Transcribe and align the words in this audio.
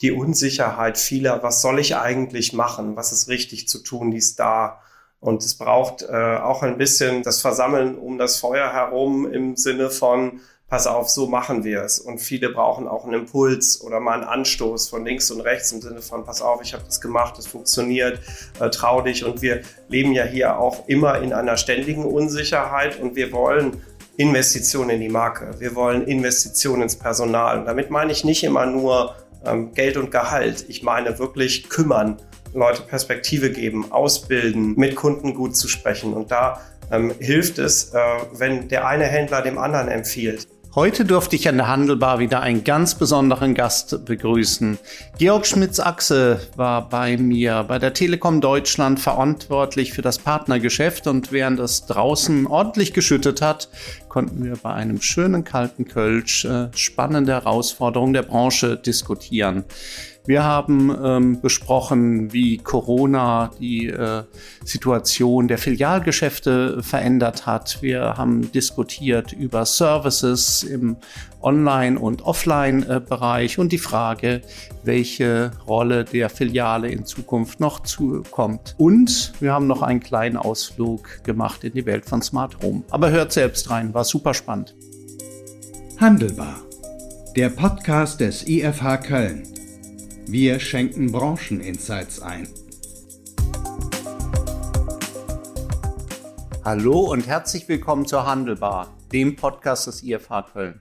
die 0.00 0.12
Unsicherheit 0.12 0.98
vieler, 0.98 1.42
was 1.42 1.60
soll 1.60 1.78
ich 1.78 1.96
eigentlich 1.96 2.52
machen, 2.52 2.96
was 2.96 3.12
ist 3.12 3.28
richtig 3.28 3.68
zu 3.68 3.78
tun, 3.78 4.10
die 4.10 4.18
ist 4.18 4.38
da. 4.38 4.80
Und 5.20 5.42
es 5.42 5.54
braucht 5.54 6.02
äh, 6.02 6.36
auch 6.36 6.62
ein 6.62 6.78
bisschen 6.78 7.22
das 7.22 7.42
Versammeln 7.42 7.98
um 7.98 8.16
das 8.16 8.38
Feuer 8.38 8.72
herum 8.72 9.30
im 9.30 9.56
Sinne 9.56 9.90
von, 9.90 10.40
pass 10.70 10.86
auf, 10.86 11.10
so 11.10 11.26
machen 11.26 11.64
wir 11.64 11.82
es. 11.82 11.98
Und 11.98 12.18
viele 12.18 12.48
brauchen 12.48 12.88
auch 12.88 13.04
einen 13.04 13.12
Impuls 13.12 13.82
oder 13.82 14.00
mal 14.00 14.14
einen 14.14 14.24
Anstoß 14.24 14.88
von 14.88 15.04
links 15.04 15.30
und 15.30 15.42
rechts 15.42 15.72
im 15.72 15.82
Sinne 15.82 16.00
von, 16.00 16.24
pass 16.24 16.40
auf, 16.40 16.62
ich 16.62 16.72
habe 16.72 16.84
das 16.86 17.02
gemacht, 17.02 17.38
es 17.38 17.46
funktioniert, 17.46 18.20
äh, 18.58 18.70
trau 18.70 19.02
dich. 19.02 19.24
Und 19.24 19.42
wir 19.42 19.60
leben 19.88 20.12
ja 20.12 20.24
hier 20.24 20.58
auch 20.58 20.88
immer 20.88 21.20
in 21.20 21.34
einer 21.34 21.58
ständigen 21.58 22.04
Unsicherheit 22.04 22.98
und 22.98 23.16
wir 23.16 23.32
wollen 23.32 23.82
Investitionen 24.16 24.90
in 24.90 25.00
die 25.00 25.08
Marke, 25.08 25.60
wir 25.60 25.74
wollen 25.74 26.06
Investitionen 26.06 26.82
ins 26.82 26.96
Personal. 26.96 27.58
Und 27.58 27.66
damit 27.66 27.90
meine 27.90 28.12
ich 28.12 28.24
nicht 28.24 28.44
immer 28.44 28.64
nur 28.64 29.14
ähm, 29.44 29.72
Geld 29.74 29.96
und 29.96 30.10
Gehalt, 30.10 30.64
ich 30.68 30.82
meine 30.82 31.18
wirklich 31.18 31.68
kümmern. 31.68 32.16
Leute 32.52 32.82
Perspektive 32.82 33.50
geben, 33.50 33.92
ausbilden, 33.92 34.74
mit 34.76 34.96
Kunden 34.96 35.34
gut 35.34 35.56
zu 35.56 35.68
sprechen. 35.68 36.12
Und 36.14 36.32
da 36.32 36.60
ähm, 36.90 37.12
hilft 37.20 37.58
es, 37.58 37.94
äh, 37.94 37.98
wenn 38.32 38.68
der 38.68 38.86
eine 38.86 39.04
Händler 39.04 39.42
dem 39.42 39.58
anderen 39.58 39.88
empfiehlt. 39.88 40.48
Heute 40.76 41.04
durfte 41.04 41.34
ich 41.34 41.48
an 41.48 41.56
der 41.56 41.66
Handelbar 41.66 42.20
wieder 42.20 42.42
einen 42.42 42.62
ganz 42.62 42.94
besonderen 42.94 43.54
Gast 43.54 44.04
begrüßen. 44.04 44.78
Georg 45.18 45.44
Schmitz-Achse 45.44 46.40
war 46.54 46.88
bei 46.88 47.16
mir 47.16 47.64
bei 47.66 47.80
der 47.80 47.92
Telekom 47.92 48.40
Deutschland 48.40 49.00
verantwortlich 49.00 49.92
für 49.92 50.02
das 50.02 50.20
Partnergeschäft 50.20 51.08
und 51.08 51.32
während 51.32 51.58
es 51.58 51.86
draußen 51.86 52.46
ordentlich 52.46 52.92
geschüttet 52.92 53.42
hat, 53.42 53.68
konnten 54.08 54.44
wir 54.44 54.54
bei 54.62 54.72
einem 54.72 55.02
schönen 55.02 55.42
kalten 55.42 55.88
Kölsch 55.88 56.44
äh, 56.44 56.68
spannende 56.72 57.32
Herausforderungen 57.32 58.12
der 58.12 58.22
Branche 58.22 58.76
diskutieren. 58.76 59.64
Wir 60.30 60.44
haben 60.44 60.96
ähm, 61.02 61.40
besprochen, 61.40 62.32
wie 62.32 62.58
Corona 62.58 63.50
die 63.58 63.88
äh, 63.88 64.22
Situation 64.64 65.48
der 65.48 65.58
Filialgeschäfte 65.58 66.84
verändert 66.84 67.46
hat. 67.46 67.82
Wir 67.82 68.16
haben 68.16 68.52
diskutiert 68.52 69.32
über 69.32 69.66
Services 69.66 70.62
im 70.62 70.98
Online- 71.42 71.98
und 71.98 72.22
Offline-Bereich 72.22 73.58
und 73.58 73.72
die 73.72 73.78
Frage, 73.78 74.42
welche 74.84 75.50
Rolle 75.66 76.04
der 76.04 76.30
Filiale 76.30 76.90
in 76.90 77.04
Zukunft 77.04 77.58
noch 77.58 77.80
zukommt. 77.80 78.76
Und 78.78 79.32
wir 79.40 79.52
haben 79.52 79.66
noch 79.66 79.82
einen 79.82 79.98
kleinen 79.98 80.36
Ausflug 80.36 81.24
gemacht 81.24 81.64
in 81.64 81.72
die 81.72 81.86
Welt 81.86 82.06
von 82.06 82.22
Smart 82.22 82.62
Home. 82.62 82.84
Aber 82.90 83.10
hört 83.10 83.32
selbst 83.32 83.68
rein, 83.68 83.94
war 83.94 84.04
super 84.04 84.32
spannend. 84.32 84.76
Handelbar. 85.98 86.60
Der 87.34 87.48
Podcast 87.48 88.20
des 88.20 88.46
IFH 88.46 88.98
Köln. 88.98 89.42
Wir 90.26 90.60
schenken 90.60 91.10
Brancheninsights 91.10 92.20
ein. 92.20 92.48
Hallo 96.64 97.00
und 97.00 97.26
herzlich 97.26 97.68
willkommen 97.68 98.06
zur 98.06 98.26
Handelbar, 98.26 98.96
dem 99.12 99.36
Podcast 99.36 99.86
des 99.86 100.02
IFH 100.02 100.42
Köln. 100.52 100.80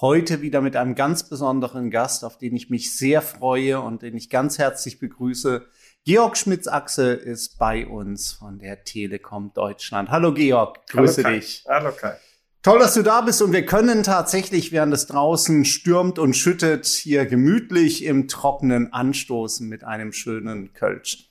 Heute 0.00 0.40
wieder 0.40 0.60
mit 0.60 0.76
einem 0.76 0.94
ganz 0.94 1.28
besonderen 1.28 1.90
Gast, 1.90 2.24
auf 2.24 2.38
den 2.38 2.56
ich 2.56 2.70
mich 2.70 2.96
sehr 2.96 3.22
freue 3.22 3.80
und 3.80 4.02
den 4.02 4.16
ich 4.16 4.30
ganz 4.30 4.58
herzlich 4.58 4.98
begrüße. 4.98 5.66
Georg 6.04 6.36
Schmitz-Achse 6.36 7.12
ist 7.12 7.58
bei 7.58 7.86
uns 7.86 8.32
von 8.32 8.58
der 8.58 8.84
Telekom 8.84 9.52
Deutschland. 9.52 10.10
Hallo 10.10 10.32
Georg, 10.32 10.86
grüße 10.86 11.22
Hallo 11.22 11.36
dich. 11.36 11.64
Hallo 11.68 11.92
Kai. 11.92 12.16
Toll, 12.62 12.78
dass 12.78 12.92
du 12.92 13.02
da 13.02 13.22
bist 13.22 13.40
und 13.40 13.52
wir 13.52 13.64
können 13.64 14.02
tatsächlich, 14.02 14.70
während 14.70 14.92
es 14.92 15.06
draußen 15.06 15.64
stürmt 15.64 16.18
und 16.18 16.36
schüttet, 16.36 16.84
hier 16.84 17.24
gemütlich 17.24 18.04
im 18.04 18.28
Trockenen 18.28 18.92
anstoßen 18.92 19.66
mit 19.66 19.82
einem 19.82 20.12
schönen 20.12 20.74
Kölsch. 20.74 21.30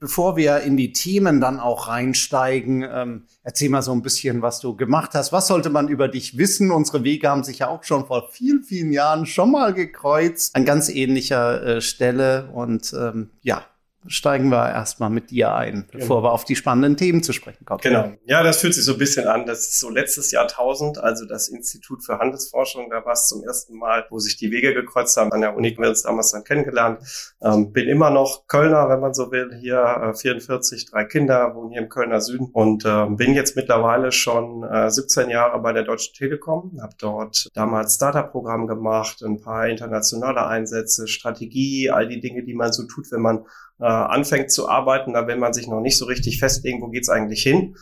Bevor 0.00 0.38
wir 0.38 0.60
in 0.60 0.78
die 0.78 0.94
Themen 0.94 1.38
dann 1.38 1.60
auch 1.60 1.88
reinsteigen, 1.88 2.82
ähm, 2.90 3.24
erzähl 3.42 3.68
mal 3.68 3.82
so 3.82 3.92
ein 3.92 4.00
bisschen, 4.00 4.40
was 4.40 4.60
du 4.60 4.74
gemacht 4.74 5.10
hast. 5.12 5.32
Was 5.32 5.48
sollte 5.48 5.68
man 5.68 5.88
über 5.88 6.08
dich 6.08 6.38
wissen? 6.38 6.70
Unsere 6.70 7.04
Wege 7.04 7.28
haben 7.28 7.44
sich 7.44 7.58
ja 7.58 7.68
auch 7.68 7.84
schon 7.84 8.06
vor 8.06 8.30
vielen, 8.30 8.62
vielen 8.62 8.90
Jahren 8.90 9.26
schon 9.26 9.50
mal 9.50 9.74
gekreuzt 9.74 10.56
an 10.56 10.64
ganz 10.64 10.88
ähnlicher 10.88 11.62
äh, 11.62 11.80
Stelle. 11.82 12.48
Und 12.54 12.94
ähm, 12.94 13.30
ja, 13.42 13.66
steigen 14.06 14.50
wir 14.50 14.68
erstmal 14.70 15.10
mit 15.10 15.30
dir 15.30 15.54
ein, 15.54 15.86
bevor 15.90 16.16
genau. 16.16 16.28
wir 16.28 16.32
auf 16.32 16.44
die 16.44 16.56
spannenden 16.56 16.96
Themen 16.96 17.22
zu 17.22 17.32
sprechen 17.32 17.64
kommen. 17.64 17.80
Genau. 17.82 18.12
Ja, 18.26 18.42
das 18.42 18.60
fühlt 18.60 18.74
sich 18.74 18.84
so 18.84 18.92
ein 18.92 18.98
bisschen 18.98 19.26
an. 19.26 19.46
Das 19.46 19.60
ist 19.60 19.80
so 19.80 19.90
letztes 19.90 20.30
Jahrtausend, 20.30 20.98
also 20.98 21.26
das 21.26 21.48
Institut 21.48 22.04
für 22.04 22.18
Handelsforschung, 22.18 22.90
da 22.90 23.04
war 23.04 23.12
es 23.12 23.28
zum 23.28 23.42
ersten 23.42 23.78
Mal, 23.78 24.04
wo 24.10 24.18
sich 24.18 24.36
die 24.36 24.50
Wege 24.50 24.74
gekreuzt 24.74 25.16
haben. 25.16 25.32
An 25.32 25.40
der 25.40 25.56
Uni 25.56 25.70
haben 25.72 25.82
wir 25.82 25.88
uns 25.88 26.02
damals 26.02 26.32
dann 26.32 26.44
kennengelernt. 26.44 27.00
Ähm, 27.42 27.72
bin 27.72 27.88
immer 27.88 28.10
noch 28.10 28.46
Kölner, 28.46 28.88
wenn 28.88 29.00
man 29.00 29.14
so 29.14 29.30
will, 29.30 29.54
hier 29.60 30.12
äh, 30.12 30.14
44, 30.14 30.90
drei 30.90 31.04
Kinder, 31.04 31.54
wohnen 31.54 31.70
hier 31.70 31.82
im 31.82 31.88
Kölner 31.88 32.20
Süden 32.20 32.50
und 32.52 32.84
äh, 32.84 33.06
bin 33.10 33.34
jetzt 33.34 33.56
mittlerweile 33.56 34.12
schon 34.12 34.64
äh, 34.64 34.90
17 34.90 35.30
Jahre 35.30 35.60
bei 35.60 35.72
der 35.72 35.84
Deutschen 35.84 36.14
Telekom, 36.14 36.78
habe 36.82 36.94
dort 36.98 37.48
damals 37.54 37.94
Startup-Programm 37.94 38.66
gemacht, 38.66 39.22
ein 39.22 39.40
paar 39.40 39.68
internationale 39.68 40.46
Einsätze, 40.46 41.08
Strategie, 41.08 41.90
all 41.90 42.08
die 42.08 42.20
Dinge, 42.20 42.44
die 42.44 42.54
man 42.54 42.72
so 42.72 42.84
tut, 42.86 43.10
wenn 43.10 43.20
man 43.20 43.46
äh, 43.80 43.84
anfängt 43.84 44.50
zu 44.50 44.68
arbeiten, 44.68 45.12
da 45.12 45.26
will 45.26 45.36
man 45.36 45.52
sich 45.52 45.66
noch 45.66 45.80
nicht 45.80 45.98
so 45.98 46.06
richtig 46.06 46.38
festlegen, 46.38 46.80
wo 46.82 46.88
geht's 46.88 47.08
eigentlich 47.08 47.42
hin. 47.42 47.76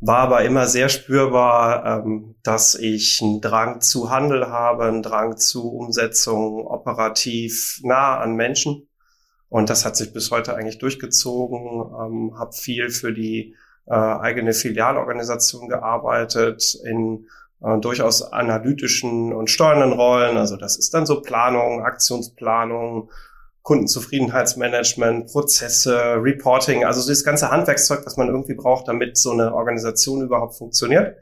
War 0.00 0.18
aber 0.18 0.42
immer 0.42 0.66
sehr 0.66 0.88
spürbar, 0.88 2.04
ähm, 2.04 2.34
dass 2.42 2.74
ich 2.74 3.20
einen 3.22 3.40
Drang 3.40 3.80
zu 3.80 4.10
Handel 4.10 4.48
habe, 4.48 4.84
einen 4.84 5.02
Drang 5.02 5.36
zu 5.36 5.70
Umsetzung 5.72 6.66
operativ 6.66 7.80
nah 7.82 8.18
an 8.18 8.34
Menschen. 8.34 8.88
Und 9.50 9.68
das 9.68 9.84
hat 9.84 9.96
sich 9.96 10.12
bis 10.12 10.30
heute 10.30 10.54
eigentlich 10.54 10.78
durchgezogen. 10.78 11.58
Ähm, 11.58 12.38
habe 12.38 12.52
viel 12.52 12.88
für 12.88 13.12
die 13.12 13.56
äh, 13.86 13.94
eigene 13.94 14.52
Filialorganisation 14.52 15.68
gearbeitet 15.68 16.78
in 16.84 17.26
äh, 17.62 17.78
durchaus 17.78 18.22
analytischen 18.22 19.32
und 19.32 19.50
steuernden 19.50 19.92
Rollen. 19.92 20.36
Also 20.36 20.56
das 20.56 20.78
ist 20.78 20.94
dann 20.94 21.04
so 21.04 21.20
Planung, 21.20 21.82
Aktionsplanung, 21.82 23.10
Kundenzufriedenheitsmanagement, 23.62 25.30
Prozesse, 25.30 26.16
Reporting, 26.16 26.84
also 26.84 27.06
das 27.06 27.24
ganze 27.24 27.50
Handwerkszeug, 27.50 28.04
was 28.06 28.16
man 28.16 28.28
irgendwie 28.28 28.54
braucht, 28.54 28.88
damit 28.88 29.18
so 29.18 29.32
eine 29.32 29.54
Organisation 29.54 30.22
überhaupt 30.22 30.56
funktioniert. 30.56 31.16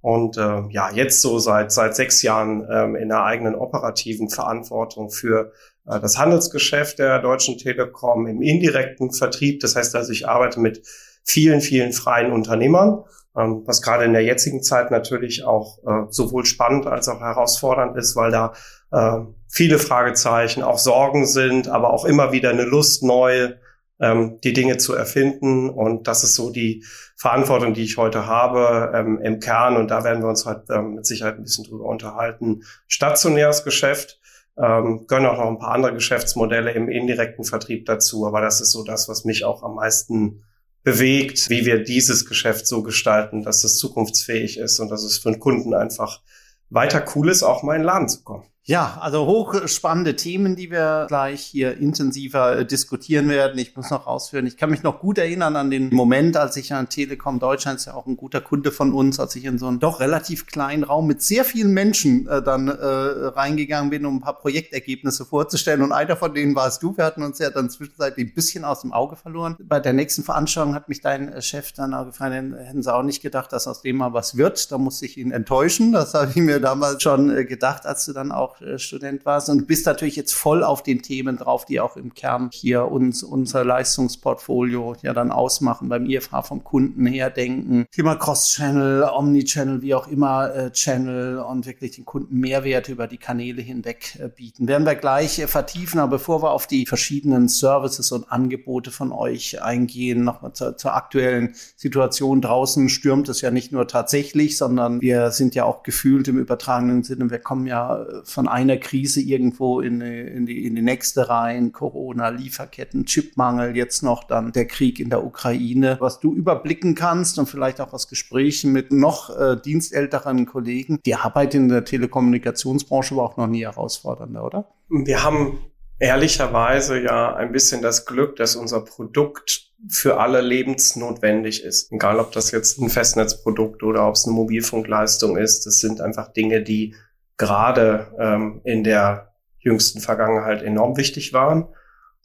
Und 0.00 0.36
äh, 0.36 0.62
ja, 0.70 0.90
jetzt 0.92 1.22
so 1.22 1.38
seit 1.38 1.72
seit 1.72 1.96
sechs 1.96 2.22
Jahren 2.22 2.66
ähm, 2.70 2.94
in 2.94 3.08
der 3.08 3.24
eigenen 3.24 3.54
operativen 3.56 4.30
Verantwortung 4.30 5.10
für 5.10 5.52
äh, 5.86 5.98
das 5.98 6.18
Handelsgeschäft 6.18 6.98
der 6.98 7.20
Deutschen 7.20 7.58
Telekom 7.58 8.26
im 8.26 8.40
indirekten 8.40 9.12
Vertrieb. 9.12 9.60
Das 9.60 9.74
heißt 9.74 9.96
also, 9.96 10.12
ich 10.12 10.28
arbeite 10.28 10.60
mit 10.60 10.82
vielen, 11.28 11.60
vielen 11.60 11.92
freien 11.92 12.32
Unternehmern, 12.32 13.04
ähm, 13.36 13.62
was 13.66 13.82
gerade 13.82 14.04
in 14.04 14.14
der 14.14 14.24
jetzigen 14.24 14.62
Zeit 14.62 14.90
natürlich 14.90 15.44
auch 15.44 15.78
äh, 15.86 16.06
sowohl 16.10 16.46
spannend 16.46 16.86
als 16.86 17.08
auch 17.08 17.20
herausfordernd 17.20 17.96
ist, 17.96 18.16
weil 18.16 18.30
da 18.30 18.54
äh, 18.90 19.20
viele 19.46 19.78
Fragezeichen, 19.78 20.62
auch 20.62 20.78
Sorgen 20.78 21.26
sind, 21.26 21.68
aber 21.68 21.92
auch 21.92 22.04
immer 22.04 22.32
wieder 22.32 22.50
eine 22.50 22.64
Lust, 22.64 23.02
neu 23.02 23.52
ähm, 24.00 24.40
die 24.42 24.54
Dinge 24.54 24.78
zu 24.78 24.94
erfinden. 24.94 25.68
Und 25.68 26.08
das 26.08 26.24
ist 26.24 26.34
so 26.34 26.50
die 26.50 26.84
Verantwortung, 27.16 27.74
die 27.74 27.84
ich 27.84 27.98
heute 27.98 28.26
habe 28.26 28.92
ähm, 28.94 29.20
im 29.22 29.40
Kern. 29.40 29.76
Und 29.76 29.90
da 29.90 30.04
werden 30.04 30.22
wir 30.22 30.28
uns 30.28 30.46
heute 30.46 30.72
ähm, 30.72 30.94
mit 30.94 31.06
Sicherheit 31.06 31.36
ein 31.36 31.42
bisschen 31.42 31.64
drüber 31.64 31.84
unterhalten. 31.84 32.62
Stationäres 32.86 33.64
Geschäft. 33.64 34.20
Ähm, 34.56 35.06
gehören 35.06 35.26
auch 35.26 35.38
noch 35.38 35.46
ein 35.46 35.58
paar 35.58 35.72
andere 35.72 35.94
Geschäftsmodelle 35.94 36.72
im 36.72 36.88
indirekten 36.88 37.44
Vertrieb 37.44 37.86
dazu. 37.86 38.26
Aber 38.26 38.40
das 38.40 38.60
ist 38.60 38.72
so 38.72 38.82
das, 38.82 39.08
was 39.08 39.24
mich 39.24 39.44
auch 39.44 39.62
am 39.62 39.76
meisten 39.76 40.42
bewegt, 40.88 41.50
wie 41.50 41.66
wir 41.66 41.84
dieses 41.84 42.24
Geschäft 42.24 42.66
so 42.66 42.82
gestalten, 42.82 43.42
dass 43.42 43.62
es 43.62 43.76
zukunftsfähig 43.76 44.56
ist 44.58 44.78
und 44.80 44.88
dass 44.88 45.02
es 45.02 45.18
für 45.18 45.30
den 45.30 45.38
Kunden 45.38 45.74
einfach 45.74 46.22
weiter 46.70 47.04
cool 47.14 47.28
ist, 47.28 47.42
auch 47.42 47.62
mal 47.62 47.74
in 47.74 47.82
den 47.82 47.86
Laden 47.86 48.08
zu 48.08 48.22
kommen. 48.22 48.44
Ja, 48.68 48.98
also 49.00 49.24
hochspannende 49.24 50.14
Themen, 50.14 50.54
die 50.54 50.70
wir 50.70 51.06
gleich 51.08 51.40
hier 51.40 51.78
intensiver 51.78 52.58
äh, 52.58 52.66
diskutieren 52.66 53.30
werden. 53.30 53.58
Ich 53.58 53.74
muss 53.74 53.88
noch 53.88 54.06
ausführen. 54.06 54.46
Ich 54.46 54.58
kann 54.58 54.68
mich 54.68 54.82
noch 54.82 55.00
gut 55.00 55.16
erinnern 55.16 55.56
an 55.56 55.70
den 55.70 55.88
Moment, 55.88 56.36
als 56.36 56.54
ich 56.58 56.74
an 56.74 56.90
Telekom 56.90 57.38
Deutschland, 57.38 57.78
ist 57.78 57.86
ja 57.86 57.94
auch 57.94 58.04
ein 58.04 58.18
guter 58.18 58.42
Kunde 58.42 58.70
von 58.70 58.92
uns, 58.92 59.18
als 59.18 59.34
ich 59.36 59.46
in 59.46 59.56
so 59.56 59.68
einen 59.68 59.78
doch 59.78 60.00
relativ 60.00 60.44
kleinen 60.44 60.84
Raum 60.84 61.06
mit 61.06 61.22
sehr 61.22 61.46
vielen 61.46 61.72
Menschen 61.72 62.28
äh, 62.28 62.42
dann 62.42 62.68
äh, 62.68 62.74
reingegangen 62.74 63.88
bin, 63.88 64.04
um 64.04 64.16
ein 64.16 64.20
paar 64.20 64.38
Projektergebnisse 64.38 65.24
vorzustellen. 65.24 65.80
Und 65.80 65.92
einer 65.92 66.16
von 66.18 66.34
denen 66.34 66.54
warst 66.54 66.82
du. 66.82 66.94
Wir 66.94 67.06
hatten 67.06 67.22
uns 67.22 67.38
ja 67.38 67.48
dann 67.48 67.70
zwischenzeitlich 67.70 68.26
ein 68.26 68.34
bisschen 68.34 68.66
aus 68.66 68.82
dem 68.82 68.92
Auge 68.92 69.16
verloren. 69.16 69.56
Bei 69.60 69.80
der 69.80 69.94
nächsten 69.94 70.24
Veranstaltung 70.24 70.74
hat 70.74 70.90
mich 70.90 71.00
dein 71.00 71.32
äh, 71.32 71.40
Chef 71.40 71.72
dann 71.72 71.94
auch 71.94 72.04
gefragt, 72.04 72.34
hätten 72.34 72.82
sie 72.82 72.94
auch 72.94 73.02
nicht 73.02 73.22
gedacht, 73.22 73.50
dass 73.50 73.66
aus 73.66 73.80
dem 73.80 73.96
mal 73.96 74.12
was 74.12 74.36
wird. 74.36 74.70
Da 74.70 74.76
musste 74.76 75.06
ich 75.06 75.16
ihn 75.16 75.30
enttäuschen. 75.30 75.92
Das 75.92 76.12
habe 76.12 76.32
ich 76.34 76.36
mir 76.36 76.60
damals 76.60 77.02
schon 77.02 77.34
äh, 77.34 77.46
gedacht, 77.46 77.86
als 77.86 78.04
du 78.04 78.12
dann 78.12 78.30
auch 78.30 78.57
äh, 78.60 78.78
Student 78.78 79.24
warst. 79.24 79.48
Und 79.48 79.66
bist 79.66 79.86
natürlich 79.86 80.16
jetzt 80.16 80.34
voll 80.34 80.64
auf 80.64 80.82
den 80.82 81.02
Themen 81.02 81.36
drauf, 81.36 81.64
die 81.64 81.80
auch 81.80 81.96
im 81.96 82.14
Kern 82.14 82.50
hier 82.52 82.86
uns, 82.90 83.22
unser 83.22 83.64
Leistungsportfolio 83.64 84.96
ja 85.02 85.12
dann 85.12 85.30
ausmachen, 85.30 85.88
beim 85.88 86.06
IFH 86.06 86.42
vom 86.42 86.64
Kunden 86.64 87.06
her 87.06 87.30
denken. 87.30 87.86
Thema 87.92 88.16
Cross-Channel, 88.16 89.04
Omni-Channel, 89.04 89.82
wie 89.82 89.94
auch 89.94 90.08
immer, 90.08 90.54
äh, 90.54 90.70
Channel 90.72 91.38
und 91.38 91.66
wirklich 91.66 91.92
den 91.92 92.04
Kunden 92.04 92.38
Mehrwerte 92.38 92.92
über 92.92 93.06
die 93.06 93.18
Kanäle 93.18 93.62
hinweg 93.62 94.18
äh, 94.20 94.28
bieten. 94.28 94.68
Werden 94.68 94.86
wir 94.86 94.94
gleich 94.94 95.38
äh, 95.38 95.46
vertiefen, 95.46 96.00
aber 96.00 96.12
bevor 96.18 96.42
wir 96.42 96.50
auf 96.50 96.66
die 96.66 96.86
verschiedenen 96.86 97.48
Services 97.48 98.12
und 98.12 98.30
Angebote 98.30 98.90
von 98.90 99.12
euch 99.12 99.62
eingehen, 99.62 100.24
nochmal 100.24 100.52
zur, 100.52 100.76
zur 100.76 100.94
aktuellen 100.94 101.54
Situation 101.76 102.40
draußen 102.40 102.88
stürmt 102.88 103.28
es 103.28 103.40
ja 103.40 103.50
nicht 103.50 103.72
nur 103.72 103.86
tatsächlich, 103.86 104.56
sondern 104.56 105.00
wir 105.00 105.30
sind 105.30 105.54
ja 105.54 105.64
auch 105.64 105.82
gefühlt 105.82 106.28
im 106.28 106.38
übertragenen 106.38 107.02
Sinne, 107.02 107.30
wir 107.30 107.38
kommen 107.38 107.66
ja 107.66 108.06
von 108.24 108.47
einer 108.50 108.76
Krise 108.76 109.20
irgendwo 109.20 109.80
in, 109.80 110.00
in, 110.00 110.46
die, 110.46 110.66
in 110.66 110.74
die 110.74 110.82
nächste 110.82 111.28
rein, 111.28 111.72
Corona, 111.72 112.28
Lieferketten, 112.28 113.04
Chipmangel, 113.04 113.76
jetzt 113.76 114.02
noch 114.02 114.24
dann 114.24 114.52
der 114.52 114.66
Krieg 114.66 115.00
in 115.00 115.10
der 115.10 115.24
Ukraine. 115.24 115.96
Was 116.00 116.20
du 116.20 116.34
überblicken 116.34 116.94
kannst 116.94 117.38
und 117.38 117.48
vielleicht 117.48 117.80
auch 117.80 117.92
aus 117.92 118.08
Gesprächen 118.08 118.72
mit 118.72 118.92
noch 118.92 119.36
äh, 119.38 119.56
dienstälteren 119.56 120.46
Kollegen, 120.46 121.00
die 121.04 121.14
Arbeit 121.14 121.54
in 121.54 121.68
der 121.68 121.84
Telekommunikationsbranche 121.84 123.16
war 123.16 123.24
auch 123.24 123.36
noch 123.36 123.46
nie 123.46 123.64
herausfordernder, 123.64 124.44
oder? 124.44 124.68
Wir 124.88 125.22
haben 125.22 125.58
ehrlicherweise 125.98 127.02
ja 127.02 127.34
ein 127.34 127.52
bisschen 127.52 127.82
das 127.82 128.06
Glück, 128.06 128.36
dass 128.36 128.56
unser 128.56 128.80
Produkt 128.80 129.68
für 129.88 130.18
alle 130.18 130.40
lebensnotwendig 130.40 131.62
ist. 131.62 131.92
Egal, 131.92 132.18
ob 132.18 132.32
das 132.32 132.50
jetzt 132.50 132.80
ein 132.80 132.90
Festnetzprodukt 132.90 133.82
oder 133.82 134.08
ob 134.08 134.14
es 134.14 134.26
eine 134.26 134.34
Mobilfunkleistung 134.34 135.36
ist. 135.36 135.66
Das 135.66 135.78
sind 135.78 136.00
einfach 136.00 136.32
Dinge, 136.32 136.62
die 136.62 136.94
gerade 137.38 138.08
ähm, 138.18 138.60
in 138.64 138.84
der 138.84 139.32
jüngsten 139.60 140.00
Vergangenheit 140.00 140.62
enorm 140.62 140.96
wichtig 140.96 141.32
waren. 141.32 141.68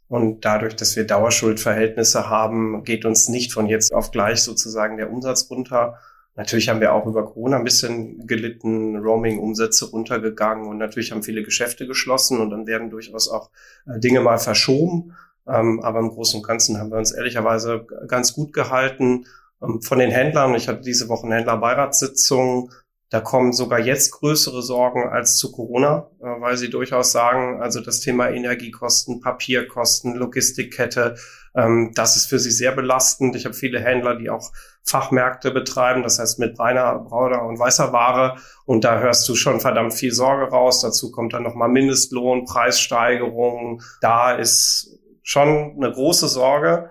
Und 0.09 0.45
dadurch, 0.45 0.75
dass 0.75 0.95
wir 0.95 1.07
Dauerschuldverhältnisse 1.07 2.29
haben, 2.29 2.83
geht 2.83 3.05
uns 3.05 3.29
nicht 3.29 3.53
von 3.53 3.67
jetzt 3.67 3.93
auf 3.93 4.11
gleich 4.11 4.43
sozusagen 4.43 4.97
der 4.97 5.11
Umsatz 5.11 5.49
runter. 5.49 5.99
Natürlich 6.35 6.69
haben 6.69 6.81
wir 6.81 6.93
auch 6.93 7.05
über 7.05 7.25
Corona 7.25 7.57
ein 7.57 7.63
bisschen 7.63 8.25
gelitten, 8.25 8.97
Roaming-Umsätze 8.97 9.91
runtergegangen 9.91 10.67
und 10.67 10.77
natürlich 10.77 11.11
haben 11.11 11.23
viele 11.23 11.43
Geschäfte 11.43 11.87
geschlossen 11.87 12.41
und 12.41 12.49
dann 12.49 12.65
werden 12.65 12.89
durchaus 12.89 13.29
auch 13.29 13.51
äh, 13.87 13.99
Dinge 13.99 14.19
mal 14.19 14.39
verschoben. 14.39 15.15
Ähm, 15.47 15.81
aber 15.81 15.99
im 15.99 16.09
Großen 16.09 16.39
und 16.39 16.47
Ganzen 16.47 16.79
haben 16.79 16.91
wir 16.91 16.97
uns 16.97 17.11
ehrlicherweise 17.11 17.85
ganz 18.07 18.33
gut 18.33 18.53
gehalten. 18.53 19.25
Ähm, 19.61 19.81
von 19.81 19.99
den 19.99 20.09
Händlern, 20.09 20.55
ich 20.55 20.67
hatte 20.67 20.81
diese 20.81 21.07
Woche 21.07 21.27
eine 21.27 21.35
Händlerbeiratssitzung, 21.35 22.71
da 23.13 23.21
kommen 23.21 23.53
sogar 23.53 23.79
jetzt 23.79 24.11
größere 24.13 24.63
Sorgen 24.63 25.07
als 25.07 25.37
zu 25.37 25.51
Corona, 25.51 26.09
äh, 26.19 26.25
weil 26.41 26.57
sie 26.57 26.71
durchaus 26.71 27.11
sagen, 27.11 27.61
also 27.61 27.79
das 27.79 27.99
Thema 27.99 28.31
Energiekosten, 28.31 29.21
Papierkosten, 29.21 30.15
Logistikkette, 30.15 31.13
ähm, 31.53 31.91
das 31.93 32.15
ist 32.15 32.25
für 32.25 32.39
sie 32.39 32.49
sehr 32.49 32.71
belastend. 32.71 33.35
Ich 33.35 33.45
habe 33.45 33.53
viele 33.53 33.79
Händler, 33.79 34.15
die 34.15 34.31
auch 34.31 34.51
Fachmärkte 34.81 35.51
betreiben, 35.51 36.01
das 36.01 36.17
heißt 36.17 36.39
mit 36.39 36.57
reiner, 36.57 36.97
brauner 37.07 37.43
und 37.43 37.59
weißer 37.59 37.93
Ware. 37.93 38.37
Und 38.65 38.83
da 38.83 38.99
hörst 38.99 39.29
du 39.29 39.35
schon 39.35 39.59
verdammt 39.59 39.93
viel 39.93 40.11
Sorge 40.11 40.49
raus. 40.49 40.81
Dazu 40.81 41.11
kommt 41.11 41.33
dann 41.33 41.43
nochmal 41.43 41.69
Mindestlohn, 41.69 42.45
Preissteigerungen. 42.45 43.83
Da 44.01 44.31
ist 44.31 44.97
schon 45.21 45.75
eine 45.77 45.91
große 45.91 46.27
Sorge 46.27 46.89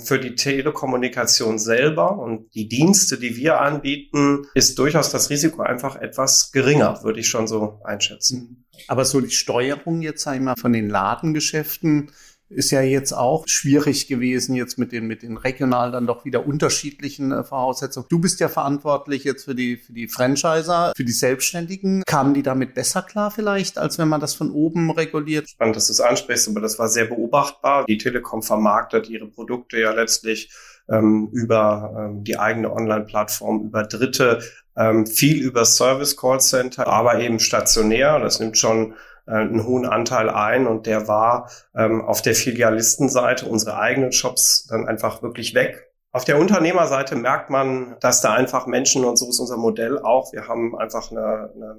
für 0.00 0.18
die 0.18 0.34
Telekommunikation 0.34 1.58
selber 1.58 2.18
und 2.18 2.52
die 2.54 2.68
Dienste, 2.68 3.18
die 3.18 3.36
wir 3.36 3.60
anbieten, 3.60 4.46
ist 4.54 4.78
durchaus 4.78 5.10
das 5.10 5.30
Risiko 5.30 5.62
einfach 5.62 5.96
etwas 5.96 6.50
geringer, 6.52 7.02
würde 7.04 7.20
ich 7.20 7.28
schon 7.28 7.46
so 7.46 7.80
einschätzen. 7.84 8.64
Aber 8.88 9.04
so 9.04 9.20
die 9.20 9.30
Steuerung 9.30 10.02
jetzt 10.02 10.26
einmal 10.26 10.56
von 10.56 10.72
den 10.72 10.88
Ladengeschäften, 10.88 12.10
ist 12.50 12.70
ja 12.70 12.80
jetzt 12.80 13.12
auch 13.12 13.46
schwierig 13.46 14.06
gewesen, 14.06 14.54
jetzt 14.54 14.78
mit 14.78 14.92
den, 14.92 15.06
mit 15.06 15.22
den 15.22 15.36
regional 15.36 15.92
dann 15.92 16.06
doch 16.06 16.24
wieder 16.24 16.46
unterschiedlichen 16.46 17.30
äh, 17.32 17.44
Voraussetzungen. 17.44 18.06
Du 18.08 18.18
bist 18.20 18.40
ja 18.40 18.48
verantwortlich 18.48 19.24
jetzt 19.24 19.44
für 19.44 19.54
die, 19.54 19.76
für 19.76 19.92
die 19.92 20.08
Franchiser, 20.08 20.92
für 20.96 21.04
die 21.04 21.12
Selbstständigen. 21.12 22.02
Kamen 22.06 22.34
die 22.34 22.42
damit 22.42 22.74
besser 22.74 23.02
klar 23.02 23.30
vielleicht, 23.30 23.78
als 23.78 23.98
wenn 23.98 24.08
man 24.08 24.20
das 24.20 24.34
von 24.34 24.50
oben 24.50 24.90
reguliert? 24.90 25.48
Spannend, 25.48 25.76
dass 25.76 25.88
du 25.88 25.92
es 25.92 26.00
ansprichst, 26.00 26.48
aber 26.48 26.60
das 26.60 26.78
war 26.78 26.88
sehr 26.88 27.04
beobachtbar. 27.04 27.84
Die 27.86 27.98
Telekom 27.98 28.42
vermarktet 28.42 29.08
ihre 29.10 29.26
Produkte 29.26 29.78
ja 29.78 29.92
letztlich 29.92 30.50
ähm, 30.88 31.28
über 31.32 31.94
ähm, 31.98 32.24
die 32.24 32.38
eigene 32.38 32.72
Online-Plattform, 32.72 33.64
über 33.64 33.82
Dritte, 33.82 34.40
ähm, 34.76 35.06
viel 35.06 35.42
über 35.42 35.64
Service 35.64 36.16
Call 36.16 36.40
Center, 36.40 36.86
aber 36.86 37.20
eben 37.20 37.40
stationär. 37.40 38.18
Das 38.20 38.40
nimmt 38.40 38.56
schon 38.56 38.94
einen 39.28 39.66
hohen 39.66 39.86
Anteil 39.86 40.30
ein 40.30 40.66
und 40.66 40.86
der 40.86 41.08
war 41.08 41.50
ähm, 41.76 42.02
auf 42.02 42.22
der 42.22 42.34
Filialistenseite 42.34 43.46
unsere 43.46 43.78
eigenen 43.78 44.12
Shops 44.12 44.66
dann 44.68 44.88
einfach 44.88 45.22
wirklich 45.22 45.54
weg. 45.54 45.88
Auf 46.10 46.24
der 46.24 46.38
Unternehmerseite 46.38 47.16
merkt 47.16 47.50
man, 47.50 47.96
dass 48.00 48.22
da 48.22 48.32
einfach 48.32 48.66
Menschen, 48.66 49.04
und 49.04 49.16
so 49.16 49.28
ist 49.28 49.38
unser 49.38 49.58
Modell 49.58 49.98
auch, 49.98 50.32
wir 50.32 50.48
haben 50.48 50.76
einfach 50.76 51.10
eine, 51.10 51.52
eine, 51.54 51.76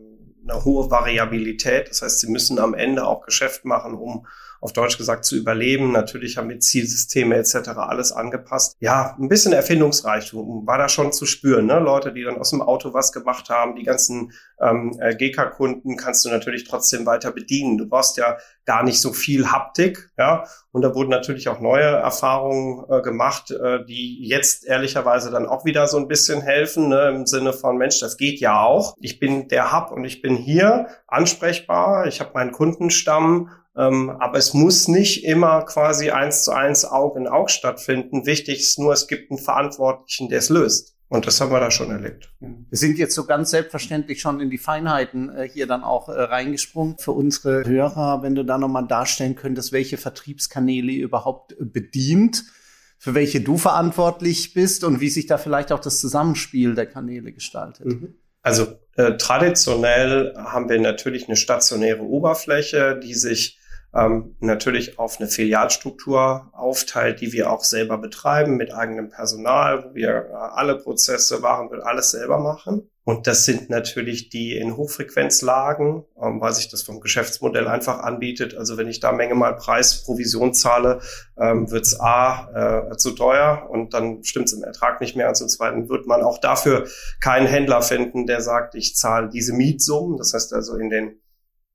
eine 0.47 0.65
hohe 0.65 0.91
Variabilität. 0.91 1.89
Das 1.89 2.03
heißt, 2.03 2.19
sie 2.19 2.31
müssen 2.31 2.59
am 2.59 2.75
Ende 2.75 3.07
auch 3.07 3.25
Geschäft 3.25 3.65
machen, 3.65 3.95
um 3.95 4.27
auf 4.61 4.73
Deutsch 4.73 4.97
gesagt 4.97 5.25
zu 5.25 5.35
überleben. 5.35 5.91
Natürlich 5.91 6.37
haben 6.37 6.49
wir 6.49 6.59
Zielsysteme 6.59 7.35
etc. 7.35 7.69
alles 7.77 8.11
angepasst. 8.11 8.75
Ja, 8.79 9.15
ein 9.19 9.29
bisschen 9.29 9.53
Erfindungsreichtum 9.53 10.65
war 10.67 10.77
da 10.77 10.89
schon 10.89 11.11
zu 11.13 11.25
spüren. 11.25 11.65
Ne? 11.65 11.79
Leute, 11.79 12.13
die 12.13 12.23
dann 12.23 12.37
aus 12.37 12.49
dem 12.49 12.61
Auto 12.61 12.93
was 12.93 13.11
gemacht 13.11 13.49
haben, 13.49 13.75
die 13.75 13.83
ganzen 13.83 14.31
ähm, 14.61 14.97
äh, 14.99 15.15
GK-Kunden 15.15 15.97
kannst 15.97 16.25
du 16.25 16.29
natürlich 16.29 16.65
trotzdem 16.65 17.05
weiter 17.05 17.31
bedienen. 17.31 17.77
Du 17.77 17.87
brauchst 17.87 18.17
ja 18.17 18.37
gar 18.65 18.83
nicht 18.83 19.01
so 19.01 19.13
viel 19.13 19.51
Haptik, 19.51 20.11
ja. 20.17 20.45
Und 20.71 20.83
da 20.83 20.93
wurden 20.93 21.09
natürlich 21.09 21.49
auch 21.49 21.59
neue 21.59 21.85
Erfahrungen 21.85 22.85
äh, 22.89 23.01
gemacht, 23.01 23.49
äh, 23.49 23.83
die 23.85 24.27
jetzt 24.27 24.65
ehrlicherweise 24.65 25.31
dann 25.31 25.47
auch 25.47 25.65
wieder 25.65 25.87
so 25.87 25.97
ein 25.97 26.07
bisschen 26.07 26.41
helfen, 26.41 26.89
ne? 26.89 27.09
im 27.09 27.25
Sinne 27.25 27.53
von 27.53 27.77
Mensch, 27.77 27.99
das 27.99 28.17
geht 28.17 28.39
ja 28.39 28.61
auch. 28.61 28.95
Ich 28.99 29.19
bin 29.19 29.47
der 29.47 29.71
Hub 29.71 29.91
und 29.91 30.05
ich 30.05 30.21
bin 30.21 30.35
hier 30.35 30.87
ansprechbar. 31.07 32.05
Ich 32.05 32.19
habe 32.19 32.31
meinen 32.35 32.51
Kundenstamm 32.51 33.49
aber 33.79 34.37
es 34.37 34.53
muss 34.53 34.87
nicht 34.87 35.23
immer 35.23 35.63
quasi 35.63 36.09
eins 36.09 36.43
zu 36.43 36.51
eins 36.51 36.85
Auge 36.85 37.19
in 37.19 37.27
Auge 37.27 37.49
stattfinden. 37.49 38.25
Wichtig 38.25 38.59
ist 38.59 38.79
nur, 38.79 38.93
es 38.93 39.07
gibt 39.07 39.31
einen 39.31 39.39
Verantwortlichen, 39.39 40.29
der 40.29 40.39
es 40.39 40.49
löst. 40.49 40.95
Und 41.07 41.25
das 41.25 41.41
haben 41.41 41.51
wir 41.51 41.59
da 41.59 41.71
schon 41.71 41.89
erlebt. 41.89 42.31
Wir 42.39 42.77
sind 42.77 42.99
jetzt 42.99 43.15
so 43.15 43.25
ganz 43.25 43.49
selbstverständlich 43.49 44.21
schon 44.21 44.39
in 44.41 44.51
die 44.51 44.59
Feinheiten 44.59 45.29
äh, 45.29 45.49
hier 45.49 45.65
dann 45.65 45.83
auch 45.83 46.07
äh, 46.07 46.11
reingesprungen. 46.11 46.97
Für 46.99 47.13
unsere 47.13 47.65
Hörer, 47.65 48.21
wenn 48.21 48.35
du 48.35 48.45
da 48.45 48.59
nochmal 48.59 48.85
darstellen 48.85 49.35
könntest, 49.35 49.71
welche 49.71 49.97
Vertriebskanäle 49.97 50.91
ihr 50.91 51.03
überhaupt 51.03 51.53
äh, 51.53 51.55
bedient, 51.61 52.43
für 52.99 53.15
welche 53.15 53.41
du 53.41 53.57
verantwortlich 53.57 54.53
bist 54.53 54.83
und 54.83 54.99
wie 54.99 55.09
sich 55.09 55.25
da 55.25 55.39
vielleicht 55.39 55.71
auch 55.71 55.79
das 55.79 55.99
Zusammenspiel 55.99 56.75
der 56.75 56.85
Kanäle 56.85 57.31
gestaltet. 57.31 57.87
Mhm. 57.87 58.15
Also 58.43 58.67
äh, 58.95 59.17
traditionell 59.17 60.35
haben 60.37 60.69
wir 60.69 60.79
natürlich 60.79 61.27
eine 61.27 61.37
stationäre 61.37 62.03
Oberfläche, 62.03 62.99
die 63.01 63.15
sich 63.15 63.58
ähm, 63.93 64.35
natürlich 64.39 64.99
auf 64.99 65.19
eine 65.19 65.29
Filialstruktur 65.29 66.49
aufteilt, 66.53 67.21
die 67.21 67.33
wir 67.33 67.51
auch 67.51 67.63
selber 67.63 67.97
betreiben 67.97 68.55
mit 68.55 68.73
eigenem 68.73 69.09
Personal, 69.09 69.83
wo 69.83 69.95
wir 69.95 70.09
äh, 70.09 70.33
alle 70.33 70.77
Prozesse, 70.77 71.41
Warenwirt, 71.41 71.83
alles 71.83 72.11
selber 72.11 72.39
machen. 72.39 72.89
Und 73.09 73.25
das 73.25 73.43
sind 73.45 73.71
natürlich 73.71 74.29
die 74.29 74.55
in 74.55 74.77
Hochfrequenzlagen, 74.77 76.03
ähm, 76.21 76.39
weil 76.41 76.53
sich 76.53 76.69
das 76.69 76.83
vom 76.83 76.99
Geschäftsmodell 76.99 77.67
einfach 77.67 77.99
anbietet. 78.03 78.55
Also 78.55 78.77
wenn 78.77 78.87
ich 78.87 78.99
da 78.99 79.11
Menge 79.11 79.33
mal 79.33 79.55
Preis, 79.55 80.03
Provision 80.03 80.53
zahle, 80.53 80.99
ähm, 81.35 81.71
wird 81.71 81.87
es 81.87 81.99
A 81.99 82.91
äh, 82.91 82.97
zu 82.97 83.11
teuer 83.11 83.67
und 83.71 83.95
dann 83.95 84.23
stimmt 84.23 84.45
es 84.45 84.53
im 84.53 84.63
Ertrag 84.63 85.01
nicht 85.01 85.15
mehr. 85.15 85.27
Und 85.27 85.33
zum 85.33 85.47
Zweiten 85.47 85.89
wird 85.89 86.05
man 86.05 86.21
auch 86.21 86.37
dafür 86.37 86.85
keinen 87.19 87.47
Händler 87.47 87.81
finden, 87.81 88.27
der 88.27 88.41
sagt, 88.41 88.75
ich 88.75 88.95
zahle 88.95 89.29
diese 89.29 89.53
Mietsummen. 89.53 90.17
Das 90.17 90.35
heißt 90.35 90.53
also 90.53 90.75
in 90.75 90.91
den 90.91 91.19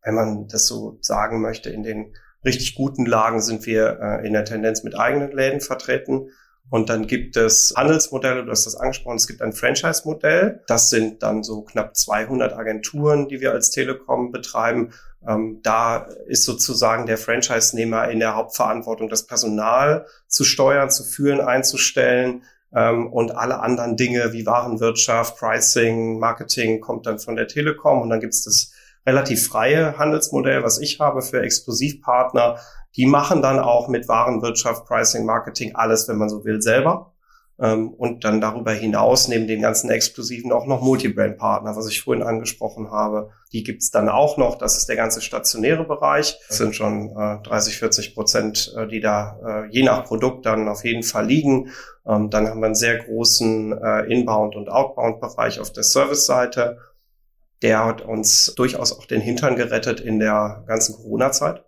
wenn 0.05 0.15
man 0.15 0.49
das 0.49 0.67
so 0.67 0.99
sagen 1.01 1.41
möchte, 1.41 1.71
in 1.71 1.83
den 1.83 2.15
richtig 2.45 2.75
guten 2.75 3.07
Lagen 3.07 3.41
sind 3.41 3.67
wir 3.67 3.99
äh, 4.01 4.27
in 4.27 4.35
der 4.35 4.45
Tendenz 4.45 4.85
mit 4.85 4.99
eigenen 4.99 5.33
Läden 5.33 5.61
vertreten. 5.61 6.29
Und 6.71 6.89
dann 6.89 7.07
gibt 7.07 7.37
es 7.37 7.75
Handelsmodelle, 7.77 8.45
du 8.45 8.51
hast 8.51 8.67
das 8.67 8.77
angesprochen, 8.77 9.17
es 9.17 9.27
gibt 9.27 9.43
ein 9.43 9.53
Franchise-Modell. 9.53 10.63
Das 10.67 10.91
sind 10.91 11.23
dann 11.23 11.43
so 11.43 11.63
knapp 11.63 11.97
200 11.97 12.55
Agenturen, 12.55 13.29
die 13.29 13.41
wir 13.41 13.53
als 13.53 13.71
Telekom 13.71 14.31
betreiben. 14.31 14.93
Ähm, 15.27 15.61
da 15.63 16.09
ist 16.27 16.45
sozusagen 16.45 17.07
der 17.07 17.19
Franchise-Nehmer 17.19 18.11
in 18.11 18.19
der 18.19 18.35
Hauptverantwortung, 18.35 19.09
das 19.09 19.27
Personal 19.27 20.07
zu 20.27 20.45
steuern, 20.45 20.91
zu 20.91 21.05
führen, 21.05 21.41
einzustellen. 21.41 22.43
Ähm, 22.75 23.13
und 23.13 23.31
alle 23.37 23.61
anderen 23.61 23.97
Dinge 23.97 24.33
wie 24.33 24.47
Warenwirtschaft, 24.47 25.39
Pricing, 25.39 26.19
Marketing 26.19 26.81
kommt 26.81 27.07
dann 27.07 27.19
von 27.19 27.37
der 27.37 27.47
Telekom. 27.47 28.03
Und 28.03 28.11
dann 28.11 28.21
gibt 28.21 28.35
es 28.35 28.45
das 28.45 28.73
relativ 29.07 29.49
freie 29.49 29.99
Handelsmodell, 29.99 30.63
was 30.63 30.79
ich 30.79 31.01
habe 31.01 31.23
für 31.23 31.43
Exklusivpartner. 31.43 32.59
Die 32.97 33.07
machen 33.07 33.43
dann 33.43 33.59
auch 33.59 33.89
mit 33.89 34.09
Warenwirtschaft, 34.09 34.87
Pricing, 34.87 35.27
Marketing 35.27 35.75
alles, 35.75 36.09
wenn 36.09 36.17
man 36.17 36.29
so 36.29 36.45
will, 36.45 36.63
selber. 36.63 37.13
Ähm, 37.61 37.91
und 37.91 38.25
dann 38.25 38.41
darüber 38.41 38.73
hinaus, 38.73 39.29
neben 39.29 39.47
den 39.47 39.63
ganzen 39.63 39.89
Exklusiven, 39.89 40.51
auch 40.51 40.67
noch 40.67 40.81
Multibrand-Partner, 40.83 41.77
was 41.77 41.89
ich 41.89 42.03
vorhin 42.03 42.25
angesprochen 42.25 42.91
habe. 42.91 43.31
Die 43.53 43.63
gibt's 43.63 43.93
dann 43.93 44.09
auch 44.09 44.37
noch. 44.37 44.57
Das 44.57 44.77
ist 44.77 44.89
der 44.89 44.97
ganze 44.97 45.21
stationäre 45.21 45.85
Bereich. 45.85 46.37
Das 46.49 46.59
sind 46.59 46.75
schon 46.75 47.11
äh, 47.11 47.39
30, 47.43 47.79
40 47.79 48.15
Prozent, 48.15 48.75
äh, 48.77 48.89
die 48.89 49.01
da 49.01 49.39
äh, 49.47 49.71
je 49.71 49.85
nach 49.85 50.05
Produkt 50.05 50.47
dann 50.47 50.69
auf 50.69 50.85
jeden 50.85 51.05
Fall 51.05 51.27
liegen. 51.27 51.71
Ähm, 52.07 52.29
dann 52.29 52.49
haben 52.49 52.61
wir 52.61 52.67
einen 52.67 52.75
sehr 52.75 52.99
großen 52.99 53.73
äh, 53.73 54.13
Inbound- 54.13 54.57
und 54.57 54.69
Outbound-Bereich 54.69 55.61
auf 55.61 55.71
der 55.71 55.85
Service-Seite. 55.85 56.79
Der 57.65 57.83
hat 57.83 58.03
uns 58.03 58.53
durchaus 58.57 58.93
auch 58.93 59.07
den 59.07 59.23
Hintern 59.23 59.57
gerettet 59.57 59.99
in 59.99 60.19
der 60.19 60.65
ganzen 60.67 60.97
Corona-Zeit. 60.97 61.65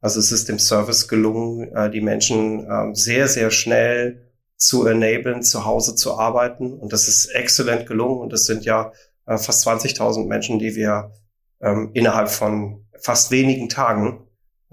Also 0.00 0.20
es 0.20 0.30
ist 0.30 0.48
dem 0.48 0.60
Service 0.60 1.08
gelungen, 1.08 1.74
äh, 1.74 1.90
die 1.90 2.00
Menschen 2.00 2.64
äh, 2.70 2.94
sehr, 2.94 3.26
sehr 3.26 3.50
schnell 3.50 4.30
zu 4.56 4.86
enablen, 4.86 5.42
zu 5.42 5.64
Hause 5.64 5.96
zu 5.96 6.16
arbeiten. 6.16 6.72
Und 6.72 6.92
das 6.92 7.08
ist 7.08 7.34
exzellent 7.34 7.88
gelungen. 7.88 8.20
Und 8.20 8.32
das 8.32 8.44
sind 8.44 8.64
ja 8.64 8.92
äh, 9.26 9.36
fast 9.36 9.66
20.000 9.66 10.28
Menschen, 10.28 10.60
die 10.60 10.76
wir 10.76 11.10
ähm, 11.60 11.90
innerhalb 11.94 12.28
von 12.28 12.86
fast 13.00 13.32
wenigen 13.32 13.68
Tagen 13.68 14.23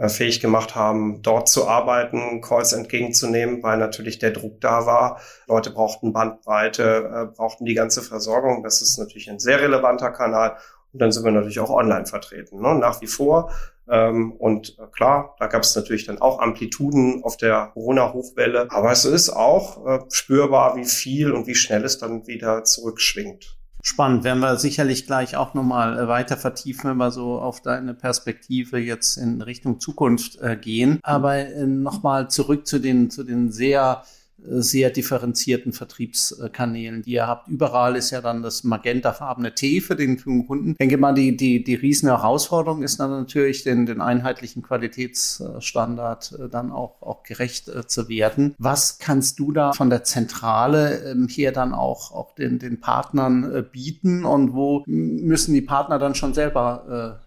fähig 0.10 0.40
gemacht 0.40 0.76
haben, 0.76 1.22
dort 1.22 1.50
zu 1.50 1.68
arbeiten, 1.68 2.42
Calls 2.42 2.74
entgegenzunehmen, 2.74 3.62
weil 3.64 3.78
natürlich 3.78 4.20
der 4.20 4.32
Druck 4.32 4.62
da 4.62 4.86
war. 4.86 5.20
Leute 5.48 5.72
brauchten 5.72 6.14
Bandbreite, 6.14 7.30
äh, 7.32 7.36
brauchten 7.36 7.66
die 7.66 7.74
ganze 7.74 8.02
Versorgung. 8.02 8.64
Das 8.64 8.82
ist 8.82 8.98
natürlich 8.98 9.30
ein 9.30 9.40
sehr 9.40 9.62
relevanter 9.62 10.12
Kanal. 10.12 10.58
Und 10.94 11.02
dann 11.02 11.12
sind 11.12 11.24
wir 11.24 11.32
natürlich 11.32 11.60
auch 11.60 11.70
online 11.70 12.06
vertreten, 12.06 12.62
ne? 12.62 12.76
nach 12.76 13.02
wie 13.02 13.08
vor. 13.08 13.52
Ähm, 13.90 14.34
und 14.34 14.78
äh, 14.80 14.88
klar, 14.92 15.36
da 15.40 15.48
gab 15.48 15.64
es 15.64 15.76
natürlich 15.76 16.06
dann 16.06 16.22
auch 16.22 16.40
Amplituden 16.40 17.24
auf 17.24 17.38
der 17.38 17.72
Corona-Hochwelle. 17.74 18.68
Aber 18.70 18.92
es 18.92 19.06
ist 19.06 19.30
auch 19.30 19.86
äh, 19.86 20.00
spürbar, 20.10 20.76
wie 20.76 20.86
viel 20.86 21.32
und 21.32 21.48
wie 21.48 21.56
schnell 21.56 21.84
es 21.84 21.98
dann 21.98 22.28
wieder 22.28 22.64
zurückschwingt. 22.64 23.61
Spannend, 23.84 24.24
werden 24.24 24.40
wir 24.40 24.58
sicherlich 24.58 25.08
gleich 25.08 25.36
auch 25.36 25.54
nochmal 25.54 25.98
äh, 25.98 26.08
weiter 26.08 26.38
vertiefen, 26.38 26.92
wenn 26.92 26.98
wir 26.98 27.12
so 27.12 27.40
auf 27.40 27.62
deine 27.62 27.94
Perspektive 27.94 28.78
jetzt 28.78 29.18
in 29.18 29.42
Richtung 29.42 29.80
Zukunft 29.80 30.40
äh, 30.42 30.56
gehen. 30.56 31.00
Aber 31.04 31.38
äh, 31.38 31.66
nochmal 31.66 32.30
zurück 32.30 32.68
zu 32.68 32.80
den, 32.80 33.10
zu 33.10 33.24
den 33.24 33.52
sehr 33.52 34.04
sehr 34.44 34.90
differenzierten 34.90 35.74
Vertriebskanälen, 35.74 37.04
die 37.04 37.12
ihr 37.12 37.28
habt. 37.28 37.48
Überall 37.48 37.96
ist 37.96 38.12
ja 38.12 38.22
dann 38.22 38.42
das 38.42 38.64
magentafarbene 38.64 39.54
T 39.54 39.82
für 39.82 39.96
den 39.96 40.18
Kunden. 40.18 40.72
Ich 40.72 40.78
denke 40.78 40.98
mal, 40.98 41.14
die, 41.14 41.38
die, 41.38 41.64
die 41.64 41.76
riesen 41.76 42.10
Herausforderung 42.10 42.84
ist 42.84 43.00
dann 43.00 43.12
natürlich, 43.12 43.64
den, 43.64 43.86
den 43.86 44.02
einheitlichen 44.02 44.64
Qualitätsstandard 44.64 46.40
äh, 46.40 46.50
dann 46.50 46.72
auch, 46.72 47.02
auch 47.02 47.24
gerecht 47.24 47.68
äh, 47.68 47.86
zu 47.86 48.10
werden. 48.10 48.56
Was 48.58 49.00
kannst 49.00 49.40
du 49.40 49.52
da 49.52 49.74
von 49.74 49.90
der 49.90 50.04
Zentrale 50.04 51.12
ähm, 51.12 51.28
hier 51.28 51.52
dann 51.52 51.74
auch, 51.74 52.12
auch 52.12 52.34
den, 52.36 52.60
den 52.60 52.80
Partnern 52.80 53.44
äh, 53.54 53.62
bieten 53.62 54.26
und 54.26 54.54
wo 54.54 54.84
müssen 54.88 55.54
die 55.54 55.62
Partner 55.62 56.00
dann 56.00 56.16
schon 56.16 56.34
selber 56.34 57.22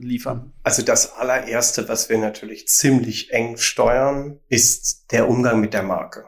liefern? 0.00 0.52
Also 0.64 0.82
das 0.82 1.16
allererste, 1.16 1.88
was 1.88 2.08
wir 2.08 2.18
natürlich 2.18 2.66
ziemlich 2.68 3.32
eng 3.32 3.56
steuern, 3.56 4.38
ist 4.48 5.12
der 5.12 5.28
Umgang 5.28 5.60
mit 5.60 5.72
der 5.72 5.84
Marke. 5.84 6.24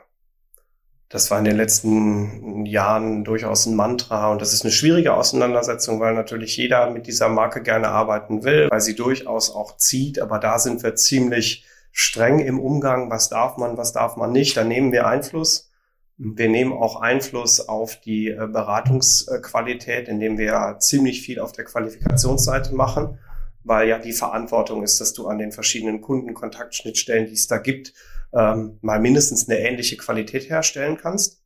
Das 1.15 1.31
war 1.31 1.39
in 1.39 1.45
den 1.45 1.57
letzten 1.57 2.67
Jahren 2.67 3.23
durchaus 3.23 3.67
ein 3.67 3.77
Mantra 3.77 4.33
und 4.33 4.43
das 4.43 4.53
ist 4.53 4.65
eine 4.65 4.73
schwierige 4.73 5.15
Auseinandersetzung, 5.15 6.01
weil 6.01 6.13
natürlich 6.13 6.57
jeder 6.57 6.91
mit 6.91 7.07
dieser 7.07 7.29
Marke 7.29 7.63
gerne 7.63 7.87
arbeiten 7.87 8.43
will, 8.43 8.69
weil 8.69 8.81
sie 8.81 8.97
durchaus 8.97 9.55
auch 9.55 9.77
zieht. 9.77 10.19
Aber 10.19 10.41
da 10.41 10.59
sind 10.59 10.83
wir 10.83 10.97
ziemlich 10.97 11.65
streng 11.93 12.41
im 12.41 12.59
Umgang. 12.59 13.11
Was 13.11 13.29
darf 13.29 13.59
man, 13.59 13.77
was 13.77 13.93
darf 13.93 14.17
man 14.17 14.33
nicht? 14.33 14.57
Da 14.57 14.65
nehmen 14.65 14.91
wir 14.91 15.07
Einfluss. 15.07 15.71
Wir 16.17 16.49
nehmen 16.49 16.73
auch 16.73 17.01
Einfluss 17.01 17.61
auf 17.61 18.01
die 18.01 18.31
äh, 18.31 18.49
Beratungsqualität, 18.49 20.09
indem 20.09 20.37
wir 20.37 20.79
ziemlich 20.81 21.23
viel 21.23 21.39
auf 21.39 21.53
der 21.53 21.65
Qualifikationsseite 21.65 22.75
machen, 22.75 23.21
weil 23.63 23.89
ja 23.89 24.01
die 24.01 24.15
Verantwortung 24.15 24.83
ist, 24.83 25.01
dass 25.01 25.13
du 25.13 25.29
an 25.29 25.39
den 25.39 25.53
verschiedenen 25.53 26.01
Kundenkontaktschnittstellen, 26.01 27.27
die 27.29 27.35
es 27.35 27.47
da 27.47 27.59
gibt, 27.59 27.93
ähm, 28.37 28.79
mal 28.83 29.01
mindestens 29.01 29.49
eine 29.49 29.59
ähnliche 29.59 29.97
Qualität 29.97 30.49
herstellen 30.51 30.97
kannst. 31.01 31.43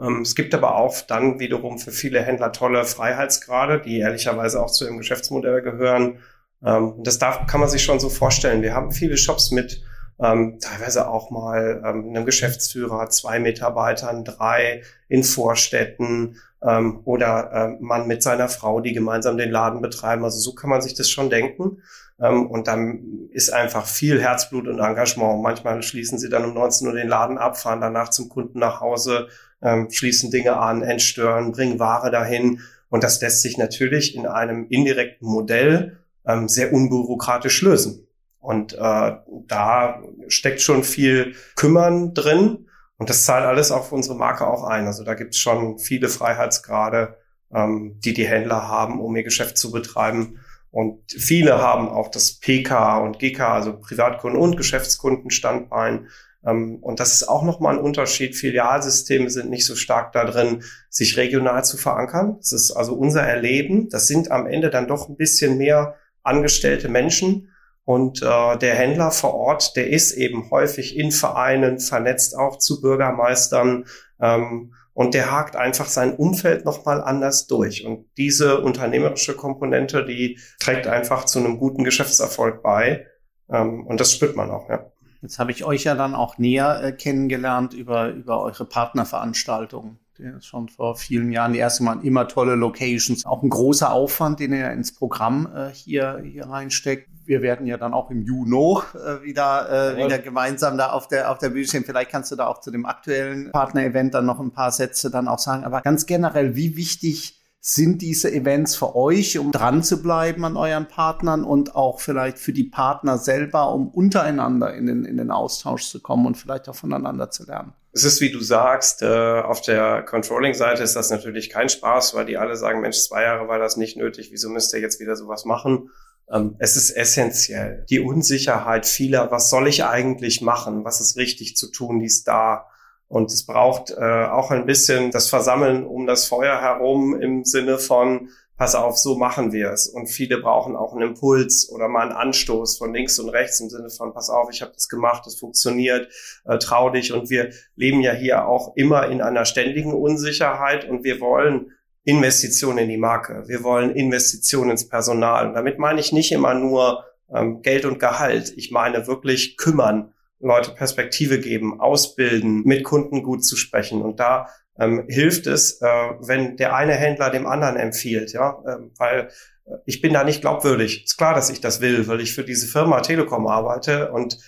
Ähm, 0.00 0.22
es 0.22 0.34
gibt 0.34 0.54
aber 0.54 0.76
auch 0.76 1.00
dann 1.02 1.38
wiederum 1.38 1.78
für 1.78 1.92
viele 1.92 2.22
Händler 2.22 2.52
tolle 2.52 2.84
Freiheitsgrade, 2.84 3.80
die 3.80 3.98
ehrlicherweise 3.98 4.62
auch 4.62 4.70
zu 4.70 4.84
ihrem 4.84 4.98
Geschäftsmodell 4.98 5.62
gehören. 5.62 6.18
Ähm, 6.64 6.94
das 7.02 7.18
darf, 7.18 7.46
kann 7.46 7.60
man 7.60 7.68
sich 7.68 7.82
schon 7.82 8.00
so 8.00 8.08
vorstellen. 8.08 8.62
Wir 8.62 8.74
haben 8.74 8.92
viele 8.92 9.16
Shops 9.16 9.50
mit 9.50 9.82
ähm, 10.22 10.58
teilweise 10.60 11.08
auch 11.08 11.30
mal 11.30 11.82
ähm, 11.84 12.08
einem 12.08 12.24
Geschäftsführer, 12.24 13.10
zwei 13.10 13.38
Mitarbeitern, 13.38 14.24
drei 14.24 14.82
in 15.08 15.24
Vorstädten 15.24 16.36
ähm, 16.62 17.00
oder 17.04 17.52
äh, 17.52 17.82
man 17.82 18.06
mit 18.06 18.22
seiner 18.22 18.48
Frau, 18.48 18.80
die 18.80 18.92
gemeinsam 18.92 19.36
den 19.36 19.50
Laden 19.50 19.82
betreiben. 19.82 20.24
Also 20.24 20.38
so 20.38 20.54
kann 20.54 20.70
man 20.70 20.80
sich 20.80 20.94
das 20.94 21.10
schon 21.10 21.28
denken. 21.28 21.82
Ähm, 22.20 22.46
und 22.46 22.66
dann 22.66 23.28
ist 23.30 23.52
einfach 23.52 23.86
viel 23.86 24.20
Herzblut 24.20 24.66
und 24.68 24.78
Engagement. 24.78 25.42
Manchmal 25.42 25.82
schließen 25.82 26.18
sie 26.18 26.30
dann 26.30 26.44
um 26.44 26.54
19 26.54 26.86
Uhr 26.88 26.94
den 26.94 27.08
Laden 27.08 27.36
ab, 27.36 27.58
fahren 27.58 27.80
danach 27.80 28.08
zum 28.08 28.28
Kunden 28.28 28.58
nach 28.58 28.80
Hause, 28.80 29.28
ähm, 29.62 29.88
schließen 29.90 30.30
Dinge 30.30 30.56
an, 30.56 30.82
entstören, 30.82 31.52
bringen 31.52 31.78
Ware 31.78 32.10
dahin. 32.10 32.60
Und 32.88 33.04
das 33.04 33.20
lässt 33.20 33.42
sich 33.42 33.58
natürlich 33.58 34.14
in 34.14 34.26
einem 34.26 34.66
indirekten 34.68 35.28
Modell 35.28 35.98
ähm, 36.26 36.48
sehr 36.48 36.72
unbürokratisch 36.72 37.60
lösen. 37.62 38.05
Und 38.46 38.74
äh, 38.74 39.12
da 39.48 40.02
steckt 40.28 40.60
schon 40.60 40.84
viel 40.84 41.34
Kümmern 41.56 42.14
drin. 42.14 42.68
Und 42.96 43.10
das 43.10 43.24
zahlt 43.24 43.44
alles 43.44 43.72
für 43.72 43.94
unsere 43.96 44.14
Marke 44.14 44.46
auch 44.46 44.62
ein. 44.62 44.86
Also 44.86 45.02
da 45.02 45.14
gibt 45.14 45.34
es 45.34 45.40
schon 45.40 45.80
viele 45.80 46.08
Freiheitsgrade, 46.08 47.16
ähm, 47.52 47.98
die 48.04 48.14
die 48.14 48.28
Händler 48.28 48.68
haben, 48.68 49.00
um 49.00 49.16
ihr 49.16 49.24
Geschäft 49.24 49.58
zu 49.58 49.72
betreiben. 49.72 50.38
Und 50.70 51.10
viele 51.10 51.60
haben 51.60 51.88
auch 51.88 52.08
das 52.08 52.38
PK 52.38 52.98
und 52.98 53.18
GK, 53.18 53.40
also 53.52 53.80
Privatkunden 53.80 54.40
und 54.40 54.56
Geschäftskundenstandbein. 54.56 56.06
Ähm, 56.46 56.76
und 56.76 57.00
das 57.00 57.14
ist 57.14 57.28
auch 57.28 57.42
nochmal 57.42 57.74
ein 57.74 57.82
Unterschied. 57.82 58.36
Filialsysteme 58.36 59.28
sind 59.28 59.50
nicht 59.50 59.66
so 59.66 59.74
stark 59.74 60.12
da 60.12 60.24
drin, 60.24 60.62
sich 60.88 61.16
regional 61.16 61.64
zu 61.64 61.78
verankern. 61.78 62.36
Das 62.38 62.52
ist 62.52 62.70
also 62.70 62.94
unser 62.94 63.22
Erleben. 63.22 63.88
Das 63.88 64.06
sind 64.06 64.30
am 64.30 64.46
Ende 64.46 64.70
dann 64.70 64.86
doch 64.86 65.08
ein 65.08 65.16
bisschen 65.16 65.58
mehr 65.58 65.96
angestellte 66.22 66.88
Menschen. 66.88 67.48
Und 67.86 68.20
äh, 68.20 68.58
der 68.58 68.74
Händler 68.74 69.12
vor 69.12 69.34
Ort, 69.34 69.76
der 69.76 69.88
ist 69.88 70.10
eben 70.10 70.50
häufig 70.50 70.96
in 70.96 71.12
Vereinen 71.12 71.78
vernetzt, 71.78 72.36
auch 72.36 72.58
zu 72.58 72.80
Bürgermeistern. 72.80 73.84
Ähm, 74.20 74.74
und 74.92 75.14
der 75.14 75.30
hakt 75.30 75.54
einfach 75.54 75.86
sein 75.86 76.16
Umfeld 76.16 76.64
nochmal 76.64 77.00
anders 77.00 77.46
durch. 77.46 77.86
Und 77.86 78.06
diese 78.16 78.60
unternehmerische 78.60 79.36
Komponente, 79.36 80.04
die 80.04 80.40
trägt 80.58 80.88
einfach 80.88 81.26
zu 81.26 81.38
einem 81.38 81.58
guten 81.58 81.84
Geschäftserfolg 81.84 82.60
bei. 82.60 83.06
Ähm, 83.48 83.86
und 83.86 84.00
das 84.00 84.12
spürt 84.12 84.34
man 84.34 84.50
auch, 84.50 84.68
ja. 84.68 84.90
Jetzt 85.22 85.38
habe 85.38 85.52
ich 85.52 85.64
euch 85.64 85.84
ja 85.84 85.94
dann 85.94 86.16
auch 86.16 86.38
näher 86.38 86.82
äh, 86.82 86.92
kennengelernt 86.92 87.72
über, 87.72 88.08
über 88.08 88.42
eure 88.42 88.64
Partnerveranstaltungen. 88.64 90.00
Schon 90.40 90.70
vor 90.70 90.96
vielen 90.96 91.30
Jahren 91.30 91.52
die 91.52 91.60
erste 91.60 91.84
Mal 91.84 92.04
immer 92.04 92.26
tolle 92.26 92.56
Locations. 92.56 93.24
Auch 93.26 93.44
ein 93.44 93.50
großer 93.50 93.92
Aufwand, 93.92 94.40
den 94.40 94.52
ihr 94.52 94.72
ins 94.72 94.92
Programm 94.92 95.46
äh, 95.54 95.68
hier, 95.72 96.20
hier 96.24 96.46
reinsteckt. 96.46 97.08
Wir 97.26 97.42
werden 97.42 97.66
ja 97.66 97.76
dann 97.76 97.92
auch 97.92 98.10
im 98.10 98.22
Juni 98.22 98.80
äh, 98.94 99.22
wieder, 99.22 99.94
äh, 99.94 100.04
wieder 100.04 100.18
gemeinsam 100.18 100.78
da 100.78 100.90
auf 100.90 101.08
der, 101.08 101.30
auf 101.30 101.38
der 101.38 101.50
Bühne 101.50 101.66
stehen. 101.66 101.84
Vielleicht 101.84 102.10
kannst 102.10 102.30
du 102.30 102.36
da 102.36 102.46
auch 102.46 102.60
zu 102.60 102.70
dem 102.70 102.86
aktuellen 102.86 103.50
Partner-Event 103.52 104.14
dann 104.14 104.26
noch 104.26 104.40
ein 104.40 104.52
paar 104.52 104.70
Sätze 104.70 105.10
dann 105.10 105.28
auch 105.28 105.38
sagen. 105.38 105.64
Aber 105.64 105.80
ganz 105.80 106.06
generell, 106.06 106.56
wie 106.56 106.76
wichtig 106.76 107.36
sind 107.68 108.00
diese 108.00 108.32
Events 108.32 108.76
für 108.76 108.94
euch, 108.94 109.38
um 109.38 109.50
dran 109.50 109.82
zu 109.82 110.00
bleiben 110.00 110.44
an 110.44 110.56
euren 110.56 110.86
Partnern 110.86 111.42
und 111.42 111.74
auch 111.74 111.98
vielleicht 111.98 112.38
für 112.38 112.52
die 112.52 112.62
Partner 112.62 113.18
selber, 113.18 113.72
um 113.72 113.88
untereinander 113.88 114.72
in 114.72 114.86
den, 114.86 115.04
in 115.04 115.16
den 115.16 115.32
Austausch 115.32 115.88
zu 115.88 116.00
kommen 116.00 116.26
und 116.26 116.36
vielleicht 116.36 116.68
auch 116.68 116.76
voneinander 116.76 117.28
zu 117.28 117.44
lernen? 117.44 117.72
Es 117.90 118.04
ist, 118.04 118.20
wie 118.20 118.30
du 118.30 118.40
sagst, 118.40 119.02
äh, 119.02 119.40
auf 119.40 119.62
der 119.62 120.02
Controlling-Seite 120.02 120.82
ist 120.84 120.94
das 120.94 121.10
natürlich 121.10 121.50
kein 121.50 121.68
Spaß, 121.68 122.14
weil 122.14 122.26
die 122.26 122.36
alle 122.36 122.54
sagen, 122.54 122.82
Mensch, 122.82 122.98
zwei 122.98 123.22
Jahre 123.22 123.48
war 123.48 123.58
das 123.58 123.76
nicht 123.76 123.96
nötig, 123.96 124.28
wieso 124.30 124.48
müsst 124.48 124.72
ihr 124.72 124.80
jetzt 124.80 125.00
wieder 125.00 125.16
sowas 125.16 125.44
machen? 125.44 125.90
Ähm, 126.32 126.56
es 126.58 126.76
ist 126.76 126.90
essentiell. 126.90 127.84
Die 127.90 128.00
Unsicherheit 128.00 128.86
vieler, 128.86 129.30
was 129.30 129.50
soll 129.50 129.68
ich 129.68 129.84
eigentlich 129.84 130.40
machen? 130.40 130.84
Was 130.84 131.00
ist 131.00 131.16
richtig 131.16 131.56
zu 131.56 131.70
tun? 131.70 132.00
Die 132.00 132.06
ist 132.06 132.26
da. 132.26 132.66
Und 133.08 133.30
es 133.30 133.46
braucht 133.46 133.90
äh, 133.90 134.24
auch 134.26 134.50
ein 134.50 134.66
bisschen 134.66 135.12
das 135.12 135.28
Versammeln 135.28 135.86
um 135.86 136.06
das 136.06 136.26
Feuer 136.26 136.60
herum 136.60 137.20
im 137.20 137.44
Sinne 137.44 137.78
von, 137.78 138.30
pass 138.56 138.74
auf, 138.74 138.98
so 138.98 139.16
machen 139.16 139.52
wir 139.52 139.70
es. 139.70 139.86
Und 139.86 140.08
viele 140.08 140.38
brauchen 140.38 140.74
auch 140.76 140.92
einen 140.92 141.10
Impuls 141.10 141.70
oder 141.70 141.88
mal 141.88 142.02
einen 142.02 142.12
Anstoß 142.12 142.78
von 142.78 142.92
links 142.92 143.18
und 143.18 143.28
rechts 143.28 143.60
im 143.60 143.68
Sinne 143.68 143.90
von, 143.90 144.12
pass 144.12 144.30
auf, 144.30 144.48
ich 144.50 144.62
habe 144.62 144.72
das 144.72 144.88
gemacht, 144.88 145.26
es 145.26 145.38
funktioniert, 145.38 146.08
äh, 146.46 146.58
trau 146.58 146.90
dich. 146.90 147.12
Und 147.12 147.30
wir 147.30 147.50
leben 147.76 148.00
ja 148.00 148.12
hier 148.12 148.48
auch 148.48 148.74
immer 148.76 149.08
in 149.08 149.20
einer 149.20 149.44
ständigen 149.44 149.92
Unsicherheit 149.92 150.88
und 150.88 151.04
wir 151.04 151.20
wollen 151.20 151.72
Investitionen 152.06 152.78
in 152.78 152.88
die 152.88 152.96
Marke. 152.98 153.42
Wir 153.48 153.64
wollen 153.64 153.90
Investitionen 153.90 154.70
ins 154.70 154.88
Personal. 154.88 155.48
Und 155.48 155.54
damit 155.54 155.78
meine 155.80 155.98
ich 155.98 156.12
nicht 156.12 156.30
immer 156.30 156.54
nur 156.54 157.04
ähm, 157.34 157.62
Geld 157.62 157.84
und 157.84 157.98
Gehalt. 157.98 158.54
Ich 158.56 158.70
meine 158.70 159.08
wirklich 159.08 159.56
kümmern 159.56 160.14
Leute 160.38 160.70
Perspektive 160.70 161.40
geben, 161.40 161.80
ausbilden, 161.80 162.62
mit 162.64 162.84
Kunden 162.84 163.24
gut 163.24 163.44
zu 163.44 163.56
sprechen. 163.56 164.02
Und 164.02 164.20
da 164.20 164.48
ähm, 164.78 165.06
hilft 165.08 165.48
es, 165.48 165.80
äh, 165.82 165.86
wenn 166.20 166.56
der 166.56 166.76
eine 166.76 166.94
Händler 166.94 167.30
dem 167.30 167.46
anderen 167.46 167.76
empfiehlt, 167.76 168.32
ja, 168.32 168.62
ähm, 168.68 168.92
weil 168.98 169.30
äh, 169.64 169.76
ich 169.84 170.00
bin 170.00 170.12
da 170.12 170.22
nicht 170.22 170.42
glaubwürdig. 170.42 171.04
Ist 171.04 171.16
klar, 171.16 171.34
dass 171.34 171.50
ich 171.50 171.60
das 171.60 171.80
will, 171.80 172.06
weil 172.06 172.20
ich 172.20 172.34
für 172.34 172.44
diese 172.44 172.68
Firma 172.68 173.00
Telekom 173.00 173.48
arbeite 173.48 174.12
und 174.12 174.38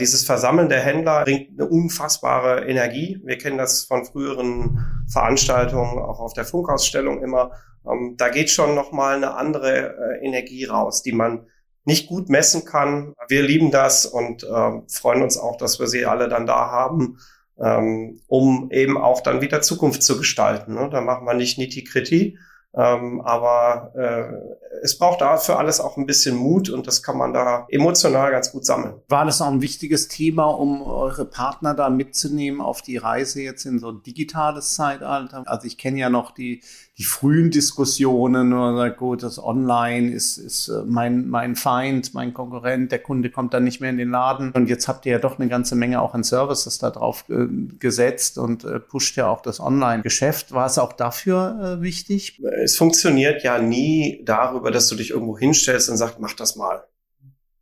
dieses 0.00 0.24
Versammeln 0.24 0.70
der 0.70 0.80
Händler 0.80 1.24
bringt 1.24 1.50
eine 1.50 1.68
unfassbare 1.68 2.66
Energie. 2.66 3.20
Wir 3.24 3.36
kennen 3.36 3.58
das 3.58 3.84
von 3.84 4.06
früheren 4.06 5.04
Veranstaltungen, 5.06 5.98
auch 5.98 6.20
auf 6.20 6.32
der 6.32 6.46
Funkausstellung 6.46 7.22
immer. 7.22 7.50
Ähm, 7.86 8.14
da 8.16 8.28
geht 8.28 8.50
schon 8.50 8.74
nochmal 8.74 9.16
eine 9.16 9.34
andere 9.34 9.96
äh, 9.96 10.24
Energie 10.24 10.64
raus, 10.64 11.02
die 11.02 11.12
man 11.12 11.46
nicht 11.84 12.08
gut 12.08 12.28
messen 12.28 12.64
kann. 12.64 13.14
Wir 13.28 13.42
lieben 13.42 13.70
das 13.70 14.06
und 14.06 14.42
äh, 14.42 14.80
freuen 14.88 15.22
uns 15.22 15.38
auch, 15.38 15.56
dass 15.56 15.78
wir 15.78 15.86
sie 15.86 16.04
alle 16.04 16.28
dann 16.28 16.46
da 16.46 16.70
haben, 16.70 17.18
ähm, 17.58 18.20
um 18.26 18.70
eben 18.72 18.98
auch 18.98 19.20
dann 19.20 19.40
wieder 19.40 19.62
Zukunft 19.62 20.02
zu 20.02 20.18
gestalten. 20.18 20.74
Ne? 20.74 20.88
Da 20.90 21.00
machen 21.00 21.26
wir 21.26 21.34
nicht 21.34 21.58
Nitty-Gritty, 21.58 22.38
ähm, 22.76 23.22
aber 23.22 23.92
äh, 23.94 24.56
es 24.82 24.98
braucht 24.98 25.22
da 25.22 25.38
für 25.38 25.56
alles 25.56 25.80
auch 25.80 25.96
ein 25.96 26.04
bisschen 26.04 26.36
Mut 26.36 26.68
und 26.68 26.86
das 26.86 27.02
kann 27.02 27.16
man 27.16 27.32
da 27.32 27.66
emotional 27.70 28.30
ganz 28.30 28.52
gut 28.52 28.66
sammeln. 28.66 29.00
War 29.08 29.24
das 29.24 29.40
auch 29.40 29.48
ein 29.48 29.62
wichtiges 29.62 30.08
Thema, 30.08 30.44
um 30.44 30.82
eure 30.82 31.24
Partner 31.24 31.72
da 31.72 31.88
mitzunehmen 31.88 32.60
auf 32.60 32.82
die 32.82 32.98
Reise 32.98 33.40
jetzt 33.40 33.64
in 33.64 33.78
so 33.78 33.90
ein 33.90 34.02
digitales 34.02 34.74
Zeitalter? 34.74 35.44
Also 35.46 35.66
ich 35.66 35.78
kenne 35.78 35.98
ja 35.98 36.10
noch 36.10 36.32
die 36.32 36.62
die 36.98 37.04
frühen 37.04 37.50
Diskussionen 37.50 38.54
oder 38.54 38.74
sagt, 38.74 38.96
gut, 38.96 39.22
das 39.22 39.38
Online 39.38 40.10
ist, 40.10 40.38
ist 40.38 40.68
äh, 40.68 40.82
mein, 40.86 41.28
mein 41.28 41.54
Feind, 41.54 42.14
mein 42.14 42.32
Konkurrent, 42.32 42.90
der 42.90 43.00
Kunde 43.00 43.30
kommt 43.30 43.52
dann 43.52 43.64
nicht 43.64 43.80
mehr 43.80 43.90
in 43.90 43.98
den 43.98 44.10
Laden. 44.10 44.50
Und 44.52 44.70
jetzt 44.70 44.88
habt 44.88 45.04
ihr 45.04 45.12
ja 45.12 45.18
doch 45.18 45.38
eine 45.38 45.48
ganze 45.48 45.76
Menge 45.76 46.00
auch 46.00 46.14
an 46.14 46.24
Services 46.24 46.78
da 46.78 46.90
drauf 46.90 47.24
äh, 47.28 47.46
gesetzt 47.78 48.38
und 48.38 48.64
äh, 48.64 48.80
pusht 48.80 49.16
ja 49.16 49.28
auch 49.28 49.42
das 49.42 49.60
Online-Geschäft. 49.60 50.52
War 50.52 50.66
es 50.66 50.78
auch 50.78 50.94
dafür 50.94 51.78
äh, 51.78 51.82
wichtig? 51.82 52.40
Es 52.62 52.78
funktioniert 52.78 53.42
ja 53.42 53.58
nie 53.58 54.22
darüber, 54.24 54.70
dass 54.70 54.88
du 54.88 54.96
dich 54.96 55.10
irgendwo 55.10 55.36
hinstellst 55.36 55.90
und 55.90 55.98
sagst, 55.98 56.18
mach 56.18 56.32
das 56.32 56.56
mal. 56.56 56.84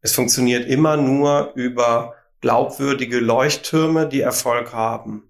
Es 0.00 0.12
funktioniert 0.12 0.68
immer 0.68 0.96
nur 0.96 1.52
über 1.56 2.14
glaubwürdige 2.40 3.18
Leuchttürme, 3.18 4.06
die 4.06 4.20
Erfolg 4.20 4.72
haben. 4.72 5.24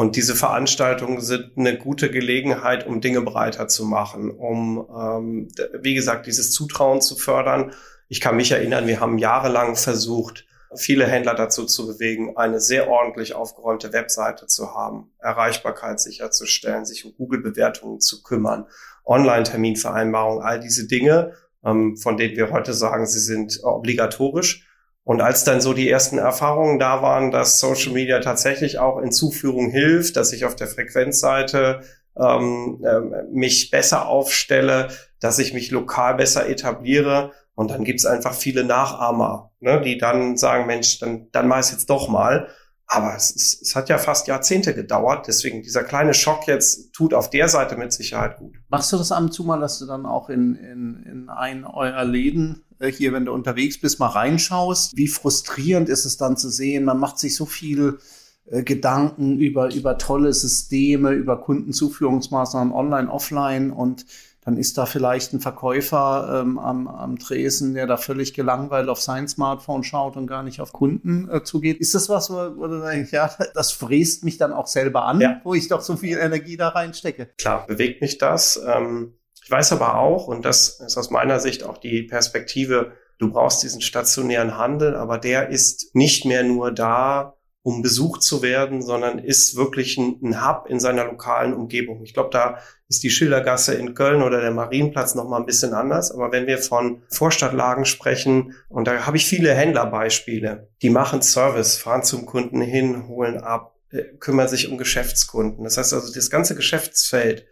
Und 0.00 0.16
diese 0.16 0.34
Veranstaltungen 0.34 1.20
sind 1.20 1.58
eine 1.58 1.76
gute 1.76 2.10
Gelegenheit, 2.10 2.86
um 2.86 3.02
Dinge 3.02 3.20
breiter 3.20 3.68
zu 3.68 3.84
machen, 3.84 4.30
um, 4.30 4.88
ähm, 4.98 5.48
wie 5.78 5.92
gesagt, 5.92 6.26
dieses 6.26 6.52
Zutrauen 6.52 7.02
zu 7.02 7.16
fördern. 7.16 7.74
Ich 8.08 8.22
kann 8.22 8.34
mich 8.34 8.50
erinnern, 8.50 8.86
wir 8.86 8.98
haben 8.98 9.18
jahrelang 9.18 9.76
versucht, 9.76 10.46
viele 10.74 11.06
Händler 11.06 11.34
dazu 11.34 11.66
zu 11.66 11.86
bewegen, 11.86 12.34
eine 12.38 12.60
sehr 12.60 12.88
ordentlich 12.88 13.34
aufgeräumte 13.34 13.92
Webseite 13.92 14.46
zu 14.46 14.74
haben, 14.74 15.10
Erreichbarkeit 15.18 16.00
sicherzustellen, 16.00 16.86
sich 16.86 17.04
um 17.04 17.12
Google-Bewertungen 17.14 18.00
zu 18.00 18.22
kümmern, 18.22 18.64
Online-Terminvereinbarungen, 19.04 20.42
all 20.42 20.60
diese 20.60 20.86
Dinge, 20.86 21.34
ähm, 21.62 21.98
von 21.98 22.16
denen 22.16 22.36
wir 22.36 22.50
heute 22.50 22.72
sagen, 22.72 23.04
sie 23.04 23.20
sind 23.20 23.60
obligatorisch 23.62 24.66
und 25.04 25.20
als 25.20 25.44
dann 25.44 25.60
so 25.60 25.72
die 25.72 25.88
ersten 25.88 26.18
Erfahrungen 26.18 26.78
da 26.78 27.02
waren, 27.02 27.30
dass 27.30 27.58
Social 27.58 27.92
Media 27.92 28.20
tatsächlich 28.20 28.78
auch 28.78 28.98
in 28.98 29.12
Zuführung 29.12 29.70
hilft, 29.70 30.16
dass 30.16 30.32
ich 30.32 30.44
auf 30.44 30.56
der 30.56 30.66
Frequenzseite 30.66 31.80
ähm, 32.16 32.84
äh, 32.84 33.22
mich 33.32 33.70
besser 33.70 34.06
aufstelle, 34.06 34.88
dass 35.18 35.38
ich 35.38 35.54
mich 35.54 35.70
lokal 35.70 36.14
besser 36.14 36.48
etabliere. 36.48 37.32
Und 37.54 37.70
dann 37.70 37.84
gibt's 37.84 38.06
einfach 38.06 38.34
viele 38.34 38.64
Nachahmer, 38.64 39.50
ne, 39.60 39.80
die 39.80 39.98
dann 39.98 40.36
sagen, 40.36 40.66
Mensch, 40.66 40.98
dann, 40.98 41.28
dann 41.32 41.48
mach 41.48 41.60
ich 41.60 41.72
jetzt 41.72 41.90
doch 41.90 42.08
mal. 42.08 42.48
Aber 42.86 43.14
es, 43.14 43.30
ist, 43.30 43.62
es 43.62 43.76
hat 43.76 43.88
ja 43.88 43.98
fast 43.98 44.26
Jahrzehnte 44.26 44.74
gedauert. 44.74 45.28
Deswegen 45.28 45.62
dieser 45.62 45.84
kleine 45.84 46.12
Schock 46.12 46.46
jetzt 46.46 46.92
tut 46.92 47.14
auf 47.14 47.30
der 47.30 47.48
Seite 47.48 47.76
mit 47.76 47.92
Sicherheit 47.92 48.36
gut. 48.36 48.56
Machst 48.68 48.92
du 48.92 48.96
das 48.96 49.12
ab 49.12 49.20
und 49.20 49.32
zu 49.32 49.44
mal, 49.44 49.60
dass 49.60 49.78
du 49.78 49.86
dann 49.86 50.06
auch 50.06 50.28
in, 50.28 50.56
in, 50.56 51.04
in 51.04 51.28
einen 51.28 51.64
eurer 51.64 52.04
Läden 52.04 52.64
hier, 52.88 53.12
wenn 53.12 53.24
du 53.24 53.32
unterwegs 53.32 53.80
bist, 53.80 53.98
mal 53.98 54.08
reinschaust? 54.08 54.96
Wie 54.96 55.08
frustrierend 55.08 55.88
ist 55.88 56.04
es 56.04 56.16
dann 56.16 56.36
zu 56.36 56.48
sehen? 56.48 56.84
Man 56.84 56.98
macht 56.98 57.18
sich 57.18 57.36
so 57.36 57.46
viel 57.46 57.98
äh, 58.46 58.62
Gedanken 58.62 59.38
über, 59.38 59.72
über 59.74 59.98
tolle 59.98 60.32
Systeme, 60.32 61.12
über 61.12 61.40
Kundenzuführungsmaßnahmen 61.40 62.72
online, 62.72 63.10
offline 63.10 63.70
und 63.70 64.06
dann 64.42 64.56
ist 64.56 64.78
da 64.78 64.86
vielleicht 64.86 65.34
ein 65.34 65.40
Verkäufer 65.40 66.40
ähm, 66.40 66.58
am, 66.58 66.88
am 66.88 67.18
Tresen, 67.18 67.74
der 67.74 67.86
da 67.86 67.98
völlig 67.98 68.32
gelangweilt 68.32 68.88
auf 68.88 69.00
sein 69.00 69.28
Smartphone 69.28 69.84
schaut 69.84 70.16
und 70.16 70.26
gar 70.26 70.42
nicht 70.42 70.60
auf 70.60 70.72
Kunden 70.72 71.28
äh, 71.30 71.42
zugeht. 71.42 71.78
Ist 71.78 71.94
das 71.94 72.08
was, 72.08 72.30
wo, 72.30 72.56
wo 72.56 72.66
du 72.66 72.80
denkst, 72.80 73.12
ja, 73.12 73.30
das 73.54 73.72
fräst 73.72 74.24
mich 74.24 74.38
dann 74.38 74.52
auch 74.52 74.66
selber 74.66 75.04
an, 75.04 75.20
ja. 75.20 75.40
wo 75.44 75.52
ich 75.52 75.68
doch 75.68 75.82
so 75.82 75.96
viel 75.96 76.16
Energie 76.16 76.56
da 76.56 76.68
reinstecke? 76.68 77.28
Klar, 77.36 77.66
bewegt 77.66 78.00
mich 78.00 78.16
das. 78.16 78.60
Ähm, 78.66 79.12
ich 79.42 79.50
weiß 79.50 79.72
aber 79.72 79.98
auch, 79.98 80.26
und 80.26 80.44
das 80.44 80.80
ist 80.80 80.96
aus 80.96 81.10
meiner 81.10 81.40
Sicht 81.40 81.64
auch 81.64 81.78
die 81.78 82.02
Perspektive, 82.02 82.92
du 83.18 83.30
brauchst 83.30 83.62
diesen 83.62 83.80
stationären 83.80 84.56
Handel, 84.56 84.96
aber 84.96 85.18
der 85.18 85.48
ist 85.48 85.94
nicht 85.94 86.24
mehr 86.24 86.42
nur 86.42 86.72
da, 86.72 87.36
um 87.62 87.82
besucht 87.82 88.22
zu 88.22 88.42
werden, 88.42 88.80
sondern 88.80 89.18
ist 89.18 89.54
wirklich 89.54 89.98
ein, 89.98 90.18
ein 90.22 90.46
Hub 90.46 90.66
in 90.68 90.80
seiner 90.80 91.04
lokalen 91.04 91.52
Umgebung. 91.52 92.02
Ich 92.02 92.14
glaube, 92.14 92.30
da 92.32 92.58
ist 92.88 93.02
die 93.02 93.10
Schildergasse 93.10 93.74
in 93.74 93.94
Köln 93.94 94.22
oder 94.22 94.40
der 94.40 94.50
Marienplatz 94.50 95.14
noch 95.14 95.28
mal 95.28 95.38
ein 95.38 95.46
bisschen 95.46 95.74
anders. 95.74 96.10
Aber 96.10 96.32
wenn 96.32 96.46
wir 96.46 96.58
von 96.58 97.02
Vorstadtlagen 97.08 97.84
sprechen, 97.84 98.54
und 98.68 98.86
da 98.86 99.04
habe 99.06 99.18
ich 99.18 99.26
viele 99.26 99.54
Händlerbeispiele, 99.54 100.68
die 100.80 100.90
machen 100.90 101.20
Service, 101.20 101.76
fahren 101.76 102.02
zum 102.02 102.24
Kunden 102.24 102.62
hin, 102.62 103.08
holen 103.08 103.36
ab, 103.36 103.76
äh, 103.90 104.04
kümmern 104.18 104.48
sich 104.48 104.70
um 104.70 104.78
Geschäftskunden. 104.78 105.62
Das 105.64 105.76
heißt 105.76 105.92
also, 105.92 106.12
das 106.12 106.30
ganze 106.30 106.54
Geschäftsfeld 106.54 107.46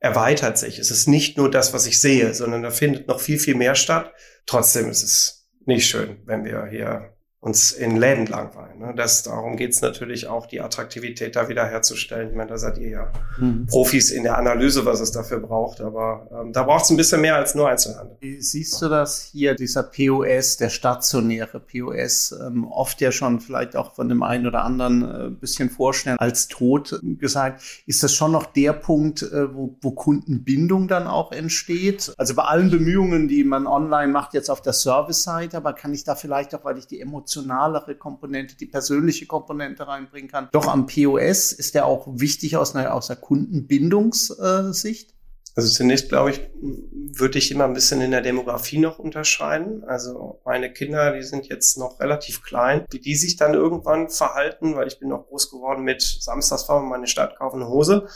erweitert 0.00 0.58
sich. 0.58 0.78
Es 0.78 0.90
ist 0.90 1.06
nicht 1.06 1.36
nur 1.36 1.50
das, 1.50 1.72
was 1.72 1.86
ich 1.86 2.00
sehe, 2.00 2.34
sondern 2.34 2.62
da 2.62 2.70
findet 2.70 3.06
noch 3.06 3.20
viel, 3.20 3.38
viel 3.38 3.54
mehr 3.54 3.74
statt. 3.74 4.12
Trotzdem 4.46 4.88
ist 4.90 5.02
es 5.02 5.48
nicht 5.66 5.86
schön, 5.86 6.22
wenn 6.24 6.44
wir 6.44 6.66
hier 6.66 7.14
uns 7.40 7.72
in 7.72 7.96
Läden 7.96 8.26
langweilen. 8.26 8.78
Ne? 8.78 8.92
Das, 8.94 9.22
darum 9.22 9.56
geht's 9.56 9.80
natürlich 9.80 10.26
auch, 10.26 10.46
die 10.46 10.60
Attraktivität 10.60 11.36
da 11.36 11.48
wieder 11.48 11.64
herzustellen. 11.64 12.28
Ich 12.30 12.36
meine, 12.36 12.50
da 12.50 12.58
seid 12.58 12.76
ihr 12.76 12.90
ja 12.90 13.12
mhm. 13.38 13.66
Profis 13.66 14.10
in 14.10 14.24
der 14.24 14.36
Analyse, 14.36 14.84
was 14.84 15.00
es 15.00 15.10
dafür 15.10 15.40
braucht. 15.40 15.80
Aber 15.80 16.28
ähm, 16.30 16.52
da 16.52 16.64
braucht 16.64 16.84
es 16.84 16.90
ein 16.90 16.98
bisschen 16.98 17.22
mehr 17.22 17.36
als 17.36 17.54
nur 17.54 17.70
Einzelhandel. 17.70 18.18
Siehst 18.40 18.82
du 18.82 18.90
das 18.90 19.22
hier, 19.22 19.54
dieser 19.54 19.84
POS, 19.84 20.58
der 20.58 20.68
stationäre 20.68 21.60
POS, 21.60 22.32
ähm, 22.32 22.66
oft 22.70 23.00
ja 23.00 23.10
schon 23.10 23.40
vielleicht 23.40 23.74
auch 23.74 23.94
von 23.94 24.10
dem 24.10 24.22
einen 24.22 24.46
oder 24.46 24.62
anderen 24.62 25.02
äh, 25.02 25.30
bisschen 25.30 25.70
vorstellen, 25.70 26.18
als 26.18 26.48
tot 26.48 27.00
gesagt. 27.02 27.62
Ist 27.86 28.02
das 28.02 28.14
schon 28.14 28.32
noch 28.32 28.44
der 28.44 28.74
Punkt, 28.74 29.22
äh, 29.22 29.54
wo, 29.54 29.78
wo 29.80 29.92
Kundenbindung 29.92 30.88
dann 30.88 31.06
auch 31.06 31.32
entsteht? 31.32 32.12
Also 32.18 32.34
bei 32.34 32.42
allen 32.42 32.68
Bemühungen, 32.68 33.28
die 33.28 33.44
man 33.44 33.66
online 33.66 34.12
macht, 34.12 34.34
jetzt 34.34 34.50
auf 34.50 34.60
der 34.60 34.74
Service-Seite, 34.74 35.56
aber 35.56 35.72
kann 35.72 35.94
ich 35.94 36.04
da 36.04 36.14
vielleicht 36.14 36.54
auch, 36.54 36.64
weil 36.64 36.76
ich 36.76 36.86
die 36.86 37.00
Emotionen 37.00 37.29
emotionalere 37.30 37.94
Komponente, 37.94 38.56
die 38.56 38.66
persönliche 38.66 39.26
Komponente 39.26 39.86
reinbringen 39.86 40.30
kann. 40.30 40.48
Doch 40.52 40.66
am 40.66 40.86
POS 40.86 41.52
ist 41.52 41.74
der 41.74 41.86
auch 41.86 42.06
wichtig 42.10 42.56
aus 42.56 42.74
einer, 42.74 42.92
aus 42.94 43.10
einer 43.10 43.20
Kundenbindungssicht. 43.20 45.14
Also 45.56 45.68
zunächst, 45.68 46.08
glaube 46.08 46.30
ich, 46.30 46.40
würde 46.62 47.38
ich 47.38 47.50
immer 47.50 47.64
ein 47.64 47.72
bisschen 47.72 48.00
in 48.00 48.12
der 48.12 48.22
Demografie 48.22 48.78
noch 48.78 49.00
unterscheiden. 49.00 49.82
Also 49.84 50.40
meine 50.44 50.72
Kinder, 50.72 51.12
die 51.12 51.22
sind 51.22 51.48
jetzt 51.48 51.76
noch 51.76 51.98
relativ 52.00 52.42
klein, 52.42 52.84
wie 52.90 53.00
die 53.00 53.16
sich 53.16 53.36
dann 53.36 53.54
irgendwann 53.54 54.08
verhalten, 54.08 54.76
weil 54.76 54.86
ich 54.86 55.00
bin 55.00 55.08
noch 55.08 55.26
groß 55.26 55.50
geworden 55.50 55.82
mit 55.82 56.02
Samstags 56.02 56.64
fahren 56.64 56.84
wir 56.84 56.90
meine 56.90 57.08
Stadt, 57.08 57.36
kaufen 57.36 57.62
eine 57.62 57.68
Hose. 57.68 58.06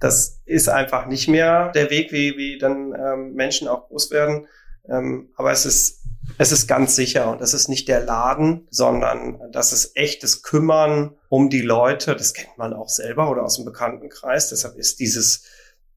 Das 0.00 0.40
ist 0.44 0.68
einfach 0.68 1.06
nicht 1.06 1.28
mehr 1.28 1.72
der 1.72 1.90
Weg, 1.90 2.12
wie, 2.12 2.36
wie 2.36 2.58
dann 2.58 2.94
ähm, 2.94 3.34
Menschen 3.34 3.66
auch 3.68 3.88
groß 3.88 4.10
werden. 4.10 4.46
Ähm, 4.88 5.30
aber 5.36 5.52
es 5.52 5.66
ist 5.66 5.99
es 6.40 6.52
ist 6.52 6.66
ganz 6.66 6.96
sicher 6.96 7.30
und 7.30 7.42
es 7.42 7.52
ist 7.52 7.68
nicht 7.68 7.86
der 7.86 8.00
Laden, 8.00 8.66
sondern 8.70 9.52
das 9.52 9.74
ist 9.74 9.94
echtes 9.94 10.42
Kümmern 10.42 11.14
um 11.28 11.50
die 11.50 11.60
Leute. 11.60 12.16
Das 12.16 12.32
kennt 12.32 12.56
man 12.56 12.72
auch 12.72 12.88
selber 12.88 13.30
oder 13.30 13.42
aus 13.42 13.56
dem 13.56 13.66
Bekanntenkreis. 13.66 14.48
Deshalb 14.48 14.76
ist 14.76 15.00
dieses, 15.00 15.44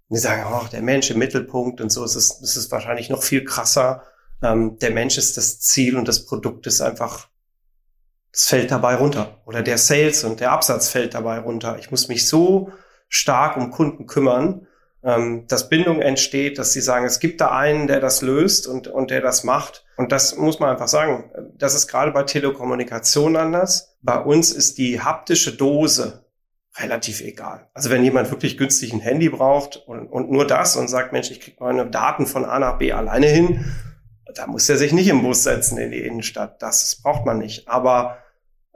wir 0.09 0.19
sagen, 0.19 0.43
oh, 0.51 0.67
der 0.69 0.81
Mensch 0.81 1.09
im 1.11 1.19
Mittelpunkt 1.19 1.79
und 1.79 1.93
so 1.93 2.03
ist 2.03 2.15
es, 2.15 2.41
ist 2.41 2.57
es 2.57 2.69
wahrscheinlich 2.71 3.09
noch 3.09 3.23
viel 3.23 3.45
krasser. 3.45 4.03
Ähm, 4.41 4.77
der 4.79 4.91
Mensch 4.91 5.17
ist 5.17 5.37
das 5.37 5.61
Ziel 5.61 5.95
und 5.95 6.09
das 6.09 6.25
Produkt 6.25 6.67
ist 6.67 6.81
einfach, 6.81 7.29
es 8.33 8.47
fällt 8.47 8.69
dabei 8.69 8.95
runter. 8.95 9.41
Oder 9.45 9.61
der 9.61 9.77
Sales 9.77 10.25
und 10.25 10.41
der 10.41 10.51
Absatz 10.51 10.89
fällt 10.89 11.13
dabei 11.13 11.39
runter. 11.39 11.77
Ich 11.79 11.89
muss 11.89 12.09
mich 12.09 12.27
so 12.27 12.69
stark 13.07 13.55
um 13.55 13.71
Kunden 13.71 14.07
kümmern, 14.07 14.67
ähm, 15.03 15.45
dass 15.47 15.69
Bindung 15.69 16.01
entsteht, 16.01 16.57
dass 16.57 16.73
sie 16.73 16.81
sagen, 16.81 17.05
es 17.05 17.19
gibt 17.19 17.41
da 17.41 17.51
einen, 17.51 17.87
der 17.87 17.99
das 17.99 18.21
löst 18.21 18.67
und, 18.67 18.87
und 18.87 19.11
der 19.11 19.21
das 19.21 19.43
macht. 19.43 19.85
Und 19.97 20.11
das 20.11 20.37
muss 20.37 20.59
man 20.59 20.69
einfach 20.69 20.87
sagen. 20.87 21.31
Das 21.57 21.75
ist 21.75 21.87
gerade 21.87 22.11
bei 22.11 22.23
Telekommunikation 22.23 23.35
anders. 23.35 23.97
Bei 24.01 24.17
uns 24.17 24.51
ist 24.51 24.77
die 24.77 25.01
haptische 25.01 25.55
Dose 25.55 26.25
relativ 26.77 27.21
egal. 27.21 27.69
Also 27.73 27.89
wenn 27.89 28.03
jemand 28.03 28.31
wirklich 28.31 28.57
günstig 28.57 28.93
ein 28.93 28.99
Handy 28.99 29.29
braucht 29.29 29.77
und, 29.77 30.07
und 30.07 30.31
nur 30.31 30.47
das 30.47 30.75
und 30.75 30.87
sagt, 30.87 31.13
Mensch, 31.13 31.29
ich 31.29 31.41
kriege 31.41 31.57
meine 31.59 31.85
Daten 31.89 32.25
von 32.25 32.45
A 32.45 32.57
nach 32.57 32.79
B 32.79 32.91
alleine 32.91 33.27
hin, 33.27 33.65
da 34.33 34.47
muss 34.47 34.69
er 34.69 34.77
sich 34.77 34.93
nicht 34.93 35.09
im 35.09 35.21
Bus 35.21 35.43
setzen 35.43 35.77
in 35.77 35.91
die 35.91 36.03
Innenstadt. 36.03 36.61
Das 36.61 37.01
braucht 37.03 37.25
man 37.25 37.37
nicht. 37.37 37.67
Aber 37.67 38.17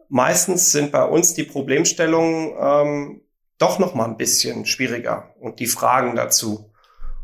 meistens 0.10 0.72
sind 0.72 0.92
bei 0.92 1.04
uns 1.04 1.34
die 1.34 1.44
Problemstellungen 1.44 2.54
ähm, 2.60 3.22
doch 3.58 3.80
noch 3.80 3.96
mal 3.96 4.06
ein 4.06 4.17
bisschen 4.17 4.65
schwieriger 4.65 5.34
und 5.39 5.60
die 5.60 5.67
Fragen 5.67 6.15
dazu. 6.15 6.72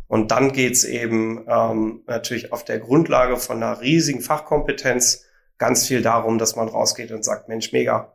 Und 0.08 0.32
dann 0.32 0.52
geht's 0.52 0.84
eben 0.84 1.46
ähm, 1.48 2.04
natürlich 2.08 2.52
auf 2.52 2.64
der 2.64 2.80
Grundlage 2.80 3.38
von 3.38 3.58
einer 3.58 3.82
riesigen 3.82 4.22
Fachkompetenz 4.22 5.26
ganz 5.58 5.88
viel 5.88 6.02
darum, 6.02 6.38
dass 6.38 6.56
man 6.56 6.68
rausgeht 6.68 7.12
und 7.12 7.24
sagt, 7.24 7.50
Mensch, 7.50 7.72
mega 7.72 8.14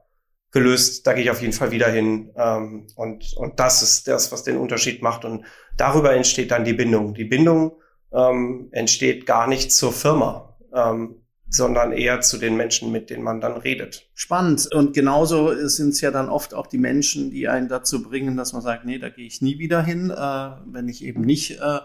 gelöst, 0.50 1.06
da 1.06 1.12
gehe 1.12 1.24
ich 1.24 1.30
auf 1.30 1.40
jeden 1.40 1.52
Fall 1.52 1.70
wieder 1.70 1.90
hin. 1.90 2.30
Ähm, 2.36 2.86
und, 2.94 3.34
und 3.36 3.60
das 3.60 3.82
ist 3.82 4.08
das, 4.08 4.32
was 4.32 4.44
den 4.44 4.58
Unterschied 4.58 5.02
macht. 5.02 5.24
Und 5.24 5.44
darüber 5.76 6.14
entsteht 6.14 6.50
dann 6.50 6.64
die 6.64 6.72
Bindung. 6.72 7.14
Die 7.14 7.24
Bindung 7.24 7.80
ähm, 8.12 8.68
entsteht 8.72 9.26
gar 9.26 9.46
nicht 9.46 9.72
zur 9.72 9.92
Firma. 9.92 10.56
Ähm, 10.74 11.22
sondern 11.50 11.92
eher 11.92 12.20
zu 12.20 12.38
den 12.38 12.56
Menschen, 12.56 12.92
mit 12.92 13.10
denen 13.10 13.22
man 13.22 13.40
dann 13.40 13.56
redet. 13.56 14.06
Spannend. 14.14 14.72
Und 14.72 14.94
genauso 14.94 15.54
sind 15.68 15.90
es 15.90 16.00
ja 16.00 16.10
dann 16.10 16.28
oft 16.28 16.54
auch 16.54 16.66
die 16.66 16.78
Menschen, 16.78 17.30
die 17.30 17.48
einen 17.48 17.68
dazu 17.68 18.02
bringen, 18.02 18.36
dass 18.36 18.52
man 18.52 18.62
sagt, 18.62 18.84
nee, 18.84 18.98
da 18.98 19.08
gehe 19.08 19.26
ich 19.26 19.40
nie 19.40 19.58
wieder 19.58 19.82
hin, 19.82 20.10
äh, 20.10 20.50
wenn 20.66 20.88
ich 20.88 21.02
eben 21.04 21.22
nicht 21.22 21.58
äh, 21.60 21.78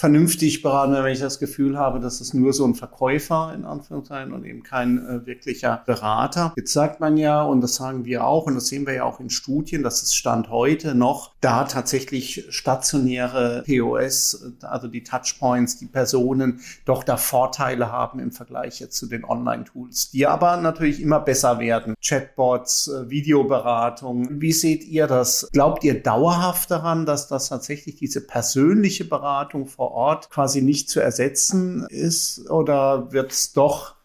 vernünftig 0.00 0.62
beraten, 0.62 0.92
wenn 0.94 1.12
ich 1.12 1.20
das 1.20 1.38
Gefühl 1.38 1.76
habe, 1.76 2.00
dass 2.00 2.22
es 2.22 2.32
nur 2.32 2.54
so 2.54 2.64
ein 2.64 2.74
Verkäufer 2.74 3.52
in 3.54 3.66
Anführungszeichen 3.66 4.32
und 4.32 4.46
eben 4.46 4.62
kein 4.62 4.98
äh, 5.06 5.26
wirklicher 5.26 5.82
Berater. 5.84 6.54
Jetzt 6.56 6.72
sagt 6.72 7.00
man 7.00 7.18
ja, 7.18 7.42
und 7.42 7.60
das 7.60 7.74
sagen 7.74 8.06
wir 8.06 8.24
auch, 8.24 8.46
und 8.46 8.54
das 8.54 8.68
sehen 8.68 8.86
wir 8.86 8.94
ja 8.94 9.04
auch 9.04 9.20
in 9.20 9.28
Studien, 9.28 9.82
dass 9.82 10.02
es 10.02 10.14
Stand 10.14 10.48
heute 10.48 10.94
noch 10.94 11.32
da 11.42 11.64
tatsächlich 11.64 12.46
stationäre 12.48 13.62
POS, 13.66 14.54
also 14.62 14.88
die 14.88 15.02
Touchpoints, 15.02 15.76
die 15.76 15.86
Personen 15.86 16.60
doch 16.86 17.04
da 17.04 17.18
Vorteile 17.18 17.92
haben 17.92 18.20
im 18.20 18.32
Vergleich 18.32 18.80
jetzt 18.80 18.96
zu 18.96 19.06
den 19.06 19.22
Online-Tools, 19.22 20.12
die 20.12 20.26
aber 20.26 20.56
natürlich 20.56 21.02
immer 21.02 21.20
besser 21.20 21.58
werden. 21.58 21.94
Chatbots, 22.02 22.88
äh, 22.88 23.10
Videoberatung. 23.10 24.40
Wie 24.40 24.52
seht 24.52 24.82
ihr 24.84 25.06
das? 25.06 25.50
Glaubt 25.52 25.84
ihr 25.84 26.02
dauerhaft 26.02 26.70
daran, 26.70 27.04
dass 27.04 27.28
das 27.28 27.50
tatsächlich 27.50 27.96
diese 27.96 28.26
persönliche 28.26 29.04
Beratung 29.04 29.66
vor 29.66 29.89
Ort 29.90 30.30
quasi 30.30 30.62
nicht 30.62 30.88
zu 30.88 31.00
ersetzen 31.00 31.86
ist? 31.88 32.48
Oder 32.50 33.12
wird 33.12 33.32
es 33.32 33.52
doch 33.52 33.96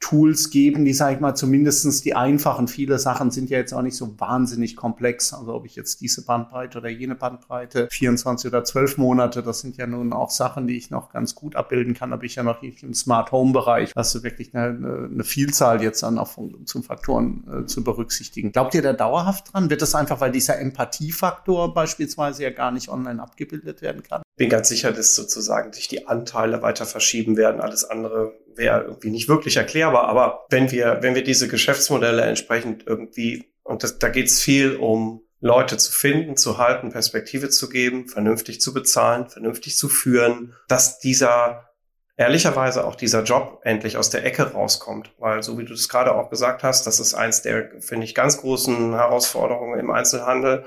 Tools 0.00 0.48
geben, 0.48 0.86
die, 0.86 0.94
sage 0.94 1.14
ich 1.14 1.20
mal, 1.20 1.34
zumindestens 1.34 2.00
die 2.00 2.14
einfachen, 2.14 2.68
viele 2.68 2.98
Sachen 2.98 3.30
sind 3.30 3.50
ja 3.50 3.58
jetzt 3.58 3.74
auch 3.74 3.82
nicht 3.82 3.96
so 3.96 4.18
wahnsinnig 4.18 4.74
komplex. 4.74 5.34
Also 5.34 5.54
ob 5.54 5.66
ich 5.66 5.76
jetzt 5.76 6.00
diese 6.00 6.24
Bandbreite 6.24 6.78
oder 6.78 6.88
jene 6.88 7.14
Bandbreite, 7.14 7.86
24 7.92 8.50
oder 8.50 8.64
12 8.64 8.96
Monate, 8.96 9.42
das 9.42 9.60
sind 9.60 9.76
ja 9.76 9.86
nun 9.86 10.14
auch 10.14 10.30
Sachen, 10.30 10.66
die 10.66 10.76
ich 10.78 10.90
noch 10.90 11.12
ganz 11.12 11.34
gut 11.34 11.54
abbilden 11.54 11.92
kann. 11.92 12.14
Aber 12.14 12.24
ich 12.24 12.36
ja 12.36 12.42
noch 12.42 12.62
nicht 12.62 12.82
im 12.82 12.94
Smart 12.94 13.30
Home 13.30 13.52
Bereich, 13.52 13.92
hast 13.94 14.14
du 14.14 14.22
wirklich 14.22 14.54
eine, 14.54 15.08
eine 15.12 15.24
Vielzahl 15.24 15.82
jetzt 15.82 16.02
an 16.02 16.18
auch 16.18 16.38
zum 16.64 16.82
Faktoren 16.82 17.44
äh, 17.64 17.66
zu 17.66 17.84
berücksichtigen. 17.84 18.52
Glaubt 18.52 18.74
ihr 18.74 18.82
da 18.82 18.94
dauerhaft 18.94 19.52
dran? 19.52 19.68
Wird 19.68 19.82
das 19.82 19.94
einfach, 19.94 20.20
weil 20.20 20.32
dieser 20.32 20.58
Empathiefaktor 20.58 21.74
beispielsweise 21.74 22.42
ja 22.42 22.50
gar 22.50 22.70
nicht 22.70 22.88
online 22.88 23.22
abgebildet 23.22 23.82
werden 23.82 24.02
kann? 24.02 24.22
Bin 24.40 24.48
ganz 24.48 24.70
sicher, 24.70 24.90
dass 24.90 25.14
sozusagen 25.14 25.70
sich 25.74 25.86
die 25.86 26.06
Anteile 26.06 26.62
weiter 26.62 26.86
verschieben 26.86 27.36
werden. 27.36 27.60
Alles 27.60 27.84
andere 27.84 28.32
wäre 28.54 28.84
irgendwie 28.84 29.10
nicht 29.10 29.28
wirklich 29.28 29.58
erklärbar. 29.58 30.04
Aber 30.04 30.46
wenn 30.48 30.70
wir, 30.70 31.00
wenn 31.02 31.14
wir 31.14 31.22
diese 31.22 31.46
Geschäftsmodelle 31.46 32.22
entsprechend 32.22 32.86
irgendwie, 32.86 33.52
und 33.64 33.82
das, 33.82 33.98
da 33.98 34.08
geht 34.08 34.28
es 34.28 34.40
viel 34.40 34.76
um 34.76 35.20
Leute 35.40 35.76
zu 35.76 35.92
finden, 35.92 36.38
zu 36.38 36.56
halten, 36.56 36.88
Perspektive 36.88 37.50
zu 37.50 37.68
geben, 37.68 38.08
vernünftig 38.08 38.62
zu 38.62 38.72
bezahlen, 38.72 39.28
vernünftig 39.28 39.76
zu 39.76 39.90
führen, 39.90 40.54
dass 40.68 40.98
dieser 40.98 41.68
ehrlicherweise 42.16 42.86
auch 42.86 42.94
dieser 42.94 43.24
Job 43.24 43.60
endlich 43.64 43.98
aus 43.98 44.08
der 44.08 44.24
Ecke 44.24 44.54
rauskommt. 44.54 45.12
Weil 45.18 45.42
so 45.42 45.58
wie 45.58 45.66
du 45.66 45.74
das 45.74 45.90
gerade 45.90 46.14
auch 46.14 46.30
gesagt 46.30 46.62
hast, 46.62 46.86
das 46.86 46.98
ist 46.98 47.12
eins 47.12 47.42
der, 47.42 47.72
finde 47.80 48.06
ich, 48.06 48.14
ganz 48.14 48.38
großen 48.38 48.94
Herausforderungen 48.94 49.78
im 49.78 49.90
Einzelhandel, 49.90 50.64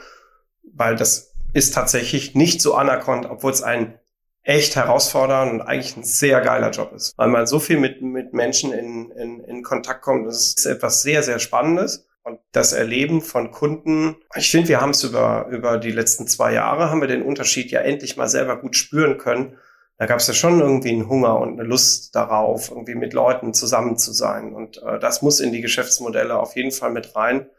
weil 0.61 0.95
das 0.95 1.32
ist 1.53 1.73
tatsächlich 1.73 2.35
nicht 2.35 2.61
so 2.61 2.73
anerkannt, 2.75 3.27
obwohl 3.29 3.51
es 3.51 3.61
ein 3.61 3.99
echt 4.43 4.75
herausfordernd 4.75 5.53
und 5.53 5.61
eigentlich 5.61 5.95
ein 5.95 6.03
sehr 6.03 6.41
geiler 6.41 6.71
Job 6.71 6.91
ist, 6.93 7.17
weil 7.17 7.29
man 7.29 7.47
so 7.47 7.59
viel 7.59 7.79
mit, 7.79 8.01
mit 8.01 8.33
Menschen 8.33 8.73
in, 8.73 9.11
in, 9.11 9.39
in 9.39 9.63
Kontakt 9.63 10.01
kommt. 10.01 10.27
Das 10.27 10.53
ist 10.57 10.65
etwas 10.65 11.01
sehr, 11.01 11.23
sehr 11.23 11.39
Spannendes. 11.39 12.05
Und 12.23 12.39
das 12.53 12.71
Erleben 12.71 13.21
von 13.21 13.51
Kunden, 13.51 14.15
ich 14.35 14.49
finde, 14.49 14.69
wir 14.69 14.79
haben 14.79 14.91
es 14.91 15.03
über, 15.03 15.47
über 15.49 15.77
die 15.77 15.91
letzten 15.91 16.25
zwei 16.25 16.53
Jahre, 16.53 16.89
haben 16.89 17.01
wir 17.01 17.07
den 17.09 17.21
Unterschied 17.21 17.69
ja 17.69 17.81
endlich 17.81 18.15
mal 18.15 18.29
selber 18.29 18.57
gut 18.57 18.77
spüren 18.77 19.17
können. 19.17 19.57
Da 19.97 20.05
gab 20.05 20.19
es 20.19 20.27
ja 20.27 20.33
schon 20.33 20.61
irgendwie 20.61 20.91
einen 20.91 21.09
Hunger 21.09 21.39
und 21.39 21.59
eine 21.59 21.67
Lust 21.67 22.15
darauf, 22.15 22.69
irgendwie 22.69 22.95
mit 22.95 23.13
Leuten 23.13 23.53
zusammen 23.53 23.97
zu 23.97 24.13
sein. 24.13 24.53
Und 24.53 24.81
äh, 24.83 24.99
das 24.99 25.21
muss 25.21 25.41
in 25.41 25.51
die 25.51 25.61
Geschäftsmodelle 25.61 26.37
auf 26.37 26.55
jeden 26.55 26.71
Fall 26.71 26.91
mit 26.91 27.13
rein, 27.15 27.49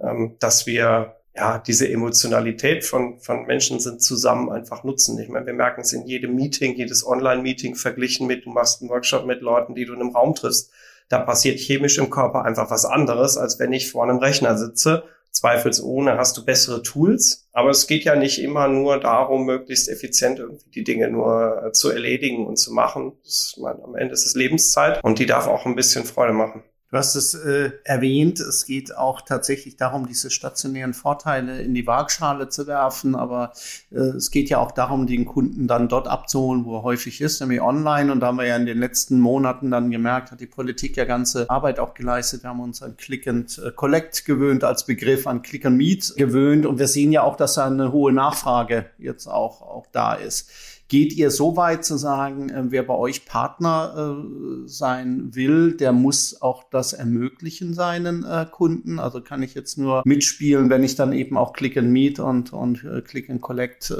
ähm, 0.00 0.36
dass 0.38 0.66
wir 0.66 1.16
ja, 1.34 1.58
diese 1.58 1.88
Emotionalität 1.88 2.84
von, 2.84 3.18
von 3.18 3.46
Menschen 3.46 3.80
sind 3.80 4.02
zusammen 4.02 4.50
einfach 4.50 4.84
nutzen. 4.84 5.18
Ich 5.18 5.28
meine, 5.28 5.46
wir 5.46 5.54
merken 5.54 5.80
es 5.80 5.92
in 5.92 6.06
jedem 6.06 6.34
Meeting, 6.34 6.74
jedes 6.74 7.06
Online-Meeting 7.06 7.74
verglichen 7.74 8.26
mit, 8.26 8.44
du 8.44 8.50
machst 8.50 8.82
einen 8.82 8.90
Workshop 8.90 9.24
mit 9.24 9.40
Leuten, 9.40 9.74
die 9.74 9.86
du 9.86 9.94
in 9.94 10.00
einem 10.00 10.14
Raum 10.14 10.34
triffst. 10.34 10.70
Da 11.08 11.18
passiert 11.18 11.58
chemisch 11.58 11.98
im 11.98 12.10
Körper 12.10 12.44
einfach 12.44 12.70
was 12.70 12.84
anderes, 12.84 13.36
als 13.36 13.58
wenn 13.58 13.72
ich 13.72 13.90
vor 13.90 14.02
einem 14.02 14.18
Rechner 14.18 14.58
sitze. 14.58 15.04
Zweifelsohne 15.30 16.18
hast 16.18 16.36
du 16.36 16.44
bessere 16.44 16.82
Tools. 16.82 17.48
Aber 17.52 17.70
es 17.70 17.86
geht 17.86 18.04
ja 18.04 18.14
nicht 18.14 18.38
immer 18.42 18.68
nur 18.68 19.00
darum, 19.00 19.46
möglichst 19.46 19.88
effizient 19.88 20.38
irgendwie 20.38 20.70
die 20.70 20.84
Dinge 20.84 21.10
nur 21.10 21.64
äh, 21.64 21.72
zu 21.72 21.90
erledigen 21.90 22.46
und 22.46 22.56
zu 22.56 22.72
machen. 22.72 23.12
Das, 23.24 23.54
meine, 23.60 23.82
am 23.82 23.94
Ende 23.94 24.12
ist 24.12 24.26
es 24.26 24.34
Lebenszeit 24.34 25.02
und 25.02 25.18
die 25.18 25.26
darf 25.26 25.46
auch 25.46 25.64
ein 25.64 25.74
bisschen 25.74 26.04
Freude 26.04 26.34
machen. 26.34 26.62
Du 26.92 26.98
hast 26.98 27.14
es 27.14 27.32
äh, 27.32 27.72
erwähnt, 27.84 28.38
es 28.38 28.66
geht 28.66 28.94
auch 28.94 29.22
tatsächlich 29.22 29.78
darum, 29.78 30.06
diese 30.06 30.30
stationären 30.30 30.92
Vorteile 30.92 31.62
in 31.62 31.72
die 31.72 31.86
Waagschale 31.86 32.50
zu 32.50 32.66
werfen, 32.66 33.14
aber 33.14 33.54
äh, 33.90 33.96
es 33.96 34.30
geht 34.30 34.50
ja 34.50 34.58
auch 34.58 34.72
darum, 34.72 35.06
den 35.06 35.24
Kunden 35.24 35.66
dann 35.66 35.88
dort 35.88 36.06
abzuholen, 36.06 36.66
wo 36.66 36.76
er 36.76 36.82
häufig 36.82 37.22
ist, 37.22 37.40
nämlich 37.40 37.62
online. 37.62 38.12
Und 38.12 38.20
da 38.20 38.26
haben 38.26 38.36
wir 38.36 38.46
ja 38.46 38.56
in 38.56 38.66
den 38.66 38.78
letzten 38.78 39.20
Monaten 39.20 39.70
dann 39.70 39.90
gemerkt, 39.90 40.32
hat 40.32 40.40
die 40.40 40.46
Politik 40.46 40.98
ja 40.98 41.06
ganze 41.06 41.48
Arbeit 41.48 41.78
auch 41.78 41.94
geleistet. 41.94 42.42
Wir 42.42 42.50
haben 42.50 42.60
uns 42.60 42.82
an 42.82 42.94
Click 42.98 43.26
and 43.26 43.58
äh, 43.64 43.70
Collect 43.70 44.26
gewöhnt 44.26 44.62
als 44.62 44.84
Begriff, 44.84 45.26
an 45.26 45.40
Click 45.40 45.64
and 45.64 45.78
Meet 45.78 46.16
gewöhnt. 46.18 46.66
Und 46.66 46.78
wir 46.78 46.88
sehen 46.88 47.10
ja 47.10 47.22
auch, 47.22 47.36
dass 47.36 47.54
da 47.54 47.68
eine 47.68 47.90
hohe 47.90 48.12
Nachfrage 48.12 48.84
jetzt 48.98 49.28
auch, 49.28 49.62
auch 49.62 49.86
da 49.92 50.12
ist. 50.12 50.50
Geht 50.92 51.14
ihr 51.14 51.30
so 51.30 51.56
weit 51.56 51.86
zu 51.86 51.96
sagen, 51.96 52.50
äh, 52.50 52.64
wer 52.64 52.82
bei 52.82 52.92
euch 52.92 53.24
Partner 53.24 53.94
äh, 53.96 54.68
sein 54.68 55.30
will, 55.34 55.74
der 55.74 55.90
muss 55.90 56.42
auch 56.42 56.64
das 56.70 56.92
ermöglichen 56.92 57.72
seinen 57.72 58.26
äh, 58.26 58.44
Kunden? 58.50 58.98
Also 58.98 59.22
kann 59.22 59.42
ich 59.42 59.54
jetzt 59.54 59.78
nur 59.78 60.02
mitspielen, 60.04 60.68
wenn 60.68 60.84
ich 60.84 60.94
dann 60.94 61.14
eben 61.14 61.38
auch 61.38 61.54
Click 61.54 61.78
and 61.78 61.88
Meet 61.88 62.20
und, 62.20 62.52
und 62.52 62.84
äh, 62.84 63.00
Click 63.00 63.30
and 63.30 63.40
Collect 63.40 63.90
äh, 63.90 63.94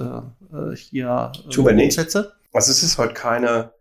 äh 0.55 0.76
hier 0.76 1.33
äh, 1.50 1.59
umsetze? 1.59 2.35
Also 2.52 2.70
es 2.70 2.83
ist 2.83 2.98
heute 2.98 3.14
keine 3.14 3.72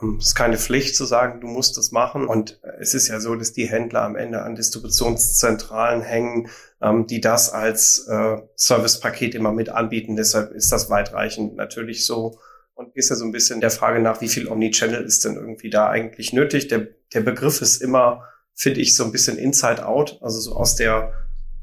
hm, 0.00 0.16
es 0.16 0.26
ist 0.26 0.34
keine 0.34 0.58
Pflicht 0.58 0.96
zu 0.96 1.04
sagen, 1.04 1.40
du 1.40 1.46
musst 1.46 1.78
das 1.78 1.92
machen. 1.92 2.26
Und 2.26 2.58
es 2.80 2.94
ist 2.94 3.06
ja 3.06 3.20
so, 3.20 3.36
dass 3.36 3.52
die 3.52 3.66
Händler 3.66 4.02
am 4.02 4.16
Ende 4.16 4.42
an 4.42 4.56
Distributionszentralen 4.56 6.02
hängen, 6.02 6.48
ähm, 6.82 7.06
die 7.06 7.20
das 7.20 7.52
als 7.52 8.08
äh, 8.08 8.38
Servicepaket 8.56 9.36
immer 9.36 9.52
mit 9.52 9.68
anbieten. 9.68 10.16
Deshalb 10.16 10.50
ist 10.50 10.72
das 10.72 10.90
weitreichend 10.90 11.54
natürlich 11.54 12.04
so 12.04 12.40
und 12.76 12.94
gehst 12.94 13.10
ja 13.10 13.16
so 13.16 13.24
ein 13.24 13.32
bisschen 13.32 13.60
der 13.60 13.70
Frage 13.70 14.00
nach, 14.00 14.20
wie 14.20 14.28
viel 14.28 14.48
Omnichannel 14.48 15.02
ist 15.02 15.24
denn 15.24 15.34
irgendwie 15.34 15.70
da 15.70 15.88
eigentlich 15.88 16.32
nötig? 16.32 16.68
Der, 16.68 16.86
der 17.12 17.22
Begriff 17.22 17.62
ist 17.62 17.82
immer, 17.82 18.24
finde 18.54 18.80
ich, 18.80 18.94
so 18.94 19.04
ein 19.04 19.12
bisschen 19.12 19.38
inside 19.38 19.84
out, 19.84 20.18
also 20.22 20.38
so 20.38 20.54
aus 20.54 20.76
der 20.76 21.12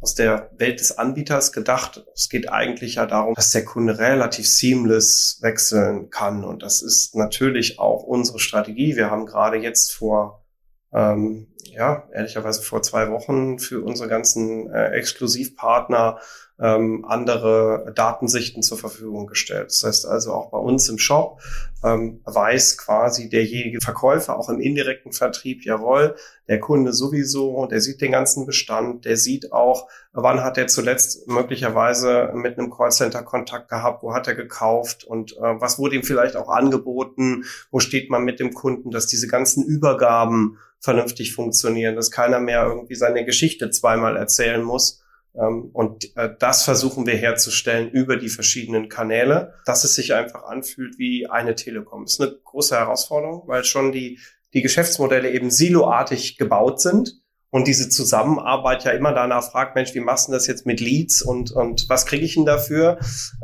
aus 0.02 0.15
der 0.15 0.49
Welt 0.58 0.82
des 0.82 0.97
Anbieters 0.97 1.54
gedacht. 1.54 2.06
Es 2.13 2.28
geht 2.28 2.49
eigentlich 2.49 2.95
ja 2.95 3.06
darum, 3.06 3.36
dass 3.36 3.52
der 3.52 3.63
Kunde 3.63 3.99
relativ 3.99 4.45
seamless 4.49 5.39
wechseln 5.41 6.10
kann. 6.10 6.43
Und 6.43 6.62
das 6.62 6.82
ist 6.82 7.15
natürlich 7.15 7.80
auch 7.80 8.04
unsere 8.04 8.39
Strategie. 8.39 8.97
Wir 8.97 9.10
haben 9.10 9.26
gerade 9.26 9.56
jetzt 9.56 9.93
vor, 9.93 10.43
ähm, 10.91 11.47
ja, 11.63 12.10
ehrlicherweise 12.12 12.62
vor 12.63 12.82
zwei 12.82 13.10
Wochen 13.12 13.60
für 13.60 13.82
unsere 13.82 14.10
ganzen 14.10 14.69
äh, 14.69 14.89
Exklusivpartner 14.89 16.19
ähm, 16.63 17.04
andere 17.06 17.91
Datensichten 17.93 18.63
zur 18.63 18.78
Verfügung 18.78 19.28
gestellt. 19.28 19.67
Das 19.67 19.84
heißt 19.84 20.06
also 20.08 20.32
auch 20.32 20.49
bei 20.49 20.58
uns 20.58 20.88
im 20.88 20.97
Shop 20.97 21.41
ähm, 21.84 22.21
weiß 22.23 22.78
quasi 22.78 23.28
derjenige 23.28 23.82
Verkäufer 23.82 24.39
auch 24.39 24.47
im 24.49 24.62
indirekten 24.62 25.12
Vertrieb, 25.12 25.65
jawohl, 25.65 26.15
der 26.47 26.62
Kunde 26.62 26.93
sowieso, 26.93 27.65
der 27.65 27.82
sieht 27.82 27.99
den 27.99 28.13
ganzen 28.13 28.45
Bestand, 28.45 29.04
der 29.04 29.17
sieht 29.17 29.52
auch, 29.52 29.89
wann 30.13 30.41
hat 30.41 30.58
er 30.58 30.67
zuletzt 30.67 31.28
möglicherweise 31.28 32.32
mit 32.34 32.58
einem 32.58 32.71
Callcenter 32.71 33.23
Kontakt 33.23 33.69
gehabt, 33.69 34.02
wo 34.02 34.13
hat 34.13 34.28
er 34.30 34.36
gekauft 34.36 35.04
und 35.04 35.34
äh, 35.34 35.41
was 35.41 35.78
wurde 35.78 35.97
ihm 35.97 36.04
vielleicht 36.04 36.38
auch 36.38 36.47
angeboten, 36.47 37.43
wo 37.71 37.80
steht 37.80 38.10
man 38.10 38.23
mit 38.23 38.39
dem 38.39 38.54
Kunden, 38.54 38.89
dass 38.89 39.08
diese 39.08 39.28
ganzen 39.28 39.65
Übergaben 39.65 40.58
vernünftig 40.80 41.34
funktionieren, 41.34 41.97
dass 41.97 42.12
keiner 42.12 42.39
mehr 42.39 42.65
irgendwie 42.65 42.95
seine 42.95 43.26
Geschichte 43.26 43.69
zweimal 43.69 44.15
erzählen 44.15 44.62
muss, 44.62 45.02
und 45.34 46.15
äh, 46.15 46.30
das 46.38 46.63
versuchen 46.63 47.08
wir 47.08 47.15
herzustellen 47.15 47.89
über 47.89 48.17
die 48.17 48.30
verschiedenen 48.30 48.88
Kanäle, 48.88 49.56
dass 49.65 49.84
es 49.84 49.96
sich 49.96 50.13
einfach 50.13 50.43
anfühlt 50.43 51.00
wie 51.00 51.28
eine 51.28 51.56
Telekom. 51.56 52.06
Das 52.06 52.13
ist 52.13 52.22
eine 52.22 52.38
große 52.43 52.76
Herausforderung, 52.76 53.43
weil 53.48 53.63
schon 53.63 53.91
die, 53.91 54.19
die 54.54 54.62
Geschäftsmodelle 54.62 55.32
eben 55.32 55.50
siloartig 55.50 56.38
gebaut 56.38 56.82
sind 56.82 57.24
und 57.54 57.67
diese 57.67 57.88
Zusammenarbeit 57.88 58.84
ja 58.84 58.93
immer 58.93 59.13
danach 59.13 59.43
fragt, 59.43 59.76
Mensch, 59.76 59.93
wie 59.93 60.00
machst 60.00 60.28
du 60.28 60.32
das 60.32 60.48
jetzt 60.48 60.65
mit 60.65 60.80
Leads 60.80 61.22
und, 61.22 61.52
und 61.52 61.88
was 61.88 62.08
kriege 62.08 62.26
ich 62.26 62.34
denn 62.34 62.46
dafür? 62.46 62.98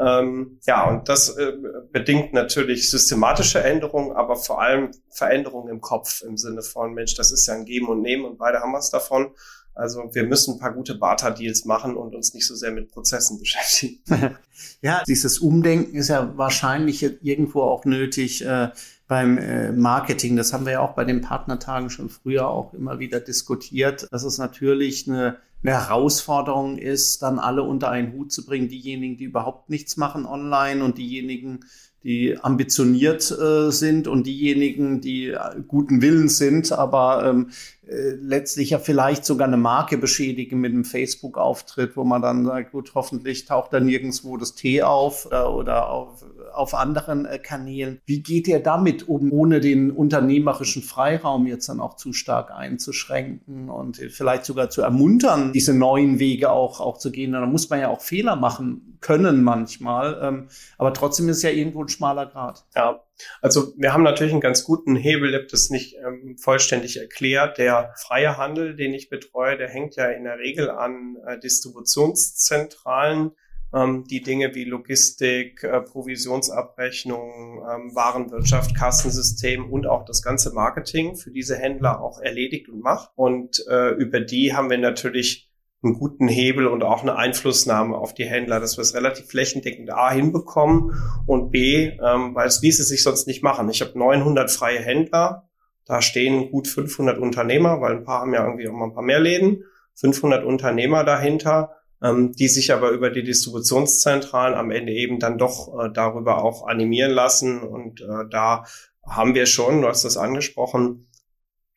Ähm, 0.04 0.60
ja, 0.66 0.90
und 0.90 1.08
das 1.10 1.38
äh, 1.38 1.54
bedingt 1.92 2.34
natürlich 2.34 2.90
systematische 2.90 3.64
Änderungen, 3.64 4.12
aber 4.12 4.36
vor 4.36 4.64
allem 4.64 4.90
Veränderungen 5.12 5.70
im 5.70 5.80
Kopf 5.80 6.24
im 6.24 6.38
Sinne 6.38 6.64
von, 6.64 6.96
Mensch, 6.96 7.14
das 7.14 7.32
ist 7.32 7.46
ja 7.46 7.54
ein 7.54 7.66
Geben 7.66 7.88
und 7.88 8.02
Nehmen 8.02 8.26
und 8.26 8.40
beide 8.40 8.62
haben 8.62 8.74
was 8.74 8.90
davon. 8.90 9.36
Also 9.80 10.10
wir 10.14 10.26
müssen 10.26 10.56
ein 10.56 10.60
paar 10.60 10.74
gute 10.74 10.96
Barter-Deals 10.96 11.66
machen 11.66 11.96
und 11.96 12.14
uns 12.14 12.34
nicht 12.34 12.46
so 12.46 12.56
sehr 12.56 12.72
mit 12.72 12.92
Prozessen 12.92 13.40
beschäftigen. 13.40 14.00
ja, 14.82 15.04
dieses 15.08 15.40
Umdenken 15.40 15.96
ist 15.96 16.10
ja 16.10 16.38
wahrscheinlich 16.38 17.04
irgendwo 17.24 17.62
auch 17.62 17.86
nötig 17.86 18.46
äh, 18.46 18.70
beim 19.08 19.38
äh, 19.38 19.72
Marketing. 19.72 20.36
Das 20.36 20.54
haben 20.54 20.66
wir 20.66 20.74
ja 20.74 20.80
auch 20.82 20.94
bei 20.94 21.06
den 21.06 21.22
Partnertagen 21.22 21.90
schon 21.90 22.10
früher 22.10 22.48
auch 22.48 22.74
immer 22.74 23.00
wieder 23.00 23.20
diskutiert, 23.20 24.08
dass 24.12 24.24
es 24.24 24.38
natürlich 24.38 25.08
eine, 25.08 25.38
eine 25.64 25.74
Herausforderung 25.74 26.78
ist, 26.78 27.22
dann 27.22 27.40
alle 27.40 27.64
unter 27.64 27.90
einen 27.90 28.14
Hut 28.14 28.32
zu 28.32 28.46
bringen. 28.46 28.70
Diejenigen, 28.70 29.18
die 29.18 29.24
überhaupt 29.24 29.70
nichts 29.70 29.98
machen 29.98 30.26
online 30.26 30.84
und 30.84 30.98
diejenigen, 30.98 31.62
die 32.04 32.38
ambitioniert 32.40 33.30
äh, 33.32 33.72
sind 33.72 34.08
und 34.08 34.26
diejenigen, 34.26 35.02
die 35.02 35.28
äh, 35.28 35.40
guten 35.68 36.02
Willens 36.02 36.38
sind, 36.38 36.72
aber 36.72 37.26
ähm, 37.26 37.50
äh, 37.88 38.12
letztlich 38.22 38.70
ja 38.70 38.80
vielleicht 38.80 39.26
sogar 39.26 39.48
eine 39.48 39.58
Marke 39.58 39.98
beschädigen 39.98 40.60
mit 40.60 40.72
einem 40.72 40.86
Facebook-Auftritt, 40.86 41.98
wo 41.98 42.04
man 42.04 42.22
dann 42.22 42.46
sagt, 42.46 42.72
gut, 42.72 42.92
hoffentlich 42.96 43.46
taucht 43.46 43.74
da 43.74 43.80
nirgendwo 43.80 44.38
das 44.38 44.56
T 44.56 44.82
auf 44.84 45.28
äh, 45.32 45.42
oder 45.42 45.90
auf, 45.90 46.24
auf 46.54 46.74
anderen 46.74 47.26
äh, 47.26 47.40
Kanälen. 47.40 48.02
Wie 48.06 48.22
geht 48.22 48.48
ihr 48.48 48.60
damit 48.60 49.08
um, 49.08 49.32
ohne 49.32 49.60
den 49.60 49.92
unternehmerischen 49.92 50.84
Freiraum 50.84 51.48
jetzt 51.48 51.70
dann 51.70 51.80
auch 51.80 51.96
zu 51.96 52.14
stark 52.14 52.52
einzuschränken 52.52 53.70
und 53.70 53.98
vielleicht 53.98 54.46
sogar 54.46 54.70
zu 54.70 54.82
ermuntern, 54.82 55.54
diese 55.54 55.74
neuen 55.74 56.20
Wege 56.20 56.52
auch, 56.52 56.80
auch 56.80 56.98
zu 56.98 57.12
gehen? 57.12 57.32
Da 57.32 57.46
muss 57.46 57.70
man 57.70 57.80
ja 57.80 57.90
auch 57.90 58.02
Fehler 58.02 58.36
machen 58.36 58.98
können 59.02 59.44
manchmal, 59.44 60.20
ähm, 60.22 60.50
aber 60.78 60.94
trotzdem 60.94 61.30
ist 61.30 61.42
ja 61.42 61.50
irgendwo 61.50 61.84
ein 61.84 61.90
schmaler 61.90 62.26
Grad. 62.26 62.66
Ja, 62.76 63.02
also 63.42 63.74
wir 63.78 63.94
haben 63.94 64.04
natürlich 64.04 64.34
einen 64.34 64.42
ganz 64.42 64.64
guten 64.64 64.96
Hebel, 64.96 65.30
ich 65.30 65.36
habe 65.36 65.48
das 65.50 65.70
nicht 65.70 65.96
ähm, 65.96 66.38
vollständig 66.38 66.98
erklärt. 66.98 67.58
Der 67.58 67.94
freie 67.98 68.38
Handel, 68.38 68.76
den 68.76 68.94
ich 68.94 69.10
betreue, 69.10 69.58
der 69.58 69.70
hängt 69.70 69.96
ja 69.96 70.08
in 70.08 70.24
der 70.24 70.38
Regel 70.38 70.70
an 70.70 71.18
äh, 71.26 71.40
Distributionszentralen, 71.40 73.32
ähm, 73.74 74.06
die 74.10 74.22
Dinge 74.22 74.56
wie 74.56 74.66
Logistik, 74.66 75.64
äh, 75.64 75.82
Provisionsabrechnung, 75.82 77.62
ähm, 77.70 77.96
Warenwirtschaft, 77.96 78.76
Kassensystem 78.76 79.72
und 79.72 79.88
auch 79.88 80.06
das 80.06 80.22
ganze 80.22 80.54
Marketing 80.54 81.16
für 81.16 81.32
diese 81.32 81.56
Händler 81.56 82.02
auch 82.02 82.20
erledigt 82.20 82.70
und 82.70 82.82
macht. 82.82 83.12
Und 83.16 83.64
äh, 83.70 83.90
über 83.92 84.20
die 84.20 84.56
haben 84.56 84.70
wir 84.70 84.78
natürlich 84.78 85.50
einen 85.82 85.94
guten 85.94 86.28
Hebel 86.28 86.68
und 86.68 86.84
auch 86.84 87.04
eine 87.04 87.16
Einflussnahme 87.16 87.96
auf 87.96 88.14
die 88.14 88.26
Händler, 88.26 88.60
dass 88.60 88.78
wir 88.78 88.82
es 88.82 88.96
relativ 88.96 89.28
flächendeckend 89.28 89.92
A 89.92 90.12
hinbekommen 90.12 90.94
und 91.26 91.52
B, 91.52 91.98
ähm, 92.04 92.36
weil 92.36 92.48
es 92.48 92.62
ließe 92.62 92.84
sich 92.84 93.04
sonst 93.04 93.28
nicht 93.28 93.44
machen. 93.44 93.70
Ich 93.70 93.82
habe 93.82 93.98
900 93.98 94.52
freie 94.52 94.80
Händler, 94.80 95.50
da 95.86 96.02
stehen 96.02 96.52
gut 96.52 96.68
500 96.68 97.18
Unternehmer, 97.18 97.80
weil 97.80 97.94
ein 97.94 98.04
paar 98.04 98.22
haben 98.22 98.34
ja 98.34 98.46
irgendwie 98.46 98.68
auch 98.68 98.74
mal 98.74 98.86
ein 98.86 98.94
paar 98.94 99.04
mehr 99.04 99.22
Läden, 99.22 99.64
500 99.96 100.44
Unternehmer 100.44 101.04
dahinter, 101.04 101.76
ähm, 102.04 102.34
die 102.34 102.48
sich 102.48 102.74
aber 102.74 102.90
über 102.92 103.10
die 103.10 103.24
Distributionszentralen 103.24 104.56
am 104.56 104.72
Ende 104.72 104.94
eben 104.94 105.20
dann 105.20 105.38
doch 105.38 105.74
äh, 105.80 105.90
darüber 105.92 106.44
auch 106.44 106.68
animieren 106.68 107.12
lassen 107.12 107.62
und 107.62 108.02
äh, 108.02 108.30
da 108.30 108.66
haben 109.06 109.36
wir 109.36 109.46
schon, 109.46 109.82
du 109.82 109.88
hast 109.88 110.06
das 110.06 110.18
angesprochen, 110.18 111.08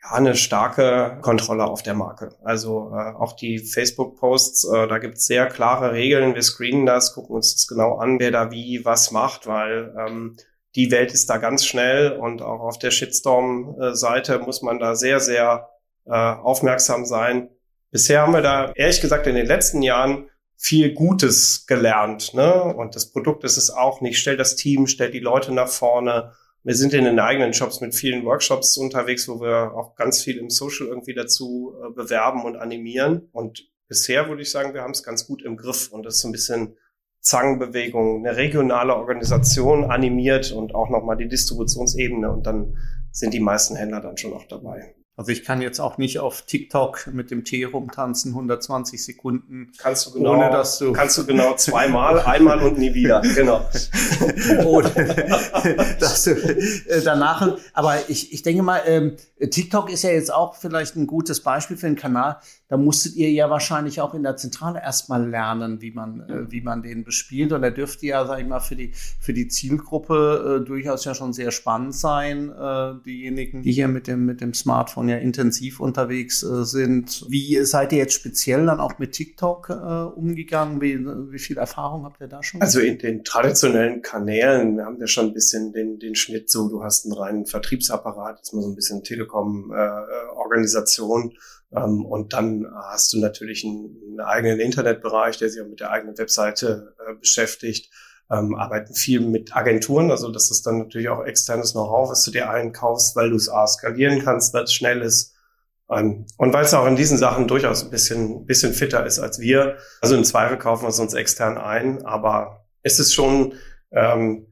ja, 0.02 0.10
eine 0.12 0.34
starke 0.34 1.18
Kontrolle 1.22 1.64
auf 1.64 1.82
der 1.82 1.94
Marke. 1.94 2.36
Also 2.42 2.92
äh, 2.94 3.14
auch 3.14 3.34
die 3.34 3.58
Facebook-Posts, 3.58 4.64
äh, 4.64 4.88
da 4.88 4.98
gibt 4.98 5.18
es 5.18 5.26
sehr 5.26 5.46
klare 5.46 5.92
Regeln. 5.92 6.34
Wir 6.34 6.42
screenen 6.42 6.86
das, 6.86 7.14
gucken 7.14 7.36
uns 7.36 7.54
das 7.54 7.66
genau 7.66 7.96
an, 7.96 8.18
wer 8.18 8.30
da 8.30 8.50
wie 8.50 8.84
was 8.84 9.12
macht, 9.12 9.46
weil 9.46 9.94
ähm, 9.98 10.36
die 10.74 10.90
Welt 10.90 11.12
ist 11.12 11.30
da 11.30 11.36
ganz 11.36 11.64
schnell 11.64 12.12
und 12.12 12.42
auch 12.42 12.60
auf 12.60 12.78
der 12.78 12.90
Shitstorm-Seite 12.90 14.38
muss 14.40 14.62
man 14.62 14.78
da 14.78 14.94
sehr, 14.94 15.20
sehr 15.20 15.68
äh, 16.06 16.12
aufmerksam 16.12 17.04
sein. 17.04 17.50
Bisher 17.92 18.22
haben 18.22 18.32
wir 18.32 18.42
da 18.42 18.72
ehrlich 18.74 19.00
gesagt 19.00 19.28
in 19.28 19.36
den 19.36 19.46
letzten 19.46 19.82
Jahren 19.82 20.28
viel 20.56 20.92
Gutes 20.92 21.66
gelernt. 21.66 22.34
Ne? 22.34 22.74
Und 22.74 22.96
das 22.96 23.12
Produkt 23.12 23.44
ist 23.44 23.56
es 23.56 23.70
auch 23.70 24.00
nicht. 24.00 24.18
Stell 24.18 24.36
das 24.36 24.56
Team, 24.56 24.88
stell 24.88 25.12
die 25.12 25.20
Leute 25.20 25.52
nach 25.52 25.68
vorne 25.68 26.32
wir 26.64 26.76
sind 26.76 26.94
in 26.94 27.04
den 27.04 27.18
eigenen 27.18 27.54
Shops 27.54 27.80
mit 27.80 27.94
vielen 27.94 28.24
Workshops 28.24 28.76
unterwegs, 28.76 29.28
wo 29.28 29.40
wir 29.40 29.74
auch 29.74 29.96
ganz 29.96 30.22
viel 30.22 30.38
im 30.38 30.48
Social 30.48 30.86
irgendwie 30.86 31.14
dazu 31.14 31.74
äh, 31.82 31.92
bewerben 31.92 32.44
und 32.44 32.56
animieren. 32.56 33.28
Und 33.32 33.68
bisher 33.88 34.28
würde 34.28 34.42
ich 34.42 34.50
sagen, 34.50 34.72
wir 34.72 34.82
haben 34.82 34.92
es 34.92 35.02
ganz 35.02 35.26
gut 35.26 35.42
im 35.42 35.56
Griff. 35.56 35.90
Und 35.90 36.04
das 36.06 36.14
ist 36.14 36.20
so 36.20 36.28
ein 36.28 36.32
bisschen 36.32 36.76
Zangenbewegung, 37.20 38.24
eine 38.24 38.36
regionale 38.36 38.94
Organisation 38.94 39.84
animiert 39.84 40.52
und 40.52 40.74
auch 40.74 40.88
nochmal 40.88 41.16
die 41.16 41.28
Distributionsebene. 41.28 42.30
Und 42.30 42.46
dann 42.46 42.76
sind 43.10 43.34
die 43.34 43.40
meisten 43.40 43.74
Händler 43.74 44.00
dann 44.00 44.16
schon 44.16 44.32
auch 44.32 44.46
dabei. 44.46 44.94
Also 45.14 45.30
ich 45.30 45.44
kann 45.44 45.60
jetzt 45.60 45.78
auch 45.78 45.98
nicht 45.98 46.20
auf 46.20 46.42
TikTok 46.42 47.08
mit 47.12 47.30
dem 47.30 47.44
Tee 47.44 47.64
rumtanzen, 47.64 48.32
120 48.32 49.04
Sekunden. 49.04 49.70
Kannst 49.76 50.06
du 50.06 50.12
genau, 50.14 50.32
ohne 50.32 50.50
dass 50.50 50.78
du 50.78 50.92
kannst 50.92 51.18
du 51.18 51.26
genau 51.26 51.54
zweimal, 51.54 52.20
einmal 52.20 52.60
und 52.60 52.78
nie 52.78 52.94
wieder. 52.94 53.20
Genau. 53.20 53.68
ohne, 54.64 54.88
dass 56.00 56.24
du 56.24 56.30
äh, 56.30 57.02
danach. 57.04 57.58
Aber 57.74 57.98
ich, 58.08 58.32
ich 58.32 58.42
denke 58.42 58.62
mal, 58.62 58.80
ähm, 58.86 59.16
TikTok 59.38 59.90
ist 59.90 60.02
ja 60.02 60.10
jetzt 60.10 60.32
auch 60.32 60.54
vielleicht 60.54 60.96
ein 60.96 61.06
gutes 61.06 61.42
Beispiel 61.42 61.76
für 61.76 61.88
einen 61.88 61.96
Kanal, 61.96 62.38
da 62.72 62.78
musstet 62.78 63.16
ihr 63.16 63.30
ja 63.30 63.50
wahrscheinlich 63.50 64.00
auch 64.00 64.14
in 64.14 64.22
der 64.22 64.38
Zentrale 64.38 64.80
erstmal 64.80 65.28
lernen, 65.28 65.82
wie 65.82 65.90
man, 65.90 66.20
äh, 66.20 66.50
wie 66.50 66.62
man 66.62 66.82
den 66.82 67.04
bespielt. 67.04 67.52
Und 67.52 67.60
da 67.60 67.68
dürfte 67.68 68.06
ja, 68.06 68.26
sag 68.26 68.40
ich 68.40 68.46
mal, 68.46 68.60
für 68.60 68.76
die, 68.76 68.92
für 69.20 69.34
die 69.34 69.48
Zielgruppe 69.48 70.62
äh, 70.62 70.64
durchaus 70.64 71.04
ja 71.04 71.14
schon 71.14 71.34
sehr 71.34 71.50
spannend 71.50 71.94
sein, 71.94 72.48
äh, 72.48 72.94
diejenigen, 73.04 73.60
die 73.60 73.72
hier 73.72 73.88
mit 73.88 74.06
dem, 74.06 74.24
mit 74.24 74.40
dem 74.40 74.54
Smartphone 74.54 75.10
ja 75.10 75.18
intensiv 75.18 75.80
unterwegs 75.80 76.42
äh, 76.42 76.64
sind. 76.64 77.26
Wie 77.28 77.62
seid 77.62 77.92
ihr 77.92 77.98
jetzt 77.98 78.14
speziell 78.14 78.64
dann 78.64 78.80
auch 78.80 78.98
mit 78.98 79.12
TikTok 79.12 79.68
äh, 79.68 79.74
umgegangen? 80.18 80.80
Wie, 80.80 80.98
wie 81.30 81.38
viel 81.38 81.58
Erfahrung 81.58 82.06
habt 82.06 82.22
ihr 82.22 82.28
da 82.28 82.42
schon? 82.42 82.62
Also 82.62 82.80
in 82.80 82.96
den 82.96 83.22
traditionellen 83.22 84.00
Kanälen, 84.00 84.78
wir 84.78 84.86
haben 84.86 84.98
ja 84.98 85.06
schon 85.06 85.26
ein 85.26 85.34
bisschen 85.34 85.74
den, 85.74 85.98
den 85.98 86.14
Schnitt 86.14 86.48
so, 86.48 86.70
du 86.70 86.82
hast 86.82 87.04
einen 87.04 87.12
reinen 87.12 87.44
Vertriebsapparat, 87.44 88.38
jetzt 88.38 88.54
mal 88.54 88.62
so 88.62 88.70
ein 88.70 88.76
bisschen 88.76 89.04
Telekom-Organisation. 89.04 91.34
Äh, 91.72 91.80
ähm, 91.80 92.04
und 92.04 92.32
dann 92.32 92.66
hast 92.74 93.12
du 93.12 93.20
natürlich 93.20 93.64
einen, 93.64 93.96
einen, 94.02 94.20
eigenen 94.20 94.60
Internetbereich, 94.60 95.38
der 95.38 95.48
sich 95.50 95.62
auch 95.62 95.68
mit 95.68 95.80
der 95.80 95.90
eigenen 95.90 96.16
Webseite 96.18 96.94
äh, 97.06 97.14
beschäftigt. 97.14 97.92
Ähm, 98.30 98.54
arbeiten 98.54 98.94
viel 98.94 99.20
mit 99.20 99.54
Agenturen, 99.54 100.10
also 100.10 100.30
das 100.30 100.50
ist 100.50 100.66
dann 100.66 100.78
natürlich 100.78 101.10
auch 101.10 101.22
externes 101.24 101.72
Know-how, 101.72 102.08
was 102.08 102.22
du 102.24 102.30
dir 102.30 102.48
einkaufst, 102.48 103.14
weil 103.14 103.28
du 103.28 103.36
es 103.36 103.50
A 103.50 103.66
skalieren 103.66 104.22
kannst, 104.24 104.54
weil 104.54 104.64
es 104.64 104.72
schnell 104.72 105.02
ist. 105.02 105.34
Ähm, 105.90 106.26
und 106.38 106.52
weil 106.54 106.64
es 106.64 106.72
auch 106.72 106.86
in 106.86 106.96
diesen 106.96 107.18
Sachen 107.18 107.46
durchaus 107.46 107.84
ein 107.84 107.90
bisschen, 107.90 108.46
bisschen 108.46 108.72
fitter 108.72 109.04
ist 109.04 109.18
als 109.18 109.38
wir. 109.38 109.76
Also 110.00 110.14
im 110.16 110.24
Zweifel 110.24 110.56
kaufen 110.56 110.84
wir 110.84 110.88
es 110.88 110.98
uns 110.98 111.12
extern 111.12 111.58
ein, 111.58 112.06
aber 112.06 112.64
es 112.82 112.98
ist 112.98 113.12
schon 113.12 113.54
ähm, 113.90 114.46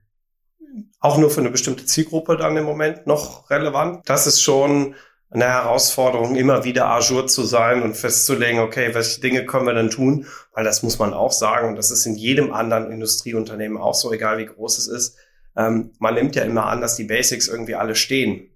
auch 0.98 1.16
nur 1.16 1.30
für 1.30 1.40
eine 1.40 1.50
bestimmte 1.50 1.86
Zielgruppe 1.86 2.36
dann 2.36 2.56
im 2.56 2.64
Moment 2.64 3.06
noch 3.06 3.48
relevant. 3.48 4.08
Das 4.08 4.26
ist 4.26 4.42
schon 4.42 4.94
eine 5.30 5.44
Herausforderung, 5.44 6.34
immer 6.34 6.64
wieder 6.64 6.86
ajour 6.86 7.26
zu 7.28 7.44
sein 7.44 7.82
und 7.82 7.96
festzulegen, 7.96 8.60
okay, 8.60 8.94
welche 8.94 9.20
Dinge 9.20 9.46
können 9.46 9.66
wir 9.66 9.74
denn 9.74 9.90
tun? 9.90 10.26
Weil 10.52 10.64
das 10.64 10.82
muss 10.82 10.98
man 10.98 11.14
auch 11.14 11.30
sagen, 11.30 11.68
und 11.68 11.76
das 11.76 11.90
ist 11.90 12.04
in 12.04 12.16
jedem 12.16 12.52
anderen 12.52 12.90
Industrieunternehmen 12.90 13.78
auch 13.78 13.94
so, 13.94 14.12
egal 14.12 14.38
wie 14.38 14.46
groß 14.46 14.78
es 14.78 14.88
ist. 14.88 15.16
Ähm, 15.56 15.92
man 15.98 16.14
nimmt 16.14 16.34
ja 16.34 16.42
immer 16.42 16.66
an, 16.66 16.80
dass 16.80 16.96
die 16.96 17.04
Basics 17.04 17.46
irgendwie 17.46 17.76
alle 17.76 17.94
stehen 17.94 18.50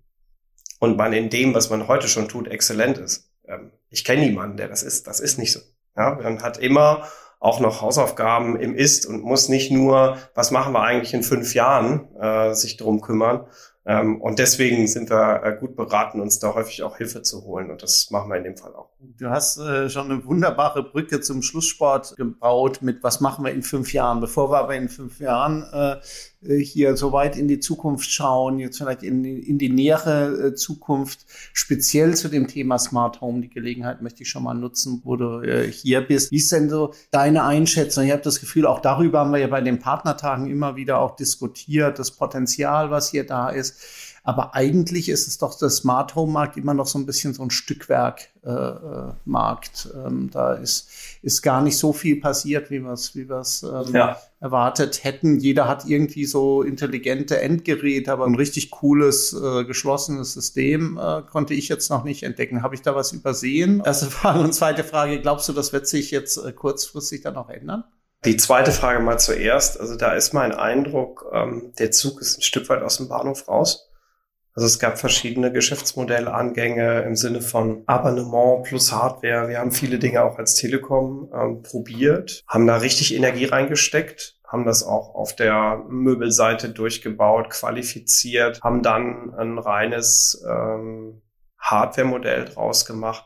und 0.80 0.96
man 0.96 1.12
in 1.12 1.30
dem, 1.30 1.54
was 1.54 1.70
man 1.70 1.86
heute 1.86 2.08
schon 2.08 2.28
tut, 2.28 2.48
exzellent 2.48 2.98
ist. 2.98 3.30
Ähm, 3.46 3.70
ich 3.90 4.04
kenne 4.04 4.22
niemanden, 4.22 4.56
der 4.56 4.68
das 4.68 4.82
ist. 4.82 5.06
Das 5.06 5.20
ist 5.20 5.38
nicht 5.38 5.52
so. 5.52 5.60
Ja, 5.96 6.18
man 6.20 6.42
hat 6.42 6.58
immer 6.58 7.06
auch 7.38 7.60
noch 7.60 7.82
Hausaufgaben 7.82 8.58
im 8.58 8.74
Ist 8.74 9.06
und 9.06 9.22
muss 9.22 9.48
nicht 9.48 9.70
nur, 9.70 10.16
was 10.34 10.50
machen 10.50 10.72
wir 10.72 10.82
eigentlich 10.82 11.14
in 11.14 11.22
fünf 11.22 11.54
Jahren, 11.54 12.08
äh, 12.16 12.54
sich 12.54 12.78
drum 12.78 13.00
kümmern, 13.00 13.46
und 13.84 14.38
deswegen 14.38 14.86
sind 14.86 15.10
wir 15.10 15.42
äh, 15.44 15.56
gut 15.58 15.76
beraten, 15.76 16.20
uns 16.20 16.38
da 16.38 16.54
häufig 16.54 16.82
auch 16.82 16.96
Hilfe 16.96 17.20
zu 17.20 17.44
holen. 17.44 17.70
Und 17.70 17.82
das 17.82 18.10
machen 18.10 18.30
wir 18.30 18.36
in 18.38 18.44
dem 18.44 18.56
Fall 18.56 18.74
auch. 18.74 18.88
Du 18.98 19.28
hast 19.28 19.58
äh, 19.58 19.90
schon 19.90 20.10
eine 20.10 20.24
wunderbare 20.24 20.82
Brücke 20.82 21.20
zum 21.20 21.42
Schlusssport 21.42 22.16
gebaut 22.16 22.80
mit, 22.80 23.02
was 23.02 23.20
machen 23.20 23.44
wir 23.44 23.52
in 23.52 23.62
fünf 23.62 23.92
Jahren? 23.92 24.20
Bevor 24.20 24.50
wir 24.50 24.58
aber 24.58 24.74
in 24.74 24.88
fünf 24.88 25.20
Jahren 25.20 25.64
äh, 25.70 25.96
hier 26.46 26.96
so 26.96 27.12
weit 27.12 27.36
in 27.36 27.48
die 27.48 27.60
Zukunft 27.60 28.10
schauen, 28.10 28.58
jetzt 28.58 28.78
vielleicht 28.78 29.02
in, 29.02 29.24
in 29.24 29.58
die 29.58 29.68
nähere 29.68 30.48
äh, 30.48 30.54
Zukunft, 30.54 31.26
speziell 31.52 32.14
zu 32.14 32.28
dem 32.28 32.48
Thema 32.48 32.78
Smart 32.78 33.20
Home. 33.20 33.40
Die 33.40 33.50
Gelegenheit 33.50 34.02
möchte 34.02 34.22
ich 34.22 34.28
schon 34.28 34.42
mal 34.42 34.54
nutzen, 34.54 35.00
wo 35.04 35.16
du 35.16 35.40
äh, 35.40 35.70
hier 35.70 36.00
bist. 36.00 36.30
Wie 36.30 36.36
ist 36.36 36.52
denn 36.52 36.68
so 36.68 36.94
deine 37.10 37.44
Einschätzung? 37.44 38.04
Ich 38.04 38.12
habe 38.12 38.22
das 38.22 38.40
Gefühl, 38.40 38.66
auch 38.66 38.80
darüber 38.80 39.20
haben 39.20 39.32
wir 39.32 39.38
ja 39.38 39.46
bei 39.46 39.60
den 39.60 39.78
Partnertagen 39.78 40.48
immer 40.48 40.76
wieder 40.76 41.00
auch 41.00 41.16
diskutiert, 41.16 41.98
das 41.98 42.10
Potenzial, 42.10 42.90
was 42.90 43.10
hier 43.10 43.24
da 43.24 43.48
ist. 43.48 44.13
Aber 44.26 44.54
eigentlich 44.54 45.10
ist 45.10 45.28
es 45.28 45.36
doch 45.36 45.56
der 45.58 45.68
Smart 45.68 46.14
Home 46.14 46.32
Markt 46.32 46.56
immer 46.56 46.72
noch 46.72 46.86
so 46.86 46.98
ein 46.98 47.04
bisschen 47.04 47.34
so 47.34 47.42
ein 47.42 47.50
Stückwerk 47.50 48.30
äh, 48.42 48.50
äh 48.50 49.12
Markt. 49.26 49.90
Ähm, 49.94 50.30
da 50.32 50.54
ist, 50.54 50.88
ist 51.20 51.42
gar 51.42 51.60
nicht 51.60 51.76
so 51.76 51.92
viel 51.92 52.20
passiert, 52.20 52.70
wie 52.70 52.80
wir 52.80 52.92
es 52.92 53.14
wie 53.14 53.28
wir's, 53.28 53.62
ähm, 53.62 53.94
ja. 53.94 54.18
erwartet 54.40 55.04
hätten. 55.04 55.38
Jeder 55.38 55.68
hat 55.68 55.84
irgendwie 55.86 56.24
so 56.24 56.62
intelligente 56.62 57.38
Endgeräte, 57.38 58.10
aber 58.10 58.24
ein 58.24 58.34
richtig 58.34 58.70
cooles, 58.70 59.34
äh, 59.34 59.64
geschlossenes 59.64 60.32
System 60.32 60.98
äh, 60.98 61.20
konnte 61.30 61.52
ich 61.52 61.68
jetzt 61.68 61.90
noch 61.90 62.02
nicht 62.02 62.22
entdecken. 62.22 62.62
Habe 62.62 62.74
ich 62.74 62.80
da 62.80 62.96
was 62.96 63.12
übersehen? 63.12 63.82
Erste 63.84 64.06
Frage 64.06 64.40
und 64.40 64.54
zweite 64.54 64.84
Frage, 64.84 65.20
glaubst 65.20 65.50
du, 65.50 65.52
das 65.52 65.74
wird 65.74 65.86
sich 65.86 66.10
jetzt 66.10 66.38
äh, 66.38 66.50
kurzfristig 66.52 67.20
dann 67.20 67.36
auch 67.36 67.50
ändern? 67.50 67.84
Die 68.24 68.38
zweite 68.38 68.72
Frage 68.72 69.00
mal 69.00 69.18
zuerst. 69.18 69.78
Also 69.78 69.96
da 69.96 70.14
ist 70.14 70.32
mein 70.32 70.52
Eindruck, 70.52 71.26
ähm, 71.30 71.72
der 71.78 71.90
Zug 71.90 72.22
ist 72.22 72.38
ein 72.38 72.42
Stück 72.42 72.70
weit 72.70 72.82
aus 72.82 72.96
dem 72.96 73.08
Bahnhof 73.08 73.46
raus. 73.48 73.90
Also 74.54 74.66
es 74.66 74.78
gab 74.78 75.00
verschiedene 75.00 75.50
Geschäftsmodellangänge 75.50 77.02
im 77.02 77.16
Sinne 77.16 77.40
von 77.40 77.82
Abonnement 77.86 78.62
plus 78.62 78.92
Hardware. 78.92 79.48
Wir 79.48 79.58
haben 79.58 79.72
viele 79.72 79.98
Dinge 79.98 80.22
auch 80.22 80.38
als 80.38 80.54
Telekom 80.54 81.28
ähm, 81.34 81.62
probiert, 81.62 82.44
haben 82.46 82.66
da 82.68 82.76
richtig 82.76 83.16
Energie 83.16 83.46
reingesteckt, 83.46 84.38
haben 84.46 84.64
das 84.64 84.84
auch 84.84 85.16
auf 85.16 85.34
der 85.34 85.82
Möbelseite 85.88 86.68
durchgebaut, 86.68 87.50
qualifiziert, 87.50 88.60
haben 88.62 88.82
dann 88.82 89.34
ein 89.34 89.58
reines 89.58 90.40
ähm, 90.48 91.22
Hardware-Modell 91.58 92.44
draus 92.44 92.86
gemacht. 92.86 93.24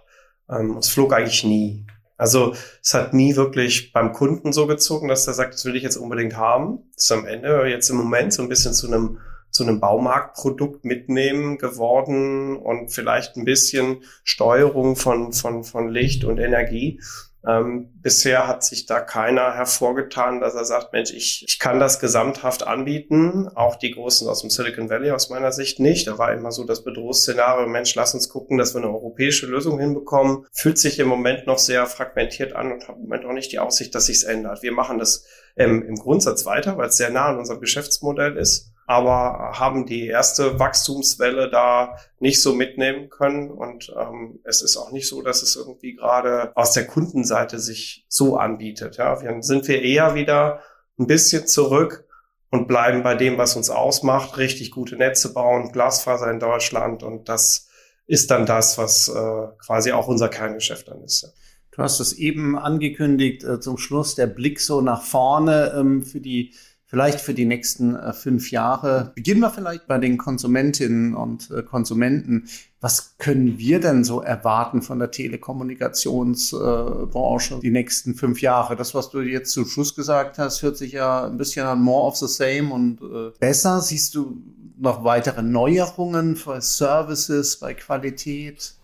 Ähm, 0.49 0.79
es 0.79 0.89
flog 0.89 1.13
eigentlich 1.13 1.45
nie. 1.45 1.87
Also 2.17 2.55
es 2.83 2.95
hat 2.95 3.13
nie 3.13 3.37
wirklich 3.37 3.93
beim 3.93 4.13
Kunden 4.15 4.55
so 4.55 4.67
gezogen, 4.67 5.09
dass 5.09 5.27
er 5.27 5.35
sagt, 5.35 5.53
das 5.55 5.65
will 5.67 5.77
ich 5.77 5.83
jetzt 5.83 5.97
unbedingt 5.97 6.39
haben. 6.39 6.91
Das 6.95 7.05
ist 7.05 7.13
am 7.13 7.27
Ende 7.27 7.67
jetzt 7.67 7.91
im 7.91 7.97
Moment 7.97 8.33
so 8.33 8.43
ein 8.43 8.49
bisschen 8.49 8.73
zu 8.73 8.87
einem 8.87 9.19
zu 9.59 9.65
einem 9.65 9.81
Baumarktprodukt 9.81 10.85
mitnehmen 10.85 11.59
geworden 11.59 12.57
und 12.57 12.91
vielleicht 12.91 13.37
ein 13.37 13.45
bisschen 13.45 14.05
Steuerung 14.23 14.95
von, 14.95 15.33
von, 15.33 15.65
von 15.65 15.89
Licht 15.89 16.25
und 16.25 16.39
Energie. 16.39 17.01
Ähm, 17.45 17.91
bisher 18.03 18.47
hat 18.47 18.63
sich 18.63 18.87
da 18.87 19.01
keiner 19.01 19.55
hervorgetan, 19.55 20.41
dass 20.41 20.55
er 20.55 20.65
sagt, 20.65 20.93
Mensch, 20.93 21.13
ich, 21.13 21.45
ich 21.49 21.59
kann 21.59 21.81
das 21.81 21.99
gesamthaft 21.99 22.65
anbieten. 22.65 23.49
Auch 23.53 23.75
die 23.75 23.91
Großen 23.91 24.29
aus 24.29 24.43
dem 24.43 24.51
Silicon 24.51 24.91
Valley 24.91 25.11
aus 25.11 25.29
meiner 25.29 25.51
Sicht 25.51 25.81
nicht. 25.81 26.07
Da 26.07 26.19
war 26.19 26.33
immer 26.33 26.53
so 26.53 26.63
das 26.63 26.85
Bedrohungsszenario, 26.85 27.67
Mensch, 27.67 27.97
lass 27.97 28.15
uns 28.15 28.29
gucken, 28.29 28.59
dass 28.59 28.75
wir 28.75 28.83
eine 28.83 28.93
europäische 28.93 29.47
Lösung 29.47 29.81
hinbekommen. 29.81 30.47
Fühlt 30.53 30.79
sich 30.79 31.01
im 31.01 31.09
Moment 31.09 31.49
noch 31.49 31.59
sehr 31.59 31.87
fragmentiert 31.87 32.55
an 32.55 32.71
und 32.71 32.87
hat 32.87 32.95
im 32.95 33.03
Moment 33.03 33.25
auch 33.25 33.33
nicht 33.33 33.51
die 33.51 33.59
Aussicht, 33.59 33.93
dass 33.97 34.07
sich's 34.07 34.23
ändert. 34.23 34.63
Wir 34.63 34.73
machen 34.73 34.99
das 34.99 35.25
ähm, 35.57 35.83
im 35.83 35.97
Grundsatz 35.97 36.47
weiter, 36.47 36.77
weil 36.77 36.91
es 36.91 36.97
sehr 36.97 37.11
nah 37.11 37.27
an 37.27 37.39
unserem 37.39 37.61
Geschäftsmodell 37.61 38.37
ist 38.37 38.73
aber 38.89 39.53
haben 39.59 39.85
die 39.85 40.07
erste 40.07 40.59
Wachstumswelle 40.59 41.51
da 41.51 41.99
nicht 42.21 42.43
so 42.43 42.55
mitnehmen 42.55 43.11
können. 43.11 43.51
Und 43.51 43.93
ähm, 43.95 44.41
es 44.45 44.63
ist 44.63 44.79
auch 44.79 44.93
nicht 44.93 45.07
so, 45.07 45.21
dass 45.21 45.43
es 45.43 45.57
irgendwie 45.57 45.95
gerade 45.95 46.53
aus 46.57 46.73
der 46.73 46.87
Kundenseite 46.87 47.59
sich 47.59 48.07
so 48.09 48.39
anbietet. 48.39 48.97
Ja, 48.97 49.15
dann 49.15 49.43
sind 49.43 49.69
wir 49.69 49.83
eher 49.83 50.15
wieder 50.15 50.63
ein 50.99 51.07
bisschen 51.07 51.47
zurück 51.47 52.07
und 52.51 52.67
bleiben 52.67 53.03
bei 53.03 53.15
dem, 53.15 53.37
was 53.37 53.57
uns 53.57 53.69
ausmacht, 53.69 54.39
richtig 54.39 54.71
gute 54.71 54.97
Netze 54.97 55.35
bauen, 55.35 55.71
Glasfaser 55.71 56.31
in 56.31 56.41
Deutschland 56.41 57.03
und 57.03 57.29
das 57.29 57.69
ist 58.07 58.31
dann 58.31 58.47
das, 58.47 58.79
was 58.79 59.09
äh, 59.09 59.49
quasi 59.67 59.93
auch 59.93 60.09
unser 60.09 60.31
Kerngeschäft 60.31 60.89
dann 60.89 61.03
ist. 61.03 61.31
Du 61.73 61.83
hast 61.83 62.01
es 62.01 62.15
eben 62.15 62.59
angekündigt, 62.59 63.45
äh, 63.45 63.61
zum 63.61 63.77
Schluss 63.77 64.15
der 64.15 64.29
Blick 64.29 64.61
so 64.61 64.81
nach 64.81 65.03
vorne 65.03 65.75
ähm, 65.77 66.03
für 66.03 66.21
die 66.21 66.55
vielleicht 66.89 67.21
für 67.21 67.35
die 67.35 67.45
nächsten 67.45 67.95
äh, 67.95 68.13
fünf 68.13 68.51
Jahre. 68.51 69.13
Beginnen 69.15 69.39
wir 69.41 69.51
vielleicht 69.51 69.87
bei 69.87 69.99
den 69.99 70.19
Konsumentinnen 70.19 71.15
und 71.15 71.49
äh, 71.51 71.63
Konsumenten. 71.63 72.49
Was 72.81 73.17
können 73.19 73.59
wir 73.59 73.81
denn 73.81 74.05
so 74.05 74.23
erwarten 74.23 74.83
von 74.83 74.99
der 74.99 75.11
Telekommunikationsbranche 75.11 77.57
äh, 77.57 77.61
die 77.61 77.71
nächsten 77.71 78.15
fünf 78.15 78.41
Jahre? 78.41 78.75
Das, 78.75 78.95
was 78.95 79.11
du 79.11 79.21
jetzt 79.21 79.53
zum 79.53 79.67
Schluss 79.67 79.95
gesagt 79.95 80.39
hast, 80.39 80.63
hört 80.63 80.79
sich 80.79 80.93
ja 80.93 81.27
ein 81.27 81.37
bisschen 81.37 81.67
an 81.67 81.83
more 81.83 82.07
of 82.07 82.17
the 82.17 82.27
same 82.27 82.73
und 82.73 83.01
besser. 83.39 83.83
Siehst 83.83 84.15
du 84.15 84.43
noch 84.81 85.05
weitere 85.05 85.43
Neuerungen 85.43 86.37
für 86.37 86.61
Services, 86.61 87.59
bei 87.59 87.75
Qualität? 87.75 88.75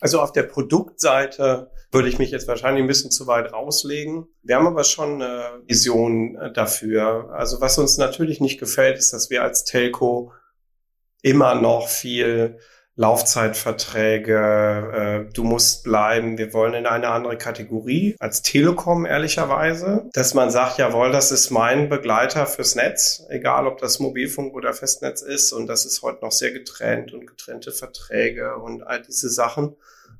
Also 0.00 0.20
auf 0.20 0.32
der 0.32 0.42
Produktseite 0.44 1.70
würde 1.92 2.08
ich 2.08 2.18
mich 2.18 2.30
jetzt 2.30 2.48
wahrscheinlich 2.48 2.82
ein 2.82 2.88
bisschen 2.88 3.10
zu 3.10 3.26
weit 3.26 3.52
rauslegen. 3.52 4.26
Wir 4.42 4.56
haben 4.56 4.66
aber 4.66 4.84
schon 4.84 5.22
eine 5.22 5.62
Vision 5.66 6.36
äh, 6.36 6.52
dafür. 6.52 7.30
Also 7.32 7.60
was 7.60 7.78
uns 7.78 7.96
natürlich 7.98 8.40
nicht 8.40 8.58
gefällt, 8.58 8.98
ist, 8.98 9.12
dass 9.12 9.30
wir 9.30 9.42
als 9.42 9.64
Telco 9.64 10.32
immer 11.22 11.54
noch 11.54 11.88
viel 11.88 12.58
Laufzeitverträge, 12.96 15.26
äh, 15.28 15.32
du 15.32 15.42
musst 15.42 15.82
bleiben, 15.82 16.38
wir 16.38 16.52
wollen 16.52 16.74
in 16.74 16.86
eine 16.86 17.08
andere 17.08 17.36
Kategorie 17.36 18.14
als 18.20 18.42
Telekom 18.42 19.04
ehrlicherweise, 19.04 20.08
dass 20.12 20.34
man 20.34 20.50
sagt, 20.50 20.78
jawohl, 20.78 21.10
das 21.10 21.32
ist 21.32 21.50
mein 21.50 21.88
Begleiter 21.88 22.46
fürs 22.46 22.76
Netz, 22.76 23.24
egal 23.30 23.66
ob 23.66 23.78
das 23.78 23.98
Mobilfunk 23.98 24.54
oder 24.54 24.72
Festnetz 24.74 25.22
ist 25.22 25.52
und 25.52 25.66
das 25.66 25.86
ist 25.86 26.02
heute 26.02 26.24
noch 26.24 26.30
sehr 26.30 26.52
getrennt 26.52 27.12
und 27.12 27.26
getrennte 27.26 27.72
Verträge 27.72 28.58
und 28.58 28.86
all 28.86 29.02
diese 29.02 29.28
Sachen. 29.28 29.74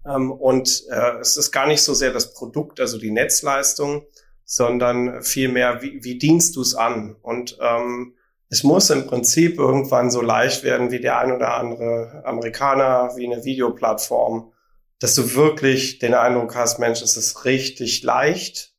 Ähm, 0.04 0.32
und 0.32 0.82
äh, 0.90 1.18
es 1.20 1.36
ist 1.36 1.52
gar 1.52 1.68
nicht 1.68 1.82
so 1.82 1.94
sehr 1.94 2.12
das 2.12 2.34
Produkt, 2.34 2.80
also 2.80 2.98
die 2.98 3.12
Netzleistung, 3.12 4.04
sondern 4.44 5.22
vielmehr, 5.22 5.80
wie, 5.80 6.02
wie 6.02 6.18
dienst 6.18 6.56
du 6.56 6.62
es 6.62 6.74
an? 6.74 7.14
Und 7.22 7.56
ähm, 7.60 8.14
es 8.48 8.62
muss 8.62 8.90
im 8.90 9.06
Prinzip 9.06 9.58
irgendwann 9.58 10.10
so 10.10 10.20
leicht 10.20 10.62
werden 10.62 10.90
wie 10.90 11.00
der 11.00 11.18
ein 11.18 11.32
oder 11.32 11.54
andere 11.54 12.22
Amerikaner, 12.24 13.12
wie 13.16 13.26
eine 13.26 13.44
Videoplattform, 13.44 14.52
dass 15.00 15.14
du 15.14 15.34
wirklich 15.34 15.98
den 15.98 16.14
Eindruck 16.14 16.54
hast, 16.54 16.78
Mensch, 16.78 17.02
es 17.02 17.16
ist 17.16 17.44
richtig 17.44 18.02
leicht, 18.02 18.74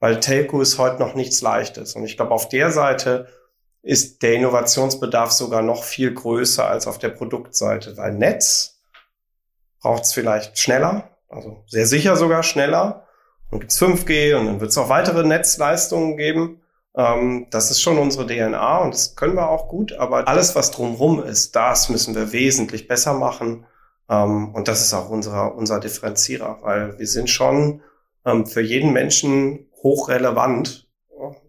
weil 0.00 0.20
Telco 0.20 0.60
ist 0.60 0.78
heute 0.78 1.00
noch 1.00 1.14
nichts 1.14 1.40
Leichtes. 1.42 1.94
Und 1.94 2.04
ich 2.04 2.16
glaube, 2.16 2.32
auf 2.32 2.48
der 2.48 2.70
Seite 2.70 3.28
ist 3.82 4.22
der 4.22 4.34
Innovationsbedarf 4.34 5.30
sogar 5.30 5.62
noch 5.62 5.84
viel 5.84 6.14
größer 6.14 6.66
als 6.66 6.86
auf 6.86 6.98
der 6.98 7.10
Produktseite, 7.10 7.96
weil 7.96 8.14
Netz 8.14 8.80
braucht 9.80 10.04
es 10.04 10.14
vielleicht 10.14 10.58
schneller, 10.58 11.10
also 11.28 11.62
sehr 11.66 11.86
sicher 11.86 12.16
sogar 12.16 12.42
schneller. 12.42 13.06
Und 13.50 13.60
gibt's 13.60 13.80
5G 13.80 14.34
und 14.34 14.46
dann 14.46 14.60
wird 14.60 14.70
es 14.70 14.78
auch 14.78 14.88
weitere 14.88 15.24
Netzleistungen 15.24 16.16
geben. 16.16 16.62
Ähm, 16.96 17.46
das 17.50 17.70
ist 17.70 17.80
schon 17.80 17.98
unsere 17.98 18.26
DNA 18.26 18.78
und 18.78 18.94
das 18.94 19.16
können 19.16 19.34
wir 19.34 19.48
auch 19.48 19.68
gut, 19.68 19.92
aber 19.92 20.28
alles, 20.28 20.54
was 20.54 20.70
drumherum 20.70 21.22
ist, 21.22 21.56
das 21.56 21.88
müssen 21.88 22.14
wir 22.14 22.32
wesentlich 22.32 22.86
besser 22.86 23.14
machen. 23.14 23.66
Ähm, 24.08 24.54
und 24.54 24.68
das 24.68 24.82
ist 24.82 24.94
auch 24.94 25.08
unser, 25.10 25.54
unser 25.54 25.80
Differenzierer, 25.80 26.58
weil 26.62 26.98
wir 26.98 27.06
sind 27.06 27.30
schon 27.30 27.82
ähm, 28.24 28.46
für 28.46 28.60
jeden 28.60 28.92
Menschen 28.92 29.66
hochrelevant, 29.82 30.88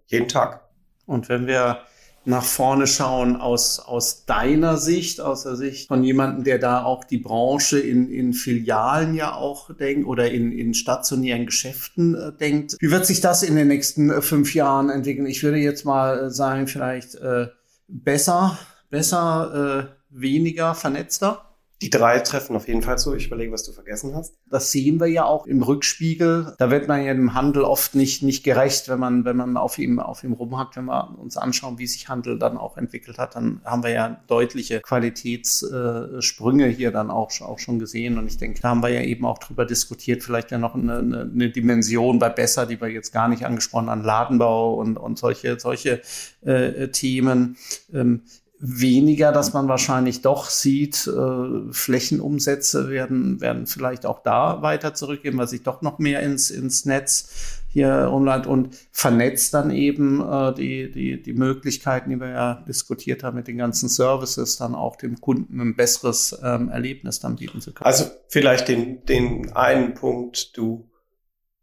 jeden 0.07 0.27
Tag. 0.27 0.67
Und 1.05 1.29
wenn 1.29 1.47
wir 1.47 1.79
nach 2.25 2.43
vorne 2.43 2.87
schauen 2.87 3.35
aus, 3.35 3.79
aus 3.79 4.25
deiner 4.25 4.77
Sicht, 4.77 5.21
aus 5.21 5.43
der 5.43 5.55
Sicht 5.55 5.87
von 5.87 6.03
jemandem, 6.03 6.43
der 6.43 6.59
da 6.59 6.83
auch 6.83 7.03
die 7.03 7.17
Branche 7.17 7.79
in, 7.79 8.09
in 8.09 8.33
Filialen 8.33 9.13
ja 9.13 9.35
auch 9.35 9.73
denkt 9.75 10.07
oder 10.07 10.31
in, 10.31 10.51
in 10.51 10.73
stationären 10.73 11.45
Geschäften 11.45 12.15
äh, 12.15 12.31
denkt. 12.33 12.77
Wie 12.79 12.91
wird 12.91 13.05
sich 13.05 13.21
das 13.21 13.43
in 13.43 13.55
den 13.55 13.67
nächsten 13.67 14.09
äh, 14.09 14.21
fünf 14.21 14.53
Jahren 14.55 14.89
entwickeln? 14.89 15.27
Ich 15.27 15.43
würde 15.43 15.57
jetzt 15.57 15.85
mal 15.85 16.25
äh, 16.25 16.29
sagen, 16.31 16.67
vielleicht 16.67 17.15
äh, 17.15 17.47
besser, 17.87 18.57
besser, 18.89 19.89
äh, 19.91 19.95
weniger, 20.09 20.75
vernetzter. 20.75 21.44
Die 21.81 21.89
drei 21.89 22.19
treffen 22.19 22.55
auf 22.55 22.69
jeden 22.69 22.81
Fall 22.81 22.97
zu. 22.97 23.13
Ich 23.15 23.27
überlege, 23.27 23.51
was 23.51 23.63
du 23.63 23.73
vergessen 23.73 24.15
hast. 24.15 24.35
Das 24.49 24.71
sehen 24.71 24.97
wir 25.01 25.07
ja 25.07 25.25
auch 25.25 25.45
im 25.45 25.61
Rückspiegel. 25.61 26.55
Da 26.57 26.71
wird 26.71 26.87
man 26.87 27.03
ja 27.03 27.11
im 27.11 27.33
Handel 27.33 27.63
oft 27.63 27.95
nicht, 27.95 28.23
nicht 28.23 28.45
gerecht, 28.45 28.87
wenn 28.87 28.97
man, 28.97 29.25
wenn 29.25 29.35
man 29.35 29.57
auf 29.57 29.77
ihm, 29.77 29.99
auf 29.99 30.23
ihm 30.23 30.31
rumhackt. 30.31 30.77
Wenn 30.77 30.85
wir 30.85 31.19
uns 31.19 31.35
anschauen, 31.35 31.77
wie 31.77 31.85
sich 31.85 32.07
Handel 32.07 32.39
dann 32.39 32.57
auch 32.57 32.77
entwickelt 32.77 33.17
hat, 33.17 33.35
dann 33.35 33.59
haben 33.65 33.83
wir 33.83 33.89
ja 33.89 34.21
deutliche 34.27 34.79
Qualitätssprünge 34.79 36.67
hier 36.67 36.91
dann 36.91 37.11
auch, 37.11 37.29
auch 37.41 37.59
schon 37.59 37.77
gesehen. 37.77 38.17
Und 38.17 38.27
ich 38.27 38.37
denke, 38.37 38.61
da 38.61 38.69
haben 38.69 38.81
wir 38.81 38.89
ja 38.89 39.01
eben 39.01 39.25
auch 39.25 39.39
drüber 39.39 39.65
diskutiert. 39.65 40.23
Vielleicht 40.23 40.51
ja 40.51 40.57
noch 40.57 40.75
eine, 40.75 40.99
eine, 40.99 41.21
eine 41.23 41.49
Dimension 41.49 42.19
bei 42.19 42.29
Besser, 42.29 42.65
die 42.65 42.79
wir 42.79 42.87
jetzt 42.87 43.11
gar 43.11 43.27
nicht 43.27 43.45
angesprochen 43.45 43.89
haben, 43.89 44.01
Ladenbau 44.01 44.75
und, 44.75 44.95
und 44.95 45.19
solche, 45.19 45.59
solche 45.59 46.01
äh, 46.41 46.87
Themen. 46.87 47.57
Ähm, 47.93 48.21
weniger, 48.67 49.31
dass 49.31 49.53
man 49.53 49.67
wahrscheinlich 49.67 50.21
doch 50.21 50.49
sieht, 50.49 51.07
äh, 51.07 51.71
Flächenumsätze 51.71 52.89
werden, 52.89 53.39
werden 53.41 53.67
vielleicht 53.67 54.05
auch 54.05 54.23
da 54.23 54.61
weiter 54.61 54.93
zurückgehen, 54.93 55.37
weil 55.37 55.47
sich 55.47 55.63
doch 55.63 55.81
noch 55.81 55.99
mehr 55.99 56.21
ins, 56.21 56.49
ins 56.49 56.85
Netz 56.85 57.61
hier 57.67 58.09
umleitet 58.11 58.47
und 58.47 58.75
vernetzt 58.91 59.53
dann 59.53 59.69
eben 59.69 60.21
äh, 60.21 60.53
die, 60.53 60.91
die, 60.91 61.21
die 61.21 61.33
Möglichkeiten, 61.33 62.09
die 62.09 62.19
wir 62.19 62.29
ja 62.29 62.53
diskutiert 62.67 63.23
haben 63.23 63.35
mit 63.35 63.47
den 63.47 63.57
ganzen 63.57 63.89
Services, 63.89 64.57
dann 64.57 64.73
auch 64.73 64.95
dem 64.95 65.19
Kunden 65.21 65.59
ein 65.59 65.75
besseres 65.75 66.37
ähm, 66.41 66.69
Erlebnis 66.69 67.19
dann 67.19 67.35
bieten 67.35 67.61
zu 67.61 67.73
können. 67.73 67.85
Also 67.85 68.05
vielleicht 68.29 68.67
den, 68.67 69.05
den 69.05 69.51
einen 69.53 69.93
Punkt, 69.93 70.57
du, 70.57 70.89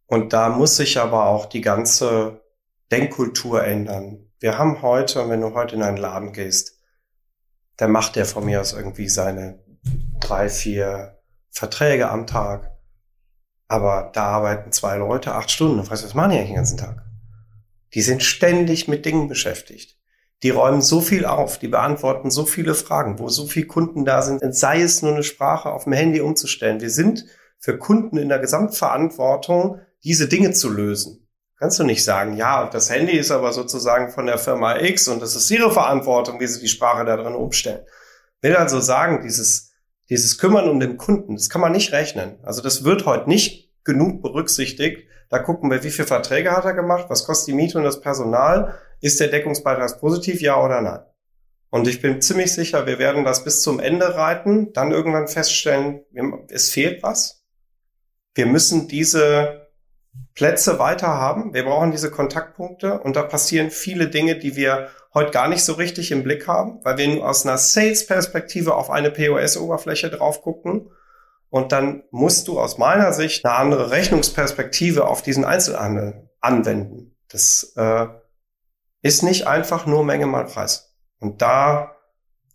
und 0.06 0.32
da 0.32 0.50
muss 0.50 0.76
sich 0.76 0.98
aber 0.98 1.26
auch 1.26 1.46
die 1.46 1.62
ganze 1.62 2.42
Denkkultur 2.92 3.64
ändern. 3.64 4.26
Wir 4.38 4.58
haben 4.58 4.82
heute, 4.82 5.28
wenn 5.28 5.40
du 5.40 5.54
heute 5.54 5.76
in 5.76 5.82
einen 5.82 5.96
Laden 5.96 6.32
gehst, 6.32 6.71
dann 7.76 7.90
macht 7.90 8.16
der 8.16 8.26
von 8.26 8.44
mir 8.44 8.60
aus 8.60 8.72
irgendwie 8.72 9.08
seine 9.08 9.58
drei, 10.20 10.48
vier 10.48 11.18
Verträge 11.50 12.10
am 12.10 12.26
Tag. 12.26 12.70
Aber 13.68 14.10
da 14.12 14.24
arbeiten 14.24 14.72
zwei 14.72 14.96
Leute 14.96 15.34
acht 15.34 15.50
Stunden. 15.50 15.78
Und 15.78 15.90
weißt 15.90 16.02
du, 16.02 16.06
was 16.06 16.14
machen 16.14 16.32
die 16.32 16.36
eigentlich 16.36 16.50
den 16.50 16.56
ganzen 16.56 16.78
Tag? 16.78 17.04
Die 17.94 18.02
sind 18.02 18.22
ständig 18.22 18.88
mit 18.88 19.04
Dingen 19.04 19.28
beschäftigt. 19.28 19.98
Die 20.42 20.50
räumen 20.50 20.82
so 20.82 21.00
viel 21.00 21.24
auf, 21.24 21.58
die 21.58 21.68
beantworten 21.68 22.30
so 22.30 22.44
viele 22.44 22.74
Fragen, 22.74 23.18
wo 23.18 23.28
so 23.28 23.46
viele 23.46 23.66
Kunden 23.66 24.04
da 24.04 24.22
sind, 24.22 24.42
sei 24.54 24.82
es 24.82 25.00
nur 25.00 25.12
eine 25.12 25.22
Sprache 25.22 25.70
auf 25.70 25.84
dem 25.84 25.92
Handy 25.92 26.20
umzustellen. 26.20 26.80
Wir 26.80 26.90
sind 26.90 27.24
für 27.58 27.78
Kunden 27.78 28.16
in 28.16 28.28
der 28.28 28.40
Gesamtverantwortung, 28.40 29.80
diese 30.02 30.26
Dinge 30.26 30.52
zu 30.52 30.68
lösen. 30.68 31.28
Kannst 31.62 31.78
du 31.78 31.84
nicht 31.84 32.02
sagen, 32.02 32.36
ja, 32.36 32.68
das 32.68 32.90
Handy 32.90 33.12
ist 33.12 33.30
aber 33.30 33.52
sozusagen 33.52 34.10
von 34.10 34.26
der 34.26 34.36
Firma 34.36 34.80
X 34.80 35.06
und 35.06 35.22
das 35.22 35.36
ist 35.36 35.48
ihre 35.48 35.70
Verantwortung, 35.70 36.40
wie 36.40 36.48
sie 36.48 36.60
die 36.60 36.66
Sprache 36.66 37.04
da 37.04 37.16
drin 37.16 37.36
umstellen. 37.36 37.86
Will 38.40 38.56
also 38.56 38.80
sagen, 38.80 39.20
dieses, 39.22 39.70
dieses 40.10 40.38
Kümmern 40.38 40.68
um 40.68 40.80
den 40.80 40.96
Kunden, 40.96 41.36
das 41.36 41.48
kann 41.48 41.60
man 41.60 41.70
nicht 41.70 41.92
rechnen. 41.92 42.40
Also 42.42 42.62
das 42.62 42.82
wird 42.82 43.06
heute 43.06 43.28
nicht 43.28 43.70
genug 43.84 44.22
berücksichtigt. 44.22 45.06
Da 45.30 45.38
gucken 45.38 45.70
wir, 45.70 45.84
wie 45.84 45.92
viele 45.92 46.08
Verträge 46.08 46.50
hat 46.50 46.64
er 46.64 46.74
gemacht, 46.74 47.04
was 47.06 47.24
kostet 47.24 47.52
die 47.52 47.56
Miete 47.56 47.78
und 47.78 47.84
das 47.84 48.00
Personal, 48.00 48.74
ist 49.00 49.20
der 49.20 49.28
Deckungsbeitrag 49.28 50.00
positiv, 50.00 50.40
ja 50.40 50.60
oder 50.60 50.80
nein? 50.80 51.04
Und 51.70 51.86
ich 51.86 52.02
bin 52.02 52.20
ziemlich 52.20 52.52
sicher, 52.52 52.86
wir 52.86 52.98
werden 52.98 53.24
das 53.24 53.44
bis 53.44 53.62
zum 53.62 53.78
Ende 53.78 54.16
reiten, 54.16 54.72
dann 54.72 54.90
irgendwann 54.90 55.28
feststellen, 55.28 56.00
es 56.48 56.70
fehlt 56.70 57.04
was. 57.04 57.44
Wir 58.34 58.46
müssen 58.46 58.88
diese 58.88 59.61
Plätze 60.34 60.78
weiter 60.78 61.08
haben. 61.08 61.54
Wir 61.54 61.64
brauchen 61.64 61.90
diese 61.90 62.10
Kontaktpunkte 62.10 63.00
und 63.00 63.16
da 63.16 63.22
passieren 63.22 63.70
viele 63.70 64.08
Dinge, 64.08 64.38
die 64.38 64.56
wir 64.56 64.88
heute 65.14 65.30
gar 65.30 65.48
nicht 65.48 65.64
so 65.64 65.74
richtig 65.74 66.10
im 66.10 66.22
Blick 66.22 66.46
haben, 66.46 66.80
weil 66.84 66.98
wir 66.98 67.08
nur 67.08 67.28
aus 67.28 67.44
einer 67.44 67.58
Sales-Perspektive 67.58 68.74
auf 68.74 68.90
eine 68.90 69.10
POS-Oberfläche 69.10 70.10
drauf 70.10 70.42
gucken. 70.42 70.90
Und 71.50 71.72
dann 71.72 72.04
musst 72.10 72.48
du 72.48 72.58
aus 72.58 72.78
meiner 72.78 73.12
Sicht 73.12 73.44
eine 73.44 73.54
andere 73.54 73.90
Rechnungsperspektive 73.90 75.06
auf 75.06 75.22
diesen 75.22 75.44
Einzelhandel 75.44 76.30
anwenden. 76.40 77.14
Das 77.28 77.74
äh, 77.76 78.06
ist 79.02 79.22
nicht 79.22 79.46
einfach 79.46 79.84
nur 79.84 80.04
Menge 80.04 80.26
mal 80.26 80.46
Preis. 80.46 80.94
Und 81.18 81.42
da, 81.42 81.94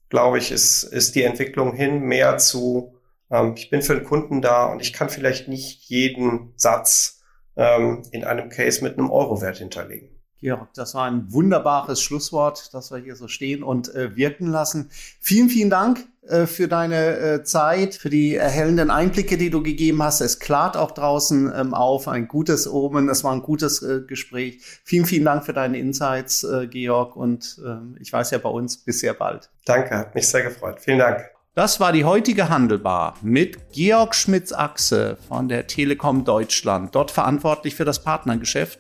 glaube 0.10 0.40
ich, 0.40 0.52
ist, 0.52 0.84
ist 0.84 1.14
die 1.16 1.24
Entwicklung 1.24 1.74
hin 1.74 2.02
mehr 2.02 2.38
zu, 2.40 2.96
ähm, 3.30 3.54
ich 3.56 3.70
bin 3.70 3.84
für 3.84 3.96
den 3.96 4.04
Kunden 4.04 4.42
da 4.42 4.66
und 4.66 4.82
ich 4.82 4.94
kann 4.94 5.10
vielleicht 5.10 5.48
nicht 5.48 5.90
jeden 5.90 6.54
Satz 6.56 7.17
ähm, 7.58 8.04
in 8.12 8.24
einem 8.24 8.50
Case 8.50 8.84
mit 8.84 8.98
einem 8.98 9.12
Euro-Wert 9.12 9.58
hinterlegen. 9.58 10.10
Georg, 10.40 10.72
das 10.76 10.94
war 10.94 11.06
ein 11.06 11.34
wunderbares 11.34 12.02
Schlusswort, 12.02 12.74
das 12.74 12.92
wir 12.92 13.00
hier 13.00 13.16
so 13.16 13.28
stehen 13.28 13.64
und 13.64 13.94
äh, 13.96 14.16
wirken 14.16 14.48
lassen. 14.48 14.92
Vielen, 15.20 15.50
vielen 15.50 15.72
Dank 15.72 16.06
äh, 16.28 16.46
für 16.46 16.68
deine 16.68 17.18
äh, 17.18 17.44
Zeit, 17.44 17.96
für 17.96 18.12
die 18.12 18.36
erhellenden 18.36 18.92
Einblicke, 18.92 19.38
die 19.38 19.50
du 19.50 19.64
gegeben 19.64 20.04
hast. 20.04 20.22
Es 20.22 20.40
klart 20.40 20.78
auch 20.78 20.92
draußen 20.92 21.52
ähm, 21.56 21.74
auf, 21.74 22.08
ein 22.08 22.28
gutes 22.28 22.72
Omen. 22.72 23.10
Es 23.10 23.24
war 23.24 23.34
ein 23.34 23.42
gutes 23.42 23.82
äh, 23.82 24.02
Gespräch. 24.06 24.62
Vielen, 24.84 25.06
vielen 25.06 25.26
Dank 25.26 25.44
für 25.44 25.54
deine 25.54 25.80
Insights, 25.80 26.44
äh, 26.44 26.68
Georg. 26.68 27.16
Und 27.16 27.60
ähm, 27.66 27.98
ich 28.00 28.14
weiß 28.14 28.30
ja 28.32 28.38
bei 28.38 28.50
uns 28.50 28.78
bis 28.78 29.00
sehr 29.00 29.14
bald. 29.14 29.50
Danke, 29.66 29.98
hat 29.98 30.14
mich 30.14 30.28
sehr 30.28 30.44
gefreut. 30.44 30.80
Vielen 30.80 31.00
Dank. 31.00 31.37
Das 31.58 31.80
war 31.80 31.92
die 31.92 32.06
heutige 32.06 32.50
Handelbar 32.50 33.16
mit 33.24 33.72
Georg 33.72 34.14
Schmitz-Achse 34.14 35.18
von 35.28 35.50
der 35.50 35.66
Telekom 35.66 36.24
Deutschland, 36.24 36.94
dort 36.94 37.10
verantwortlich 37.10 37.74
für 37.74 37.84
das 37.84 38.04
Partnergeschäft. 38.04 38.78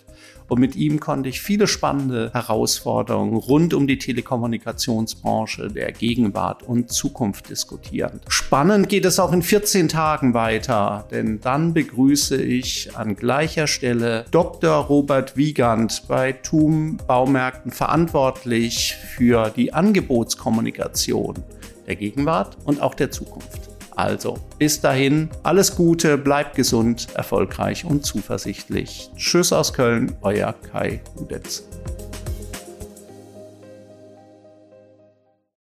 Und 0.47 0.59
mit 0.59 0.75
ihm 0.75 0.99
konnte 0.99 1.27
ich 1.27 1.41
viele 1.41 1.65
spannende 1.65 2.29
Herausforderungen 2.33 3.35
rund 3.35 3.73
um 3.73 3.87
die 3.87 3.97
Telekommunikationsbranche 3.97 5.69
der 5.69 5.91
Gegenwart 5.91 6.61
und 6.61 6.91
Zukunft 6.91 7.49
diskutieren. 7.49 8.21
Spannend 8.27 8.89
geht 8.89 9.05
es 9.05 9.19
auch 9.19 9.33
in 9.33 9.41
14 9.41 9.89
Tagen 9.89 10.35
weiter, 10.35 11.07
denn 11.09 11.41
dann 11.41 11.73
begrüße 11.73 12.39
ich 12.39 12.95
an 12.95 13.15
gleicher 13.15 13.65
Stelle 13.65 14.25
Dr. 14.29 14.75
Robert 14.85 15.35
Wiegand 15.35 16.03
bei 16.07 16.31
TUM 16.31 16.97
Baumärkten 17.07 17.71
verantwortlich 17.71 18.95
für 19.15 19.49
die 19.49 19.73
Angebotskommunikation 19.73 21.43
der 21.87 21.95
Gegenwart 21.95 22.57
und 22.65 22.81
auch 22.81 22.93
der 22.93 23.11
Zukunft. 23.11 23.69
Also, 23.95 24.37
bis 24.59 24.79
dahin, 24.79 25.29
alles 25.41 25.75
Gute, 25.75 26.19
bleibt 26.19 26.55
gesund, 26.55 27.07
erfolgreich 27.15 27.83
und 27.83 28.05
zuversichtlich. 28.05 29.09
Tschüss 29.15 29.51
aus 29.51 29.73
Köln, 29.73 30.15
euer 30.21 30.53
Kai 30.53 31.01
Udetz. 31.15 31.63